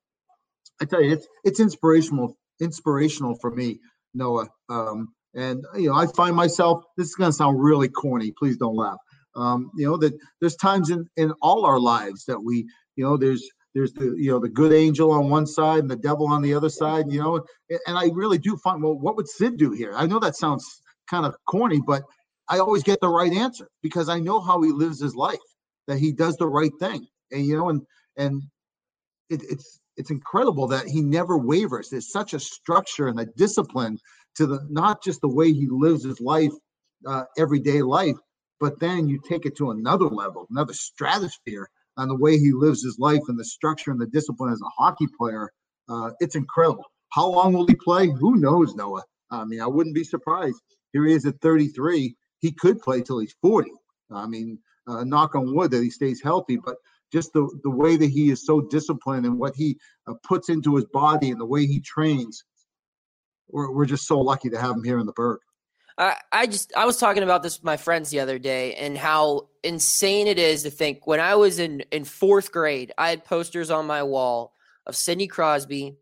I 0.81 0.85
tell 0.85 1.03
you, 1.03 1.13
it's 1.13 1.27
it's 1.45 1.61
inspirational 1.61 2.37
inspirational 2.61 3.37
for 3.41 3.51
me, 3.51 3.79
Noah. 4.13 4.49
Um, 4.69 5.15
and 5.35 5.65
you 5.77 5.89
know, 5.89 5.95
I 5.95 6.07
find 6.07 6.35
myself. 6.37 6.83
This 6.97 7.09
is 7.09 7.15
going 7.15 7.31
to 7.31 7.37
sound 7.37 7.63
really 7.63 7.89
corny. 7.89 8.33
Please 8.37 8.57
don't 8.57 8.77
laugh. 8.77 8.99
Um, 9.37 9.71
you 9.77 9.87
know 9.87 9.97
that 9.99 10.15
there's 10.41 10.57
times 10.57 10.91
in 10.91 11.09
in 11.17 11.33
all 11.41 11.65
our 11.65 11.79
lives 11.79 12.25
that 12.27 12.43
we, 12.43 12.69
you 12.97 13.05
know, 13.05 13.17
there's 13.17 13.49
there's 13.77 13.93
the 13.93 14.15
you 14.17 14.31
know 14.31 14.39
the 14.39 14.49
good 14.49 14.73
angel 14.73 15.13
on 15.13 15.29
one 15.29 15.47
side 15.47 15.81
and 15.81 15.91
the 15.91 15.97
devil 15.97 16.27
on 16.27 16.41
the 16.41 16.55
other 16.55 16.71
side. 16.71 17.13
You 17.13 17.23
know, 17.23 17.45
and 17.87 17.99
I 17.99 18.09
really 18.15 18.39
do 18.39 18.57
find 18.57 18.83
well, 18.83 18.99
what 18.99 19.17
would 19.17 19.29
Sid 19.29 19.59
do 19.59 19.71
here? 19.71 19.93
I 19.95 20.07
know 20.07 20.19
that 20.19 20.35
sounds 20.35 20.81
kind 21.11 21.27
of 21.27 21.37
corny, 21.47 21.83
but 21.87 22.03
I 22.49 22.59
always 22.59 22.83
get 22.83 23.01
the 23.03 23.09
right 23.09 23.33
answer 23.33 23.69
because 23.83 24.09
I 24.09 24.19
know 24.19 24.41
how 24.41 24.63
he 24.63 24.73
lives 24.73 24.99
his 24.99 25.15
life. 25.15 25.37
That 25.89 25.99
he 25.99 26.11
does 26.11 26.37
the 26.39 26.49
right 26.49 26.73
thing, 26.81 27.07
and 27.31 27.45
you 27.45 27.59
know, 27.59 27.69
and 27.69 27.83
and 28.17 28.43
it, 29.29 29.43
it's 29.43 29.79
it's 29.99 30.11
incredible 30.11 30.67
that 30.69 30.87
he 30.87 31.03
never 31.03 31.37
wavers. 31.37 31.91
There's 31.91 32.11
such 32.11 32.33
a 32.33 32.41
structure 32.41 33.09
and 33.09 33.21
a 33.21 33.27
discipline 33.37 33.99
to 34.37 34.47
the 34.47 34.67
not 34.71 35.05
just 35.05 35.21
the 35.21 35.29
way 35.29 35.53
he 35.53 35.69
lives 35.71 36.03
his 36.03 36.19
life, 36.19 36.53
uh, 37.07 37.25
everyday 37.37 37.83
life, 37.83 38.17
but 38.59 38.81
then 38.81 39.07
you 39.07 39.21
take 39.29 39.45
it 39.45 39.55
to 39.59 39.71
another 39.71 40.07
level, 40.07 40.47
another 40.51 40.73
stratosphere 40.73 41.69
on 41.97 42.09
the 42.09 42.17
way 42.17 42.39
he 42.39 42.53
lives 42.53 42.85
his 42.85 42.99
life 42.99 43.23
and 43.29 43.39
the 43.39 43.45
structure 43.45 43.91
and 43.91 44.01
the 44.01 44.07
discipline 44.07 44.53
as 44.53 44.61
a 44.61 44.83
hockey 44.83 45.07
player. 45.19 45.51
Uh, 45.89 46.11
it's 46.21 46.35
incredible. 46.35 46.85
How 47.11 47.27
long 47.27 47.53
will 47.53 47.67
he 47.67 47.75
play? 47.75 48.09
Who 48.09 48.37
knows, 48.37 48.75
Noah? 48.75 49.03
I 49.31 49.45
mean, 49.45 49.61
I 49.61 49.67
wouldn't 49.67 49.95
be 49.95 50.05
surprised. 50.05 50.61
Here 50.93 51.07
he 51.07 51.15
is 51.15 51.27
at 51.27 51.41
33. 51.41 52.15
He 52.41 52.53
could 52.53 52.81
play 52.81 53.03
till 53.03 53.19
he's 53.19 53.35
40. 53.43 53.71
I 54.11 54.27
mean, 54.27 54.59
uh, 54.87 55.05
knock 55.05 55.35
on 55.35 55.55
wood 55.55 55.71
that 55.73 55.83
he 55.83 55.91
stays 55.91 56.23
healthy, 56.23 56.57
but 56.57 56.77
just 57.13 57.33
the, 57.33 57.49
the 57.63 57.71
way 57.71 57.97
that 57.97 58.09
he 58.09 58.31
is 58.31 58.45
so 58.45 58.61
disciplined 58.61 59.27
and 59.27 59.39
what 59.39 59.55
he 59.57 59.79
uh, 60.07 60.15
puts 60.23 60.49
into 60.49 60.77
his 60.77 60.85
body 60.87 61.31
and 61.31 61.41
the 61.41 61.47
way 61.47 61.67
he 61.67 61.81
trains, 61.81 62.45
we're, 63.49 63.73
we're 63.73 63.87
just 63.87 64.07
so 64.07 64.21
lucky 64.21 64.51
to 64.51 64.61
have 64.61 64.77
him 64.77 64.85
here 64.85 64.99
in 64.99 65.07
the 65.07 65.13
Burgh. 65.13 65.41
I, 65.99 66.17
I 66.31 66.47
just 66.47 66.73
I 66.77 66.85
was 66.85 66.99
talking 66.99 67.23
about 67.23 67.43
this 67.43 67.57
with 67.57 67.65
my 67.65 67.77
friends 67.77 68.11
the 68.11 68.21
other 68.21 68.39
day 68.39 68.75
and 68.75 68.99
how 68.99 69.49
insane 69.63 70.27
it 70.27 70.39
is 70.39 70.63
to 70.65 70.71
think 70.71 71.07
when 71.07 71.21
I 71.21 71.37
was 71.37 71.59
in 71.59 71.81
in 71.91 72.05
fourth 72.05 72.53
grade, 72.53 72.93
I 72.99 73.09
had 73.11 73.25
posters 73.25 73.71
on 73.71 73.87
my 73.87 74.03
wall 74.03 74.53
of 74.87 74.95
Sidney 74.95 75.27
Crosby, 75.27 75.97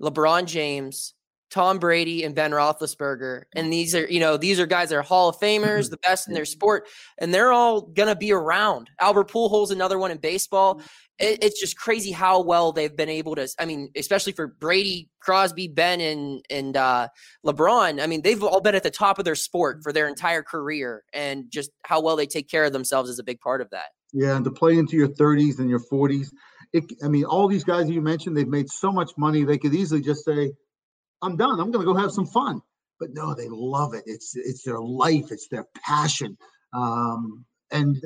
LeBron 0.00 0.46
James, 0.46 1.14
Tom 1.50 1.78
Brady, 1.78 2.24
and 2.24 2.34
Ben 2.34 2.50
Roethlisberger. 2.50 3.42
And 3.54 3.72
these 3.72 3.94
are, 3.94 4.06
you 4.06 4.20
know, 4.20 4.36
these 4.36 4.58
are 4.58 4.66
guys 4.66 4.88
that 4.90 4.96
are 4.96 5.02
Hall 5.02 5.28
of 5.28 5.38
Famers, 5.38 5.62
mm-hmm. 5.62 5.90
the 5.90 5.98
best 5.98 6.28
in 6.28 6.34
their 6.34 6.44
mm-hmm. 6.44 6.50
sport, 6.50 6.88
and 7.18 7.32
they're 7.32 7.52
all 7.52 7.82
gonna 7.82 8.16
be 8.16 8.32
around. 8.32 8.90
Albert 8.98 9.30
Pujols, 9.30 9.70
another 9.70 9.98
one 9.98 10.10
in 10.10 10.18
baseball. 10.18 10.76
Mm-hmm. 10.76 10.86
It, 11.18 11.44
it's 11.44 11.60
just 11.60 11.78
crazy 11.78 12.10
how 12.10 12.42
well 12.42 12.72
they've 12.72 12.94
been 12.94 13.08
able 13.08 13.36
to. 13.36 13.48
I 13.58 13.64
mean, 13.64 13.90
especially 13.96 14.32
for 14.32 14.48
Brady, 14.48 15.08
Crosby, 15.20 15.68
Ben, 15.68 16.00
and 16.00 16.44
and 16.50 16.76
uh, 16.76 17.08
LeBron. 17.44 18.02
I 18.02 18.06
mean, 18.06 18.22
they've 18.22 18.42
all 18.42 18.60
been 18.60 18.74
at 18.74 18.82
the 18.82 18.90
top 18.90 19.18
of 19.18 19.24
their 19.24 19.34
sport 19.34 19.78
for 19.82 19.92
their 19.92 20.08
entire 20.08 20.42
career, 20.42 21.04
and 21.12 21.44
just 21.50 21.70
how 21.84 22.02
well 22.02 22.16
they 22.16 22.26
take 22.26 22.48
care 22.48 22.64
of 22.64 22.72
themselves 22.72 23.08
is 23.08 23.18
a 23.18 23.24
big 23.24 23.40
part 23.40 23.60
of 23.60 23.70
that. 23.70 23.86
Yeah, 24.12 24.36
and 24.36 24.44
to 24.44 24.50
play 24.50 24.78
into 24.78 24.96
your 24.96 25.08
30s 25.08 25.58
and 25.58 25.68
your 25.68 25.80
40s, 25.92 26.28
it, 26.72 26.84
I 27.04 27.08
mean, 27.08 27.24
all 27.24 27.48
these 27.48 27.64
guys 27.64 27.88
you 27.90 28.00
mentioned, 28.00 28.36
they've 28.36 28.48
made 28.48 28.70
so 28.70 28.92
much 28.92 29.12
money. 29.16 29.44
They 29.44 29.58
could 29.58 29.74
easily 29.74 30.00
just 30.00 30.24
say, 30.24 30.52
"I'm 31.22 31.36
done. 31.36 31.60
I'm 31.60 31.70
going 31.70 31.86
to 31.86 31.92
go 31.92 31.98
have 31.98 32.12
some 32.12 32.26
fun." 32.26 32.62
But 32.98 33.10
no, 33.12 33.34
they 33.34 33.48
love 33.48 33.94
it. 33.94 34.04
It's 34.06 34.34
it's 34.36 34.62
their 34.64 34.80
life. 34.80 35.30
It's 35.30 35.48
their 35.48 35.66
passion, 35.84 36.38
um, 36.72 37.44
and 37.70 37.96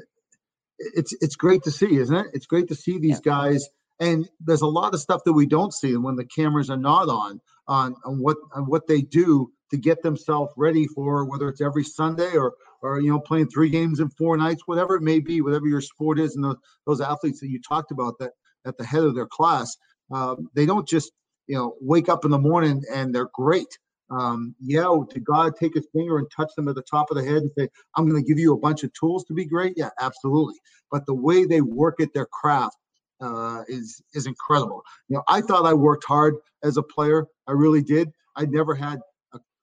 it's 0.79 1.13
it's 1.21 1.37
great 1.37 1.63
to 1.65 1.71
see, 1.71 1.97
isn't 1.97 2.15
it? 2.15 2.27
It's 2.33 2.47
great 2.47 2.69
to 2.69 2.75
see 2.75 2.99
these 2.99 3.21
guys. 3.21 3.69
And 4.01 4.29
there's 4.41 4.63
a 4.63 4.67
lot 4.67 4.95
of 4.95 5.01
stuff 5.01 5.23
that 5.27 5.35
we 5.35 5.47
don't 5.47 5.75
see 5.75 5.95
when 5.97 6.17
the 6.17 6.25
cameras 6.25 6.71
are 6.71 6.77
not 6.77 7.09
on 7.09 7.41
on 7.69 7.95
on 8.05 8.19
what 8.23 8.37
on 8.55 8.65
what 8.65 8.87
they 8.87 9.03
do 9.03 9.53
to 9.71 9.77
get 9.77 10.03
themselves 10.03 10.53
ready 10.57 10.87
for 10.87 11.25
whether 11.25 11.49
it's 11.49 11.61
every 11.61 11.85
Sunday 11.85 12.35
or 12.35 12.55
or 12.83 13.01
you 13.01 13.11
know 13.11 13.21
playing 13.21 13.49
three 13.49 13.71
games 13.71 14.01
in 14.01 14.09
four 14.11 14.37
nights, 14.37 14.63
whatever 14.67 14.97
it 14.97 15.03
may 15.03 15.21
be, 15.21 15.41
whatever 15.41 15.67
your 15.67 15.81
sport 15.81 16.19
is, 16.19 16.35
and 16.35 16.45
those, 16.45 16.57
those 16.87 17.01
athletes 17.01 17.41
that 17.41 17.49
you 17.49 17.61
talked 17.61 17.91
about 17.91 18.19
that 18.19 18.33
at 18.67 18.77
the 18.77 18.85
head 18.85 19.05
of 19.05 19.15
their 19.15 19.27
class, 19.27 19.77
um, 20.11 20.49
they 20.55 20.67
don't 20.67 20.89
just 20.89 21.13
you 21.51 21.57
know 21.57 21.75
wake 21.81 22.09
up 22.09 22.25
in 22.25 22.31
the 22.31 22.39
morning 22.39 22.83
and 22.95 23.13
they're 23.13 23.31
great. 23.35 23.79
Um, 24.09 24.55
yeah, 24.61 24.89
to 25.11 25.21
God 25.21 25.55
take 25.57 25.75
his 25.75 25.87
finger 25.93 26.19
and 26.19 26.29
touch 26.35 26.51
them 26.57 26.69
at 26.69 26.77
the 26.77 26.83
top 26.83 27.11
of 27.11 27.17
the 27.17 27.25
head 27.25 27.43
and 27.43 27.51
say, 27.59 27.69
"I'm 27.97 28.09
going 28.09 28.23
to 28.23 28.29
give 28.29 28.39
you 28.39 28.55
a 28.55 28.59
bunch 28.59 28.85
of 28.85 28.93
tools 28.93 29.25
to 29.25 29.35
be 29.35 29.45
great." 29.45 29.75
Yeah, 29.77 29.91
absolutely. 30.01 30.55
But 30.93 31.07
the 31.07 31.15
way 31.15 31.45
they 31.45 31.61
work 31.61 32.01
at 32.01 32.15
their 32.15 32.27
craft 32.27 32.77
uh, 33.21 33.65
is 33.69 34.01
is 34.15 34.27
incredible. 34.27 34.83
You 35.09 35.17
know, 35.17 35.25
I 35.29 35.41
thought 35.41 35.67
I 35.67 35.75
worked 35.75 36.05
hard 36.05 36.37
as 36.63 36.77
a 36.77 36.83
player. 36.83 37.27
I 37.49 37.53
really 37.53 37.83
did. 37.83 38.11
I 38.37 38.47
never 38.47 38.75
had 38.75 39.01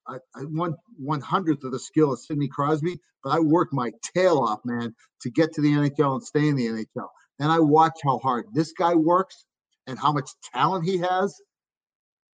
I, 0.07 0.15
I 0.35 0.43
won 0.43 0.75
one 0.97 1.21
hundredth 1.21 1.63
of 1.63 1.71
the 1.71 1.79
skill 1.79 2.11
of 2.11 2.19
Sidney 2.19 2.49
Crosby, 2.49 2.99
but 3.23 3.31
I 3.31 3.39
worked 3.39 3.73
my 3.73 3.91
tail 4.13 4.39
off, 4.39 4.59
man, 4.65 4.93
to 5.21 5.29
get 5.29 5.53
to 5.53 5.61
the 5.61 5.71
NHL 5.71 6.15
and 6.15 6.23
stay 6.23 6.47
in 6.47 6.55
the 6.55 6.67
NHL. 6.67 7.07
And 7.39 7.51
I 7.51 7.59
watch 7.59 7.99
how 8.03 8.19
hard 8.19 8.45
this 8.53 8.73
guy 8.73 8.93
works 8.95 9.45
and 9.87 9.97
how 9.97 10.11
much 10.11 10.29
talent 10.53 10.85
he 10.85 10.97
has. 10.97 11.39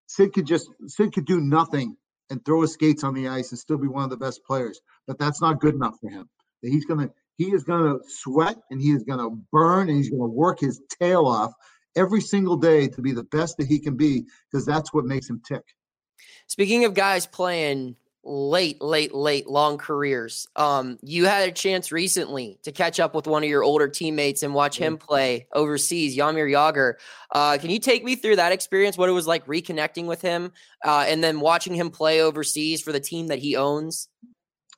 Sid 0.08 0.32
could 0.32 0.46
just 0.46 0.68
Sid 0.86 1.12
could 1.12 1.26
do 1.26 1.40
nothing 1.40 1.96
and 2.30 2.44
throw 2.44 2.62
his 2.62 2.72
skates 2.72 3.04
on 3.04 3.14
the 3.14 3.28
ice 3.28 3.50
and 3.50 3.58
still 3.58 3.78
be 3.78 3.88
one 3.88 4.04
of 4.04 4.10
the 4.10 4.16
best 4.16 4.44
players. 4.44 4.80
But 5.06 5.18
that's 5.18 5.40
not 5.40 5.60
good 5.60 5.74
enough 5.74 5.98
for 6.00 6.10
him. 6.10 6.28
He's 6.62 6.84
gonna 6.84 7.10
he 7.36 7.52
is 7.52 7.62
gonna 7.62 7.96
sweat 8.06 8.56
and 8.70 8.80
he 8.80 8.90
is 8.90 9.04
gonna 9.04 9.30
burn 9.52 9.88
and 9.88 9.96
he's 9.96 10.10
gonna 10.10 10.26
work 10.26 10.60
his 10.60 10.80
tail 11.00 11.26
off 11.26 11.52
every 11.96 12.20
single 12.20 12.56
day 12.56 12.88
to 12.88 13.02
be 13.02 13.12
the 13.12 13.24
best 13.24 13.56
that 13.58 13.66
he 13.66 13.78
can 13.78 13.96
be 13.96 14.24
because 14.50 14.66
that's 14.66 14.92
what 14.92 15.04
makes 15.04 15.28
him 15.28 15.40
tick. 15.46 15.62
Speaking 16.46 16.84
of 16.84 16.94
guys 16.94 17.26
playing 17.26 17.96
late, 18.28 18.80
late, 18.82 19.14
late, 19.14 19.48
long 19.48 19.78
careers, 19.78 20.46
um, 20.56 20.98
you 21.02 21.24
had 21.24 21.48
a 21.48 21.52
chance 21.52 21.90
recently 21.90 22.58
to 22.62 22.72
catch 22.72 23.00
up 23.00 23.14
with 23.14 23.26
one 23.26 23.42
of 23.42 23.48
your 23.48 23.64
older 23.64 23.88
teammates 23.88 24.42
and 24.42 24.54
watch 24.54 24.78
him 24.78 24.98
play 24.98 25.46
overseas, 25.52 26.16
Jaromir 26.16 26.50
Jagr. 26.50 26.94
Uh, 27.34 27.58
can 27.58 27.70
you 27.70 27.78
take 27.78 28.04
me 28.04 28.16
through 28.16 28.36
that 28.36 28.52
experience? 28.52 28.98
What 28.98 29.08
it 29.08 29.12
was 29.12 29.26
like 29.26 29.46
reconnecting 29.46 30.06
with 30.06 30.20
him, 30.20 30.52
uh, 30.84 31.06
and 31.08 31.24
then 31.24 31.40
watching 31.40 31.74
him 31.74 31.90
play 31.90 32.20
overseas 32.20 32.82
for 32.82 32.92
the 32.92 33.00
team 33.00 33.28
that 33.28 33.38
he 33.38 33.56
owns? 33.56 34.08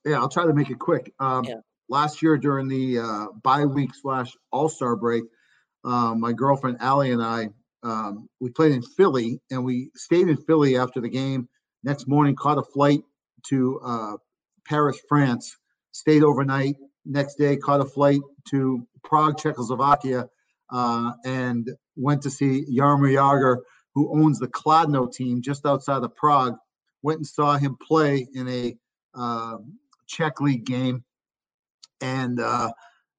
Yeah, 0.04 0.18
I'll 0.18 0.28
try 0.28 0.46
to 0.46 0.54
make 0.54 0.70
it 0.70 0.78
quick. 0.78 1.12
Um, 1.18 1.44
yeah. 1.44 1.56
Last 1.88 2.22
year 2.22 2.38
during 2.38 2.68
the 2.68 3.00
uh, 3.00 3.26
bye 3.42 3.66
week 3.66 3.90
slash 3.94 4.32
All 4.52 4.68
Star 4.68 4.96
break, 4.96 5.24
um, 5.84 6.20
my 6.20 6.32
girlfriend 6.32 6.78
Allie 6.80 7.10
and 7.10 7.22
I 7.22 7.50
um, 7.82 8.28
we 8.40 8.50
played 8.50 8.72
in 8.72 8.82
Philly, 8.82 9.40
and 9.50 9.64
we 9.64 9.90
stayed 9.94 10.28
in 10.28 10.36
Philly 10.36 10.76
after 10.76 11.00
the 11.00 11.08
game. 11.08 11.48
Next 11.82 12.06
morning, 12.06 12.36
caught 12.36 12.58
a 12.58 12.62
flight 12.62 13.00
to 13.48 13.80
uh, 13.84 14.12
Paris, 14.66 14.98
France. 15.08 15.56
Stayed 15.92 16.22
overnight. 16.22 16.76
Next 17.04 17.36
day, 17.36 17.56
caught 17.56 17.80
a 17.80 17.84
flight 17.84 18.20
to 18.50 18.86
Prague, 19.02 19.38
Czechoslovakia, 19.38 20.28
uh, 20.70 21.12
and 21.24 21.68
went 21.96 22.22
to 22.22 22.30
see 22.30 22.64
Jaromir 22.70 23.14
Jagr, 23.14 23.56
who 23.94 24.22
owns 24.22 24.38
the 24.38 24.48
Kladno 24.48 25.10
team 25.10 25.42
just 25.42 25.66
outside 25.66 26.02
of 26.02 26.14
Prague. 26.14 26.56
Went 27.02 27.18
and 27.18 27.26
saw 27.26 27.56
him 27.56 27.76
play 27.80 28.26
in 28.34 28.48
a 28.48 28.76
uh, 29.14 29.56
Czech 30.06 30.40
league 30.40 30.64
game, 30.64 31.04
and 32.00 32.38
uh, 32.38 32.70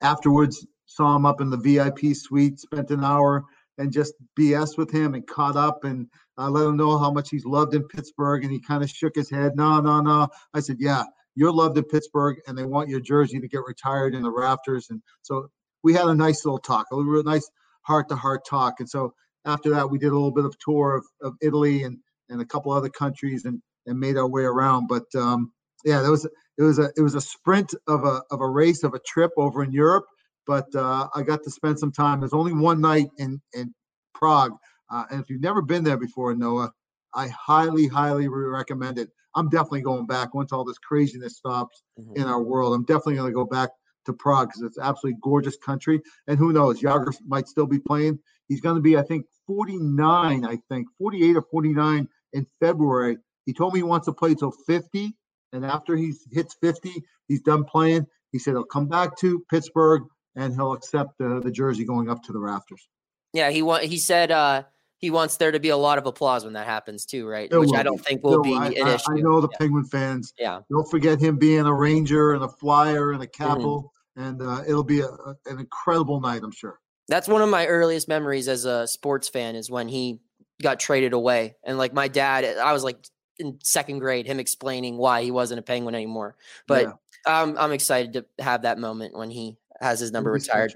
afterwards 0.01 0.65
saw 0.85 1.15
him 1.15 1.25
up 1.25 1.41
in 1.41 1.49
the 1.49 1.57
VIP 1.57 2.15
suite. 2.15 2.59
Spent 2.59 2.91
an 2.91 3.03
hour 3.03 3.43
and 3.77 3.91
just 3.91 4.13
BS 4.39 4.77
with 4.77 4.91
him 4.91 5.15
and 5.15 5.25
caught 5.25 5.55
up 5.55 5.83
and 5.83 6.07
I 6.41 6.47
let 6.47 6.67
him 6.67 6.77
know 6.77 6.97
how 6.97 7.11
much 7.11 7.29
he's 7.29 7.45
loved 7.45 7.73
in 7.73 7.83
Pittsburgh. 7.87 8.43
And 8.43 8.51
he 8.51 8.59
kind 8.59 8.83
of 8.83 8.89
shook 8.89 9.15
his 9.15 9.29
head. 9.29 9.55
No, 9.55 9.79
no, 9.79 10.01
no. 10.01 10.27
I 10.53 10.59
said, 10.59 10.77
yeah, 10.79 11.03
you're 11.35 11.51
loved 11.51 11.77
in 11.77 11.83
Pittsburgh 11.83 12.37
and 12.47 12.57
they 12.57 12.65
want 12.65 12.89
your 12.89 12.99
jersey 12.99 13.39
to 13.39 13.47
get 13.47 13.61
retired 13.65 14.15
in 14.15 14.23
the 14.23 14.31
rafters. 14.31 14.87
And 14.89 15.01
so 15.21 15.49
we 15.83 15.93
had 15.93 16.05
a 16.05 16.15
nice 16.15 16.45
little 16.45 16.59
talk, 16.59 16.87
a 16.91 16.95
real 16.95 17.23
nice 17.23 17.49
heart 17.83 18.09
to 18.09 18.15
heart 18.15 18.45
talk. 18.45 18.79
And 18.79 18.89
so 18.89 19.13
after 19.45 19.69
that, 19.71 19.89
we 19.89 19.97
did 19.97 20.11
a 20.11 20.15
little 20.15 20.31
bit 20.31 20.45
of 20.45 20.57
tour 20.59 20.95
of, 20.95 21.05
of 21.21 21.35
Italy 21.41 21.83
and, 21.83 21.97
and 22.29 22.41
a 22.41 22.45
couple 22.45 22.71
other 22.71 22.89
countries 22.89 23.45
and, 23.45 23.61
and 23.85 23.99
made 23.99 24.17
our 24.17 24.27
way 24.27 24.43
around. 24.43 24.87
But 24.87 25.05
um, 25.15 25.51
yeah, 25.85 26.01
that 26.01 26.11
was, 26.11 26.25
it 26.25 26.63
was 26.63 26.79
a, 26.79 26.91
it 26.97 27.01
was 27.01 27.15
a 27.15 27.21
sprint 27.21 27.73
of 27.87 28.03
a, 28.03 28.21
of 28.29 28.41
a 28.41 28.47
race 28.47 28.83
of 28.83 28.93
a 28.93 28.99
trip 28.99 29.31
over 29.37 29.63
in 29.63 29.71
Europe 29.71 30.05
but 30.47 30.73
uh, 30.75 31.07
I 31.15 31.21
got 31.23 31.43
to 31.43 31.51
spend 31.51 31.79
some 31.79 31.91
time. 31.91 32.19
There's 32.19 32.33
only 32.33 32.53
one 32.53 32.81
night 32.81 33.07
in 33.17 33.41
in 33.53 33.73
Prague, 34.13 34.53
uh, 34.91 35.05
and 35.09 35.21
if 35.21 35.29
you've 35.29 35.41
never 35.41 35.61
been 35.61 35.83
there 35.83 35.97
before, 35.97 36.35
Noah, 36.35 36.71
I 37.13 37.27
highly, 37.27 37.87
highly 37.87 38.27
recommend 38.27 38.97
it. 38.97 39.09
I'm 39.35 39.49
definitely 39.49 39.81
going 39.81 40.05
back 40.05 40.33
once 40.33 40.51
all 40.51 40.65
this 40.65 40.77
craziness 40.77 41.37
stops 41.37 41.83
mm-hmm. 41.99 42.21
in 42.21 42.27
our 42.27 42.41
world. 42.41 42.73
I'm 42.73 42.83
definitely 42.83 43.15
going 43.15 43.31
to 43.31 43.35
go 43.35 43.45
back 43.45 43.69
to 44.05 44.13
Prague 44.13 44.49
because 44.49 44.63
it's 44.63 44.79
absolutely 44.79 45.19
gorgeous 45.21 45.57
country. 45.57 46.01
And 46.27 46.37
who 46.37 46.51
knows, 46.51 46.81
Jagr 46.81 47.13
might 47.25 47.47
still 47.47 47.67
be 47.67 47.79
playing. 47.79 48.19
He's 48.47 48.61
going 48.61 48.75
to 48.75 48.81
be, 48.81 48.97
I 48.97 49.03
think, 49.03 49.25
49, 49.47 50.45
I 50.45 50.59
think, 50.69 50.87
48 50.97 51.37
or 51.37 51.41
49 51.43 52.07
in 52.33 52.45
February. 52.59 53.17
He 53.45 53.53
told 53.53 53.73
me 53.73 53.79
he 53.79 53.83
wants 53.83 54.05
to 54.05 54.13
play 54.13 54.35
till 54.35 54.51
50. 54.51 55.15
And 55.53 55.65
after 55.65 55.95
he 55.95 56.13
hits 56.31 56.55
50, 56.61 57.03
he's 57.27 57.41
done 57.41 57.63
playing. 57.63 58.07
He 58.31 58.39
said 58.39 58.51
he'll 58.51 58.63
come 58.63 58.87
back 58.87 59.17
to 59.19 59.43
Pittsburgh 59.49 60.03
and 60.35 60.53
he'll 60.53 60.73
accept 60.73 61.17
the, 61.19 61.41
the 61.41 61.51
jersey 61.51 61.85
going 61.85 62.09
up 62.09 62.23
to 62.23 62.33
the 62.33 62.39
rafters. 62.39 62.87
Yeah, 63.33 63.49
he 63.49 63.61
wa- 63.61 63.79
he 63.79 63.97
said 63.97 64.31
uh, 64.31 64.63
he 65.01 65.09
wants 65.09 65.37
there 65.37 65.51
to 65.51 65.59
be 65.59 65.69
a 65.69 65.77
lot 65.77 65.97
of 65.97 66.05
applause 66.05 66.43
when 66.43 66.53
that 66.53 66.67
happens 66.67 67.05
too, 67.05 67.27
right? 67.27 67.51
It 67.51 67.57
Which 67.57 67.73
I 67.73 67.83
don't 67.83 67.97
think 67.97 68.23
will 68.23 68.41
be 68.41 68.53
I, 68.53 68.67
an 68.67 68.87
I, 68.87 68.93
issue. 68.95 69.11
I 69.11 69.15
know 69.15 69.41
the 69.41 69.49
yeah. 69.51 69.57
Penguin 69.57 69.83
fans. 69.83 70.33
Yeah, 70.39 70.61
don't 70.69 70.89
forget 70.89 71.19
him 71.19 71.37
being 71.37 71.65
a 71.65 71.73
Ranger 71.73 72.33
and 72.33 72.43
a 72.43 72.47
Flyer 72.47 73.11
and 73.11 73.21
a. 73.21 73.27
Capel, 73.27 73.91
mm-hmm. 74.17 74.23
and 74.23 74.41
uh, 74.41 74.63
it'll 74.67 74.83
be 74.83 74.99
a, 74.99 75.07
a, 75.07 75.35
an 75.47 75.59
incredible 75.59 76.19
night, 76.19 76.41
I'm 76.43 76.51
sure. 76.51 76.79
That's 77.07 77.27
one 77.27 77.41
of 77.41 77.49
my 77.49 77.65
earliest 77.65 78.07
memories 78.07 78.47
as 78.47 78.65
a 78.65 78.85
sports 78.87 79.27
fan 79.27 79.55
is 79.55 79.69
when 79.69 79.87
he 79.87 80.19
got 80.61 80.79
traded 80.79 81.13
away, 81.13 81.55
and 81.63 81.77
like 81.77 81.93
my 81.93 82.07
dad, 82.07 82.45
I 82.57 82.73
was 82.73 82.83
like 82.83 82.97
in 83.39 83.57
second 83.63 83.99
grade, 83.99 84.27
him 84.27 84.39
explaining 84.39 84.97
why 84.97 85.23
he 85.23 85.31
wasn't 85.31 85.59
a 85.59 85.63
Penguin 85.63 85.95
anymore. 85.95 86.35
But 86.67 86.87
yeah. 87.25 87.41
um, 87.41 87.55
I'm 87.57 87.71
excited 87.71 88.13
to 88.13 88.43
have 88.43 88.61
that 88.63 88.77
moment 88.77 89.15
when 89.15 89.31
he 89.31 89.57
has 89.81 89.99
his 89.99 90.11
number 90.11 90.31
retired. 90.31 90.73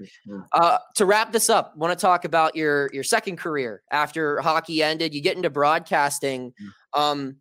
Uh, 0.52 0.78
to 0.96 1.06
wrap 1.06 1.32
this 1.32 1.48
up, 1.48 1.76
want 1.76 1.96
to 1.96 2.00
talk 2.00 2.24
about 2.24 2.56
your 2.56 2.90
your 2.92 3.04
second 3.04 3.36
career 3.36 3.82
after 3.90 4.40
hockey 4.40 4.82
ended. 4.82 5.14
You 5.14 5.22
get 5.22 5.36
into 5.36 5.50
broadcasting. 5.50 6.52
Mm. 6.60 7.00
Um, 7.00 7.36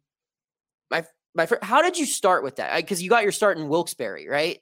my 0.91 1.05
my 1.33 1.47
how 1.61 1.81
did 1.81 1.97
you 1.97 2.05
start 2.05 2.43
with 2.43 2.57
that? 2.57 2.75
Because 2.77 3.01
you 3.01 3.09
got 3.09 3.23
your 3.23 3.31
start 3.31 3.57
in 3.57 3.67
Wilkes-Barre, 3.67 4.27
right? 4.27 4.59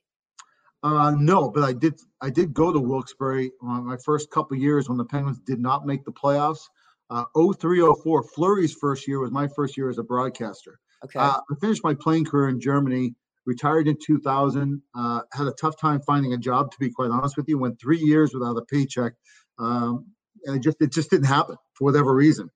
Uh, 0.82 1.12
no, 1.18 1.50
but 1.50 1.64
I 1.64 1.74
did 1.74 2.00
I 2.22 2.30
did 2.30 2.54
go 2.54 2.72
to 2.72 2.80
Wilkes-Barre 2.80 3.52
uh, 3.62 3.82
my 3.82 3.98
first 4.04 4.32
couple 4.32 4.58
years 4.58 4.90
when 4.90 4.98
the 4.98 5.06
Penguins 5.06 5.40
did 5.40 5.60
not 5.60 5.86
make 5.86 6.04
the 6.06 6.12
playoffs. 6.12 6.62
Uh, 7.10 7.26
0304, 7.36 8.24
Fleury's 8.24 8.74
first 8.74 9.08
year 9.08 9.20
was 9.20 9.30
my 9.30 9.48
first 9.48 9.78
year 9.78 9.90
as 9.90 10.00
a 10.00 10.04
broadcaster. 10.04 10.80
Okay. 11.04 11.20
Uh, 11.20 11.38
I 11.38 11.56
finished 11.60 11.84
my 11.84 11.94
playing 11.94 12.26
career 12.26 12.48
in 12.50 12.60
Germany 12.60 13.14
retired 13.46 13.88
in 13.88 13.98
2000 14.04 14.82
uh, 14.96 15.22
had 15.34 15.48
a 15.48 15.54
tough 15.60 15.80
time 15.80 16.02
finding 16.02 16.34
a 16.34 16.38
job 16.38 16.72
to 16.72 16.78
be 16.80 16.90
quite 16.90 17.12
honest 17.12 17.38
with 17.38 17.48
you. 17.48 17.58
Went 17.58 17.80
three 17.80 18.00
years 18.00 18.34
without 18.34 18.58
a 18.58 18.66
paycheck 18.66 19.14
um, 19.60 20.06
and 20.46 20.58
it 20.58 20.64
just 20.64 20.78
it 20.82 20.92
just 20.92 21.10
didn't 21.10 21.26
happen 21.26 21.56
for 21.74 21.86
whatever 21.86 22.14
reason. 22.14 22.50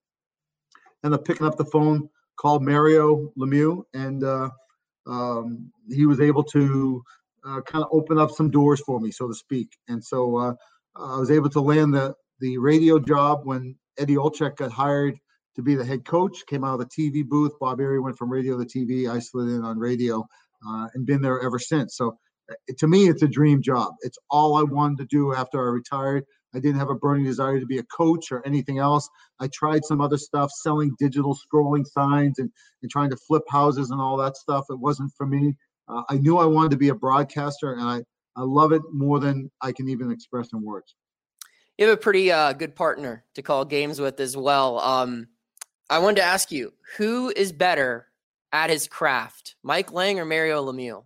Ended 1.03 1.19
up 1.19 1.25
picking 1.25 1.47
up 1.47 1.57
the 1.57 1.65
phone 1.65 2.09
called 2.39 2.63
mario 2.63 3.31
lemieux 3.37 3.83
and 3.93 4.23
uh, 4.23 4.49
um, 5.07 5.71
he 5.89 6.05
was 6.05 6.19
able 6.19 6.43
to 6.43 7.03
uh, 7.47 7.61
kind 7.61 7.83
of 7.83 7.89
open 7.91 8.17
up 8.17 8.31
some 8.31 8.49
doors 8.49 8.81
for 8.81 8.99
me 8.99 9.11
so 9.11 9.27
to 9.27 9.33
speak. 9.33 9.69
And 9.87 10.03
so 10.03 10.37
uh, 10.37 10.53
i 10.95 11.17
was 11.17 11.31
able 11.31 11.49
to 11.49 11.61
land 11.61 11.93
the 11.93 12.13
the 12.39 12.57
radio 12.57 12.99
job 12.99 13.41
when 13.43 13.75
eddie 13.97 14.15
olczyk 14.15 14.57
got 14.57 14.71
hired 14.71 15.17
to 15.55 15.63
be 15.63 15.73
the 15.73 15.85
head 15.85 16.05
coach 16.05 16.45
came 16.45 16.63
out 16.63 16.79
of 16.79 16.79
the 16.79 16.85
tv 16.85 17.27
booth. 17.27 17.53
Bob 17.59 17.79
Errey 17.79 18.01
went 18.01 18.17
from 18.17 18.31
radio 18.31 18.57
to 18.57 18.65
tv 18.65 19.09
i 19.09 19.19
slid 19.19 19.49
in 19.49 19.63
on 19.63 19.77
radio 19.77 20.25
uh, 20.67 20.87
and 20.93 21.05
been 21.05 21.21
there 21.21 21.41
ever 21.41 21.59
since. 21.59 21.97
So 21.97 22.17
uh, 22.49 22.55
to 22.77 22.87
me, 22.87 23.07
it's 23.07 23.23
a 23.23 23.27
dream 23.27 23.61
job. 23.61 23.93
It's 24.01 24.17
all 24.29 24.55
I 24.57 24.63
wanted 24.63 24.99
to 24.99 25.05
do 25.05 25.33
after 25.33 25.59
I 25.59 25.71
retired. 25.71 26.23
I 26.55 26.59
didn't 26.59 26.79
have 26.79 26.89
a 26.89 26.95
burning 26.95 27.25
desire 27.25 27.59
to 27.59 27.65
be 27.65 27.77
a 27.77 27.83
coach 27.83 28.31
or 28.31 28.45
anything 28.45 28.79
else. 28.79 29.07
I 29.39 29.47
tried 29.53 29.83
some 29.83 30.01
other 30.01 30.17
stuff, 30.17 30.51
selling 30.51 30.95
digital 30.97 31.37
scrolling 31.37 31.85
signs 31.85 32.39
and, 32.39 32.49
and 32.81 32.89
trying 32.89 33.09
to 33.09 33.17
flip 33.17 33.43
houses 33.49 33.91
and 33.91 33.99
all 33.99 34.17
that 34.17 34.37
stuff. 34.37 34.65
It 34.69 34.79
wasn't 34.79 35.11
for 35.17 35.27
me. 35.27 35.55
Uh, 35.87 36.03
I 36.09 36.17
knew 36.17 36.37
I 36.37 36.45
wanted 36.45 36.71
to 36.71 36.77
be 36.77 36.89
a 36.89 36.95
broadcaster, 36.95 37.73
and 37.73 37.81
I, 37.81 38.03
I 38.35 38.43
love 38.43 38.71
it 38.71 38.81
more 38.91 39.19
than 39.19 39.51
I 39.61 39.71
can 39.71 39.89
even 39.89 40.11
express 40.11 40.51
in 40.53 40.63
words. 40.63 40.95
You 41.77 41.87
have 41.87 41.93
a 41.97 42.01
pretty 42.01 42.31
uh, 42.31 42.53
good 42.53 42.75
partner 42.75 43.23
to 43.35 43.41
call 43.41 43.63
games 43.63 43.99
with 43.99 44.19
as 44.19 44.35
well. 44.35 44.79
Um, 44.79 45.27
I 45.89 45.99
wanted 45.99 46.17
to 46.17 46.23
ask 46.23 46.51
you, 46.51 46.73
who 46.97 47.31
is 47.35 47.51
better 47.51 48.07
at 48.51 48.69
his 48.69 48.87
craft, 48.87 49.55
Mike 49.63 49.91
Lange 49.91 50.19
or 50.19 50.25
Mario 50.25 50.63
Lemieux? 50.65 51.03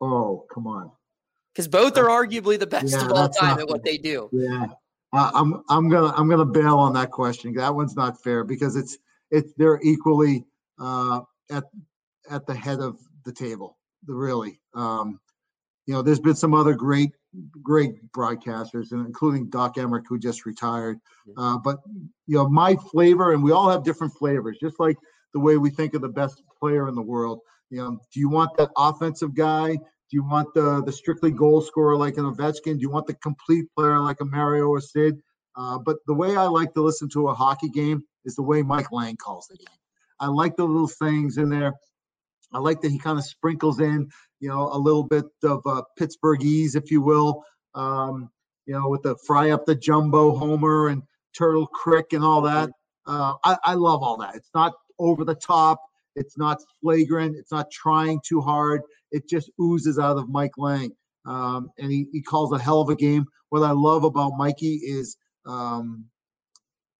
Oh, 0.00 0.46
come 0.52 0.66
on. 0.66 0.90
Because 1.52 1.68
both 1.68 1.98
are 1.98 2.06
arguably 2.06 2.58
the 2.58 2.66
best 2.66 2.92
yeah, 2.92 3.04
of 3.04 3.12
all 3.12 3.28
time 3.28 3.58
at 3.58 3.68
what 3.68 3.84
they 3.84 3.98
do. 3.98 4.28
Yeah, 4.32 4.66
uh, 5.12 5.30
I'm 5.34 5.62
I'm 5.68 5.88
gonna 5.88 6.12
I'm 6.16 6.28
gonna 6.28 6.44
bail 6.44 6.78
on 6.78 6.92
that 6.94 7.10
question. 7.10 7.52
That 7.54 7.74
one's 7.74 7.96
not 7.96 8.22
fair 8.22 8.44
because 8.44 8.76
it's 8.76 8.96
it's 9.30 9.52
they're 9.56 9.80
equally 9.82 10.46
uh, 10.78 11.22
at 11.50 11.64
at 12.30 12.46
the 12.46 12.54
head 12.54 12.78
of 12.78 13.00
the 13.24 13.32
table. 13.32 13.76
Really, 14.06 14.60
um, 14.74 15.18
you 15.86 15.94
know, 15.94 16.02
there's 16.02 16.20
been 16.20 16.36
some 16.36 16.54
other 16.54 16.74
great, 16.74 17.10
great 17.62 18.12
broadcasters, 18.12 18.92
and 18.92 19.04
including 19.04 19.50
Doc 19.50 19.74
Emrick, 19.74 20.04
who 20.08 20.20
just 20.20 20.46
retired. 20.46 21.00
Uh, 21.36 21.58
but 21.58 21.78
you 22.28 22.36
know, 22.36 22.48
my 22.48 22.76
flavor, 22.92 23.32
and 23.32 23.42
we 23.42 23.50
all 23.50 23.68
have 23.68 23.82
different 23.82 24.12
flavors, 24.14 24.56
just 24.60 24.78
like 24.78 24.96
the 25.32 25.40
way 25.40 25.56
we 25.56 25.70
think 25.70 25.94
of 25.94 26.02
the 26.02 26.08
best 26.08 26.42
player 26.60 26.88
in 26.88 26.94
the 26.94 27.02
world. 27.02 27.40
You 27.70 27.78
know, 27.78 28.00
do 28.12 28.20
you 28.20 28.28
want 28.28 28.56
that 28.58 28.70
offensive 28.76 29.34
guy? 29.34 29.74
Do 29.74 30.16
you 30.16 30.24
want 30.24 30.52
the 30.54 30.82
the 30.82 30.92
strictly 30.92 31.30
goal 31.30 31.60
scorer 31.60 31.96
like 31.96 32.16
an 32.16 32.24
Ovechkin? 32.24 32.74
Do 32.74 32.80
you 32.80 32.90
want 32.90 33.06
the 33.06 33.14
complete 33.14 33.66
player 33.76 33.98
like 34.00 34.20
a 34.20 34.24
Mario 34.24 34.66
or 34.66 34.80
Sid? 34.80 35.18
Uh, 35.56 35.78
but 35.78 35.98
the 36.06 36.14
way 36.14 36.36
I 36.36 36.44
like 36.44 36.74
to 36.74 36.82
listen 36.82 37.08
to 37.10 37.28
a 37.28 37.34
hockey 37.34 37.68
game 37.68 38.02
is 38.24 38.34
the 38.34 38.42
way 38.42 38.62
Mike 38.62 38.90
Lange 38.92 39.16
calls 39.16 39.46
the 39.48 39.56
game. 39.56 39.66
I 40.18 40.26
like 40.26 40.56
the 40.56 40.64
little 40.64 40.88
things 40.88 41.38
in 41.38 41.48
there. 41.48 41.74
I 42.52 42.58
like 42.58 42.80
that 42.80 42.90
he 42.90 42.98
kind 42.98 43.18
of 43.18 43.24
sprinkles 43.24 43.80
in, 43.80 44.10
you 44.40 44.48
know, 44.48 44.70
a 44.72 44.78
little 44.78 45.04
bit 45.04 45.24
of 45.44 45.62
uh, 45.66 45.82
Pittsburghese, 45.98 46.74
if 46.74 46.90
you 46.90 47.00
will, 47.00 47.44
um, 47.74 48.30
you 48.66 48.74
know, 48.74 48.88
with 48.88 49.02
the 49.02 49.16
fry 49.26 49.50
up 49.50 49.64
the 49.66 49.74
jumbo 49.74 50.36
homer 50.36 50.88
and 50.88 51.02
turtle 51.36 51.66
crick 51.66 52.12
and 52.12 52.24
all 52.24 52.42
that. 52.42 52.70
Uh, 53.06 53.34
I, 53.44 53.56
I 53.64 53.74
love 53.74 54.02
all 54.02 54.16
that. 54.18 54.34
It's 54.34 54.50
not 54.54 54.74
over 55.00 55.24
the 55.24 55.34
top. 55.34 55.80
It's 56.14 56.36
not 56.38 56.58
flagrant. 56.82 57.36
It's 57.36 57.52
not 57.52 57.70
trying 57.70 58.20
too 58.26 58.40
hard. 58.40 58.82
It 59.10 59.28
just 59.28 59.50
oozes 59.60 59.98
out 59.98 60.18
of 60.18 60.28
Mike 60.28 60.52
Lange. 60.58 60.92
Um, 61.26 61.70
and 61.78 61.90
he, 61.90 62.06
he 62.12 62.22
calls 62.22 62.52
a 62.52 62.58
hell 62.58 62.80
of 62.80 62.88
a 62.88 62.96
game. 62.96 63.26
What 63.50 63.62
I 63.62 63.72
love 63.72 64.04
about 64.04 64.32
Mikey 64.36 64.76
is 64.76 65.16
um, 65.46 66.06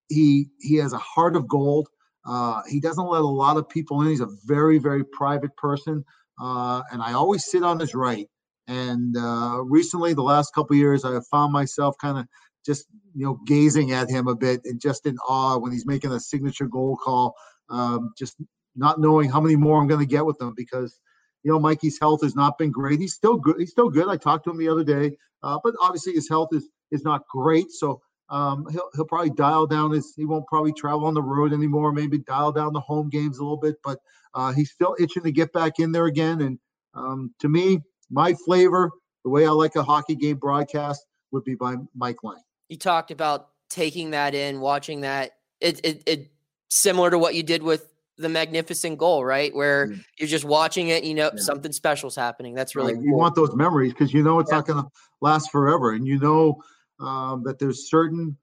he 0.08 0.48
he 0.60 0.76
has 0.76 0.92
a 0.92 0.98
heart 0.98 1.36
of 1.36 1.48
gold. 1.48 1.88
Uh, 2.26 2.60
he 2.68 2.80
doesn't 2.80 3.06
let 3.06 3.22
a 3.22 3.26
lot 3.26 3.56
of 3.56 3.68
people 3.68 4.02
in. 4.02 4.08
He's 4.08 4.20
a 4.20 4.28
very 4.44 4.78
very 4.78 5.04
private 5.04 5.56
person, 5.56 6.04
uh, 6.40 6.82
and 6.90 7.00
I 7.02 7.12
always 7.12 7.46
sit 7.46 7.62
on 7.62 7.78
his 7.80 7.94
right. 7.94 8.28
And 8.66 9.16
uh, 9.16 9.62
recently, 9.64 10.12
the 10.14 10.22
last 10.22 10.54
couple 10.54 10.76
years, 10.76 11.04
I 11.04 11.12
have 11.12 11.26
found 11.28 11.52
myself 11.52 11.96
kind 12.00 12.18
of 12.18 12.26
just 12.66 12.86
you 13.14 13.24
know 13.24 13.38
gazing 13.46 13.92
at 13.92 14.10
him 14.10 14.28
a 14.28 14.36
bit 14.36 14.60
and 14.64 14.80
just 14.80 15.06
in 15.06 15.16
awe 15.28 15.58
when 15.58 15.72
he's 15.72 15.86
making 15.86 16.12
a 16.12 16.20
signature 16.20 16.66
goal 16.66 16.96
call. 17.02 17.34
Um, 17.70 18.12
just 18.18 18.36
not 18.76 19.00
knowing 19.00 19.30
how 19.30 19.40
many 19.40 19.56
more 19.56 19.80
I'm 19.80 19.88
going 19.88 20.00
to 20.00 20.06
get 20.06 20.24
with 20.24 20.38
them 20.38 20.54
because 20.56 20.98
you 21.42 21.50
know 21.50 21.58
Mikey's 21.58 21.98
health 22.00 22.22
has 22.22 22.34
not 22.34 22.58
been 22.58 22.70
great. 22.70 23.00
He's 23.00 23.14
still 23.14 23.36
good. 23.36 23.56
He's 23.58 23.70
still 23.70 23.90
good. 23.90 24.08
I 24.08 24.16
talked 24.16 24.44
to 24.44 24.50
him 24.50 24.58
the 24.58 24.68
other 24.68 24.84
day, 24.84 25.16
uh, 25.42 25.58
but 25.62 25.74
obviously 25.80 26.12
his 26.12 26.28
health 26.28 26.48
is 26.52 26.68
is 26.90 27.04
not 27.04 27.26
great. 27.28 27.70
So 27.70 28.00
um, 28.28 28.66
he'll 28.70 28.88
he'll 28.94 29.06
probably 29.06 29.30
dial 29.30 29.66
down 29.66 29.90
his. 29.90 30.14
He 30.16 30.24
won't 30.24 30.46
probably 30.46 30.72
travel 30.72 31.04
on 31.04 31.14
the 31.14 31.22
road 31.22 31.52
anymore. 31.52 31.92
Maybe 31.92 32.18
dial 32.18 32.52
down 32.52 32.72
the 32.72 32.80
home 32.80 33.08
games 33.08 33.38
a 33.38 33.42
little 33.42 33.56
bit, 33.56 33.76
but 33.82 33.98
uh, 34.34 34.52
he's 34.52 34.70
still 34.70 34.96
itching 35.00 35.24
to 35.24 35.32
get 35.32 35.52
back 35.52 35.78
in 35.78 35.92
there 35.92 36.06
again. 36.06 36.40
And 36.42 36.58
um, 36.94 37.34
to 37.40 37.48
me, 37.48 37.80
my 38.10 38.34
flavor, 38.34 38.90
the 39.24 39.30
way 39.30 39.46
I 39.46 39.50
like 39.50 39.76
a 39.76 39.82
hockey 39.82 40.14
game 40.14 40.36
broadcast, 40.36 41.04
would 41.32 41.44
be 41.44 41.54
by 41.54 41.74
Mike 41.94 42.22
Lange. 42.22 42.42
You 42.68 42.76
talked 42.76 43.10
about 43.10 43.48
taking 43.68 44.10
that 44.10 44.34
in, 44.34 44.60
watching 44.60 45.00
that. 45.02 45.32
It 45.60 45.80
it, 45.84 46.02
it 46.06 46.30
similar 46.70 47.10
to 47.10 47.18
what 47.18 47.34
you 47.34 47.42
did 47.42 47.62
with 47.62 47.86
the 48.16 48.28
magnificent 48.28 48.98
goal, 48.98 49.24
right? 49.24 49.54
Where 49.54 49.88
mm. 49.88 50.04
you're 50.18 50.28
just 50.28 50.44
watching 50.44 50.88
it, 50.88 51.04
you 51.04 51.14
know, 51.14 51.30
yeah. 51.34 51.42
something 51.42 51.72
special's 51.72 52.16
happening. 52.16 52.54
That's 52.54 52.74
really 52.74 52.94
right. 52.94 53.00
cool. 53.00 53.06
You 53.06 53.14
want 53.14 53.34
those 53.34 53.54
memories 53.54 53.92
because 53.92 54.12
you 54.12 54.22
know 54.22 54.38
it's 54.40 54.50
yeah. 54.50 54.58
not 54.58 54.66
going 54.66 54.82
to 54.82 54.90
last 55.20 55.50
forever, 55.50 55.92
and 55.92 56.06
you 56.06 56.18
know 56.18 56.62
um, 57.00 57.42
that 57.44 57.58
there's 57.58 57.90
certain 57.90 58.36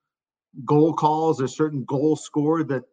goal 0.64 0.92
calls, 0.92 1.38
there's 1.38 1.56
certain 1.56 1.84
goals 1.84 2.24
scored 2.24 2.68
that 2.68 2.84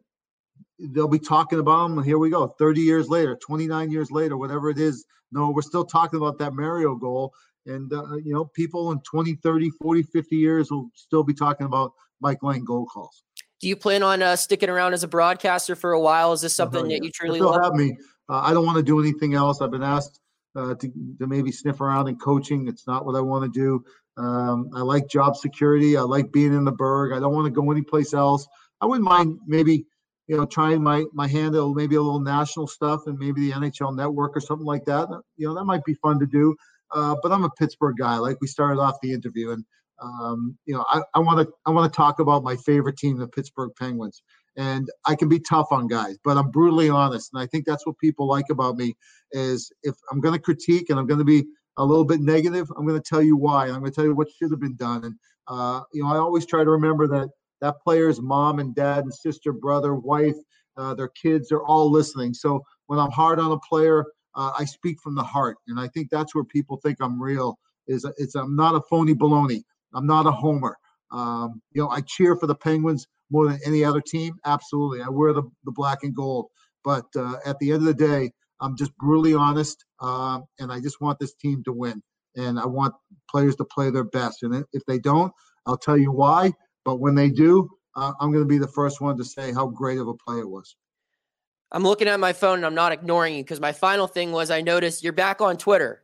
they'll 0.78 1.08
be 1.08 1.18
talking 1.18 1.58
about 1.58 1.88
them. 1.88 2.02
Here 2.02 2.18
we 2.18 2.30
go, 2.30 2.46
30 2.46 2.80
years 2.80 3.08
later, 3.08 3.36
29 3.36 3.90
years 3.90 4.10
later, 4.10 4.36
whatever 4.36 4.70
it 4.70 4.78
is. 4.78 5.04
No, 5.32 5.50
we're 5.50 5.62
still 5.62 5.84
talking 5.84 6.18
about 6.18 6.38
that 6.38 6.54
Mario 6.54 6.94
goal. 6.94 7.34
And, 7.66 7.92
uh, 7.92 8.16
you 8.16 8.32
know, 8.32 8.44
people 8.44 8.92
in 8.92 9.00
20, 9.00 9.34
30, 9.34 9.70
40, 9.70 10.02
50 10.02 10.36
years 10.36 10.70
will 10.70 10.88
still 10.94 11.24
be 11.24 11.34
talking 11.34 11.66
about 11.66 11.92
Mike 12.20 12.42
Lange 12.42 12.64
goal 12.64 12.86
calls. 12.86 13.24
Do 13.60 13.68
you 13.68 13.76
plan 13.76 14.02
on 14.02 14.22
uh, 14.22 14.36
sticking 14.36 14.68
around 14.68 14.92
as 14.92 15.02
a 15.02 15.08
broadcaster 15.08 15.74
for 15.74 15.92
a 15.92 16.00
while? 16.00 16.32
Is 16.32 16.42
this 16.42 16.54
something 16.54 16.88
that 16.88 17.02
you 17.02 17.10
truly 17.10 17.40
love? 17.40 17.62
have 17.62 17.74
me. 17.74 17.96
Uh, 18.28 18.40
I 18.40 18.52
don't 18.52 18.66
want 18.66 18.76
to 18.76 18.82
do 18.82 19.00
anything 19.00 19.34
else. 19.34 19.60
I've 19.60 19.70
been 19.70 19.82
asked 19.82 20.20
uh, 20.54 20.74
to, 20.74 20.88
to 21.18 21.26
maybe 21.26 21.52
sniff 21.52 21.80
around 21.80 22.08
in 22.08 22.16
coaching. 22.16 22.68
It's 22.68 22.86
not 22.86 23.06
what 23.06 23.16
I 23.16 23.20
want 23.20 23.50
to 23.50 23.58
do. 23.60 23.84
Um, 24.22 24.70
I 24.74 24.80
like 24.80 25.08
job 25.08 25.36
security. 25.36 25.96
I 25.96 26.02
like 26.02 26.32
being 26.32 26.54
in 26.54 26.64
the 26.64 26.72
Burgh. 26.72 27.12
I 27.12 27.20
don't 27.20 27.34
want 27.34 27.46
to 27.46 27.50
go 27.50 27.70
anyplace 27.70 28.14
else. 28.14 28.46
I 28.80 28.86
wouldn't 28.86 29.08
mind 29.08 29.38
maybe, 29.46 29.86
you 30.26 30.36
know, 30.36 30.46
trying 30.46 30.82
my 30.82 31.04
my 31.12 31.28
hand 31.28 31.54
at 31.54 31.66
maybe 31.74 31.96
a 31.96 32.02
little 32.02 32.20
national 32.20 32.66
stuff 32.66 33.02
and 33.06 33.18
maybe 33.18 33.42
the 33.42 33.52
NHL 33.52 33.94
Network 33.94 34.36
or 34.36 34.40
something 34.40 34.66
like 34.66 34.84
that. 34.86 35.08
You 35.36 35.48
know, 35.48 35.54
that 35.54 35.64
might 35.64 35.84
be 35.84 35.94
fun 35.94 36.18
to 36.18 36.26
do. 36.26 36.54
Uh, 36.92 37.16
but 37.22 37.32
I'm 37.32 37.44
a 37.44 37.50
Pittsburgh 37.50 37.96
guy, 37.98 38.16
like 38.18 38.38
we 38.40 38.46
started 38.46 38.80
off 38.80 38.96
the 39.02 39.12
interview, 39.12 39.50
and 39.50 39.64
um, 40.02 40.56
you 40.66 40.74
know, 40.74 40.84
I 41.14 41.18
want 41.18 41.46
to 41.46 41.52
I 41.64 41.70
want 41.70 41.92
to 41.92 41.96
talk 41.96 42.20
about 42.20 42.44
my 42.44 42.56
favorite 42.56 42.96
team, 42.96 43.18
the 43.18 43.28
Pittsburgh 43.28 43.72
Penguins. 43.78 44.22
And 44.58 44.88
I 45.04 45.14
can 45.14 45.28
be 45.28 45.38
tough 45.38 45.68
on 45.70 45.86
guys, 45.86 46.16
but 46.24 46.38
I'm 46.38 46.50
brutally 46.50 46.88
honest, 46.88 47.30
and 47.34 47.42
I 47.42 47.46
think 47.46 47.66
that's 47.66 47.86
what 47.86 47.98
people 47.98 48.26
like 48.26 48.46
about 48.50 48.76
me. 48.76 48.96
Is 49.32 49.70
if 49.82 49.94
I'm 50.10 50.20
going 50.20 50.34
to 50.34 50.40
critique 50.40 50.88
and 50.88 50.98
I'm 50.98 51.06
going 51.06 51.18
to 51.18 51.24
be 51.24 51.44
a 51.76 51.84
little 51.84 52.06
bit 52.06 52.20
negative, 52.20 52.70
I'm 52.76 52.86
going 52.86 53.00
to 53.00 53.06
tell 53.06 53.20
you 53.20 53.36
why. 53.36 53.66
I'm 53.66 53.80
going 53.80 53.92
to 53.92 53.94
tell 53.94 54.04
you 54.04 54.14
what 54.14 54.30
should 54.30 54.50
have 54.50 54.60
been 54.60 54.76
done. 54.76 55.04
And 55.04 55.14
uh, 55.48 55.82
you 55.92 56.02
know, 56.02 56.08
I 56.08 56.16
always 56.16 56.46
try 56.46 56.64
to 56.64 56.70
remember 56.70 57.06
that 57.08 57.28
that 57.60 57.80
player's 57.82 58.20
mom 58.20 58.58
and 58.58 58.74
dad 58.74 59.04
and 59.04 59.12
sister, 59.12 59.52
brother, 59.52 59.94
wife, 59.94 60.36
uh, 60.76 60.94
their 60.94 61.08
kids 61.08 61.52
are 61.52 61.64
all 61.64 61.90
listening. 61.90 62.34
So 62.34 62.62
when 62.86 62.98
I'm 62.98 63.10
hard 63.10 63.38
on 63.38 63.52
a 63.52 63.58
player, 63.58 64.04
uh, 64.34 64.52
I 64.58 64.64
speak 64.64 65.00
from 65.00 65.14
the 65.14 65.22
heart, 65.22 65.56
and 65.68 65.80
I 65.80 65.88
think 65.88 66.08
that's 66.10 66.34
where 66.34 66.44
people 66.44 66.76
think 66.78 66.98
I'm 67.00 67.20
real. 67.20 67.58
Is 67.88 68.06
it's 68.18 68.34
I'm 68.34 68.56
not 68.56 68.74
a 68.74 68.80
phony 68.90 69.14
baloney. 69.14 69.62
I'm 69.96 70.06
not 70.06 70.26
a 70.26 70.30
homer. 70.30 70.76
Um, 71.10 71.60
you 71.72 71.82
know, 71.82 71.88
I 71.88 72.02
cheer 72.02 72.36
for 72.36 72.46
the 72.46 72.54
Penguins 72.54 73.06
more 73.30 73.48
than 73.48 73.58
any 73.66 73.82
other 73.82 74.00
team. 74.00 74.36
Absolutely, 74.44 75.02
I 75.02 75.08
wear 75.08 75.32
the 75.32 75.42
the 75.64 75.72
black 75.72 75.98
and 76.02 76.14
gold. 76.14 76.46
But 76.84 77.06
uh, 77.16 77.36
at 77.44 77.58
the 77.58 77.72
end 77.72 77.80
of 77.80 77.86
the 77.86 77.94
day, 77.94 78.30
I'm 78.60 78.76
just 78.76 78.96
brutally 78.98 79.34
honest, 79.34 79.84
uh, 80.00 80.40
and 80.58 80.70
I 80.70 80.80
just 80.80 81.00
want 81.00 81.18
this 81.18 81.34
team 81.34 81.62
to 81.64 81.72
win. 81.72 82.02
And 82.36 82.60
I 82.60 82.66
want 82.66 82.94
players 83.30 83.56
to 83.56 83.64
play 83.64 83.90
their 83.90 84.04
best. 84.04 84.42
And 84.42 84.64
if 84.72 84.84
they 84.86 84.98
don't, 84.98 85.32
I'll 85.64 85.78
tell 85.78 85.96
you 85.96 86.12
why. 86.12 86.52
But 86.84 87.00
when 87.00 87.14
they 87.14 87.30
do, 87.30 87.68
uh, 87.96 88.12
I'm 88.20 88.30
going 88.30 88.44
to 88.44 88.48
be 88.48 88.58
the 88.58 88.68
first 88.68 89.00
one 89.00 89.16
to 89.16 89.24
say 89.24 89.52
how 89.52 89.66
great 89.66 89.98
of 89.98 90.06
a 90.06 90.14
play 90.14 90.38
it 90.38 90.48
was. 90.48 90.76
I'm 91.72 91.82
looking 91.82 92.08
at 92.08 92.20
my 92.20 92.32
phone 92.32 92.58
and 92.58 92.66
I'm 92.66 92.74
not 92.74 92.92
ignoring 92.92 93.34
you 93.34 93.42
because 93.42 93.58
my 93.58 93.72
final 93.72 94.06
thing 94.06 94.32
was 94.32 94.50
I 94.50 94.60
noticed 94.60 95.02
you're 95.02 95.12
back 95.12 95.40
on 95.40 95.56
Twitter. 95.56 96.02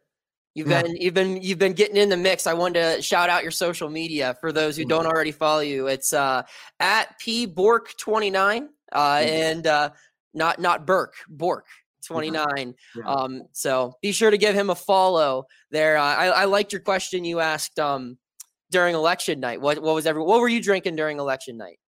You've 0.54 0.68
yeah. 0.68 0.82
been 0.82 0.96
you've 0.96 1.14
been 1.14 1.42
you've 1.42 1.58
been 1.58 1.72
getting 1.72 1.96
in 1.96 2.08
the 2.08 2.16
mix. 2.16 2.46
I 2.46 2.52
wanted 2.52 2.96
to 2.96 3.02
shout 3.02 3.30
out 3.30 3.42
your 3.42 3.50
social 3.50 3.88
media 3.88 4.36
for 4.40 4.52
those 4.52 4.76
who 4.76 4.84
don't 4.84 5.06
already 5.06 5.32
follow 5.32 5.60
you. 5.60 5.86
It's 5.86 6.12
uh, 6.12 6.42
at 6.78 7.18
p 7.18 7.46
bork 7.46 7.96
29 7.96 8.68
uh, 8.92 9.22
and 9.24 9.66
uh, 9.66 9.90
not 10.34 10.60
not 10.60 10.86
Burke 10.86 11.14
Bourque 11.28 11.66
29. 12.04 12.74
Yeah. 12.94 13.04
Um, 13.04 13.42
so 13.52 13.94
be 14.02 14.12
sure 14.12 14.30
to 14.30 14.38
give 14.38 14.54
him 14.54 14.70
a 14.70 14.74
follow 14.74 15.46
there. 15.70 15.96
Uh, 15.96 16.02
I, 16.02 16.26
I 16.26 16.44
liked 16.44 16.72
your 16.72 16.82
question 16.82 17.24
you 17.24 17.40
asked 17.40 17.78
um, 17.78 18.18
during 18.70 18.94
election 18.94 19.40
night. 19.40 19.60
What 19.60 19.80
what 19.80 19.94
was 19.94 20.06
every 20.06 20.22
what 20.22 20.40
were 20.40 20.48
you 20.48 20.62
drinking 20.62 20.96
during 20.96 21.18
election 21.18 21.56
night? 21.56 21.78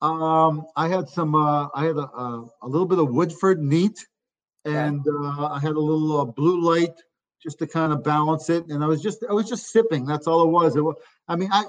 Um, 0.00 0.66
I 0.76 0.88
had 0.88 1.08
some. 1.08 1.34
Uh, 1.34 1.68
I 1.74 1.84
had 1.84 1.96
a, 1.96 2.08
a, 2.08 2.48
a 2.62 2.68
little 2.68 2.86
bit 2.86 2.98
of 2.98 3.10
Woodford 3.10 3.60
neat, 3.60 3.98
and 4.64 5.04
uh, 5.06 5.48
I 5.48 5.58
had 5.60 5.72
a 5.72 5.80
little 5.80 6.20
uh, 6.20 6.24
blue 6.24 6.60
light 6.60 6.94
just 7.44 7.58
to 7.60 7.66
kind 7.66 7.92
of 7.92 8.02
balance 8.02 8.50
it. 8.50 8.64
And 8.68 8.82
I 8.82 8.88
was 8.88 9.00
just 9.02 9.24
I 9.28 9.32
was 9.32 9.48
just 9.48 9.70
sipping. 9.70 10.04
That's 10.06 10.26
all 10.26 10.42
it 10.42 10.50
was. 10.50 10.74
It 10.74 10.80
was 10.80 10.96
I 11.28 11.36
mean, 11.36 11.50
I 11.52 11.64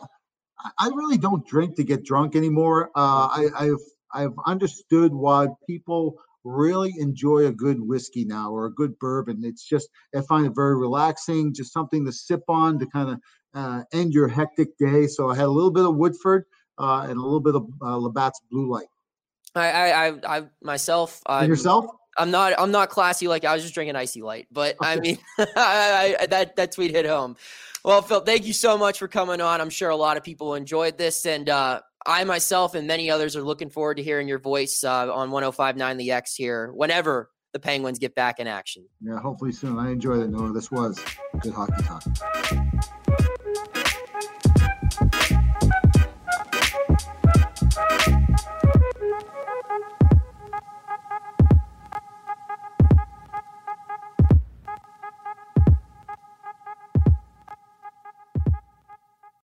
I 0.80 0.88
really 0.88 1.18
don't 1.18 1.46
drink 1.46 1.76
to 1.76 1.84
get 1.84 2.04
drunk 2.04 2.36
anymore. 2.36 2.90
Uh, 2.96 3.28
I, 3.30 3.48
I've 3.60 3.86
I've 4.14 4.34
understood 4.48 5.14
why 5.14 5.48
people 5.68 6.18
really 6.46 6.94
enjoy 7.00 7.48
a 7.48 7.52
good 7.52 7.80
whiskey 7.82 8.24
now 8.24 8.52
or 8.52 8.68
a 8.68 8.72
good 8.72 8.98
bourbon. 9.00 9.44
It's 9.44 9.68
just, 9.68 9.90
I 10.16 10.22
find 10.22 10.46
it 10.46 10.54
very 10.56 10.78
relaxing, 10.78 11.54
just 11.54 11.74
something 11.74 12.06
to 12.06 12.12
sip 12.12 12.44
on 12.48 12.80
to 12.80 12.86
kind 12.86 13.10
of 13.10 13.20
uh, 13.56 13.84
end 13.92 14.14
your 14.14 14.28
hectic 14.28 14.78
day. 14.78 15.08
So 15.08 15.30
I 15.30 15.36
had 15.36 15.46
a 15.46 15.50
little 15.50 15.72
bit 15.72 15.86
of 15.86 15.96
Woodford 15.96 16.46
uh, 16.78 17.08
and 17.10 17.18
a 17.18 17.22
little 17.22 17.40
bit 17.40 17.56
of 17.56 17.68
uh, 17.82 17.98
Labatt's 17.98 18.40
Blue 18.52 18.72
Light. 18.72 18.88
I, 19.56 19.72
I, 19.72 20.08
I, 20.08 20.38
I 20.38 20.44
myself, 20.62 21.22
I'm, 21.26 21.50
yourself. 21.50 21.86
I'm 22.18 22.32
not, 22.32 22.54
I'm 22.58 22.72
not 22.72 22.90
classy. 22.90 23.28
Like 23.28 23.46
I 23.46 23.54
was 23.54 23.64
just 23.64 23.74
drinking 23.74 23.96
icy 23.96 24.22
light, 24.22 24.48
but. 24.52 24.76
I 24.82 25.00
mean, 25.00 25.18
I, 25.38 26.16
I, 26.20 26.26
that, 26.28 26.56
that 26.56 26.72
tweet 26.72 26.92
hit 26.92 27.06
home. 27.06 27.36
Well, 27.84 28.02
Phil, 28.02 28.22
thank 28.22 28.46
you 28.46 28.54
so 28.54 28.78
much 28.78 29.00
for 29.00 29.08
coming 29.08 29.42
on. 29.42 29.62
I'm 29.62 29.70
sure 29.70 29.90
a 29.90 29.96
lot 29.96 30.18
of 30.18 30.24
people 30.24 30.56
enjoyed 30.56 30.98
this 30.98 31.26
and, 31.26 31.50
uh, 31.50 31.82
I 32.06 32.24
myself 32.24 32.76
and 32.76 32.88
many 32.88 33.10
others 33.10 33.36
are 33.36 33.42
looking 33.42 33.70
forward 33.70 33.98
to 33.98 34.04
hearing 34.04 34.28
your 34.28 34.38
voice 34.38 34.84
uh, 34.84 35.12
on 35.12 35.32
105.9 35.32 35.98
The 35.98 36.12
X 36.12 36.36
here 36.36 36.72
whenever 36.72 37.32
the 37.52 37.60
Penguins 37.60 38.00
get 38.00 38.14
back 38.14 38.40
in 38.40 38.48
action. 38.48 38.86
Yeah, 39.02 39.18
hopefully 39.20 39.52
soon. 39.52 39.80
I 39.80 39.92
enjoyed 39.92 40.22
it, 40.22 40.30
Noah. 40.30 40.54
This 40.54 40.70
was 40.70 41.00
good 41.42 41.54
hockey 41.54 41.82
talk. 41.84 42.04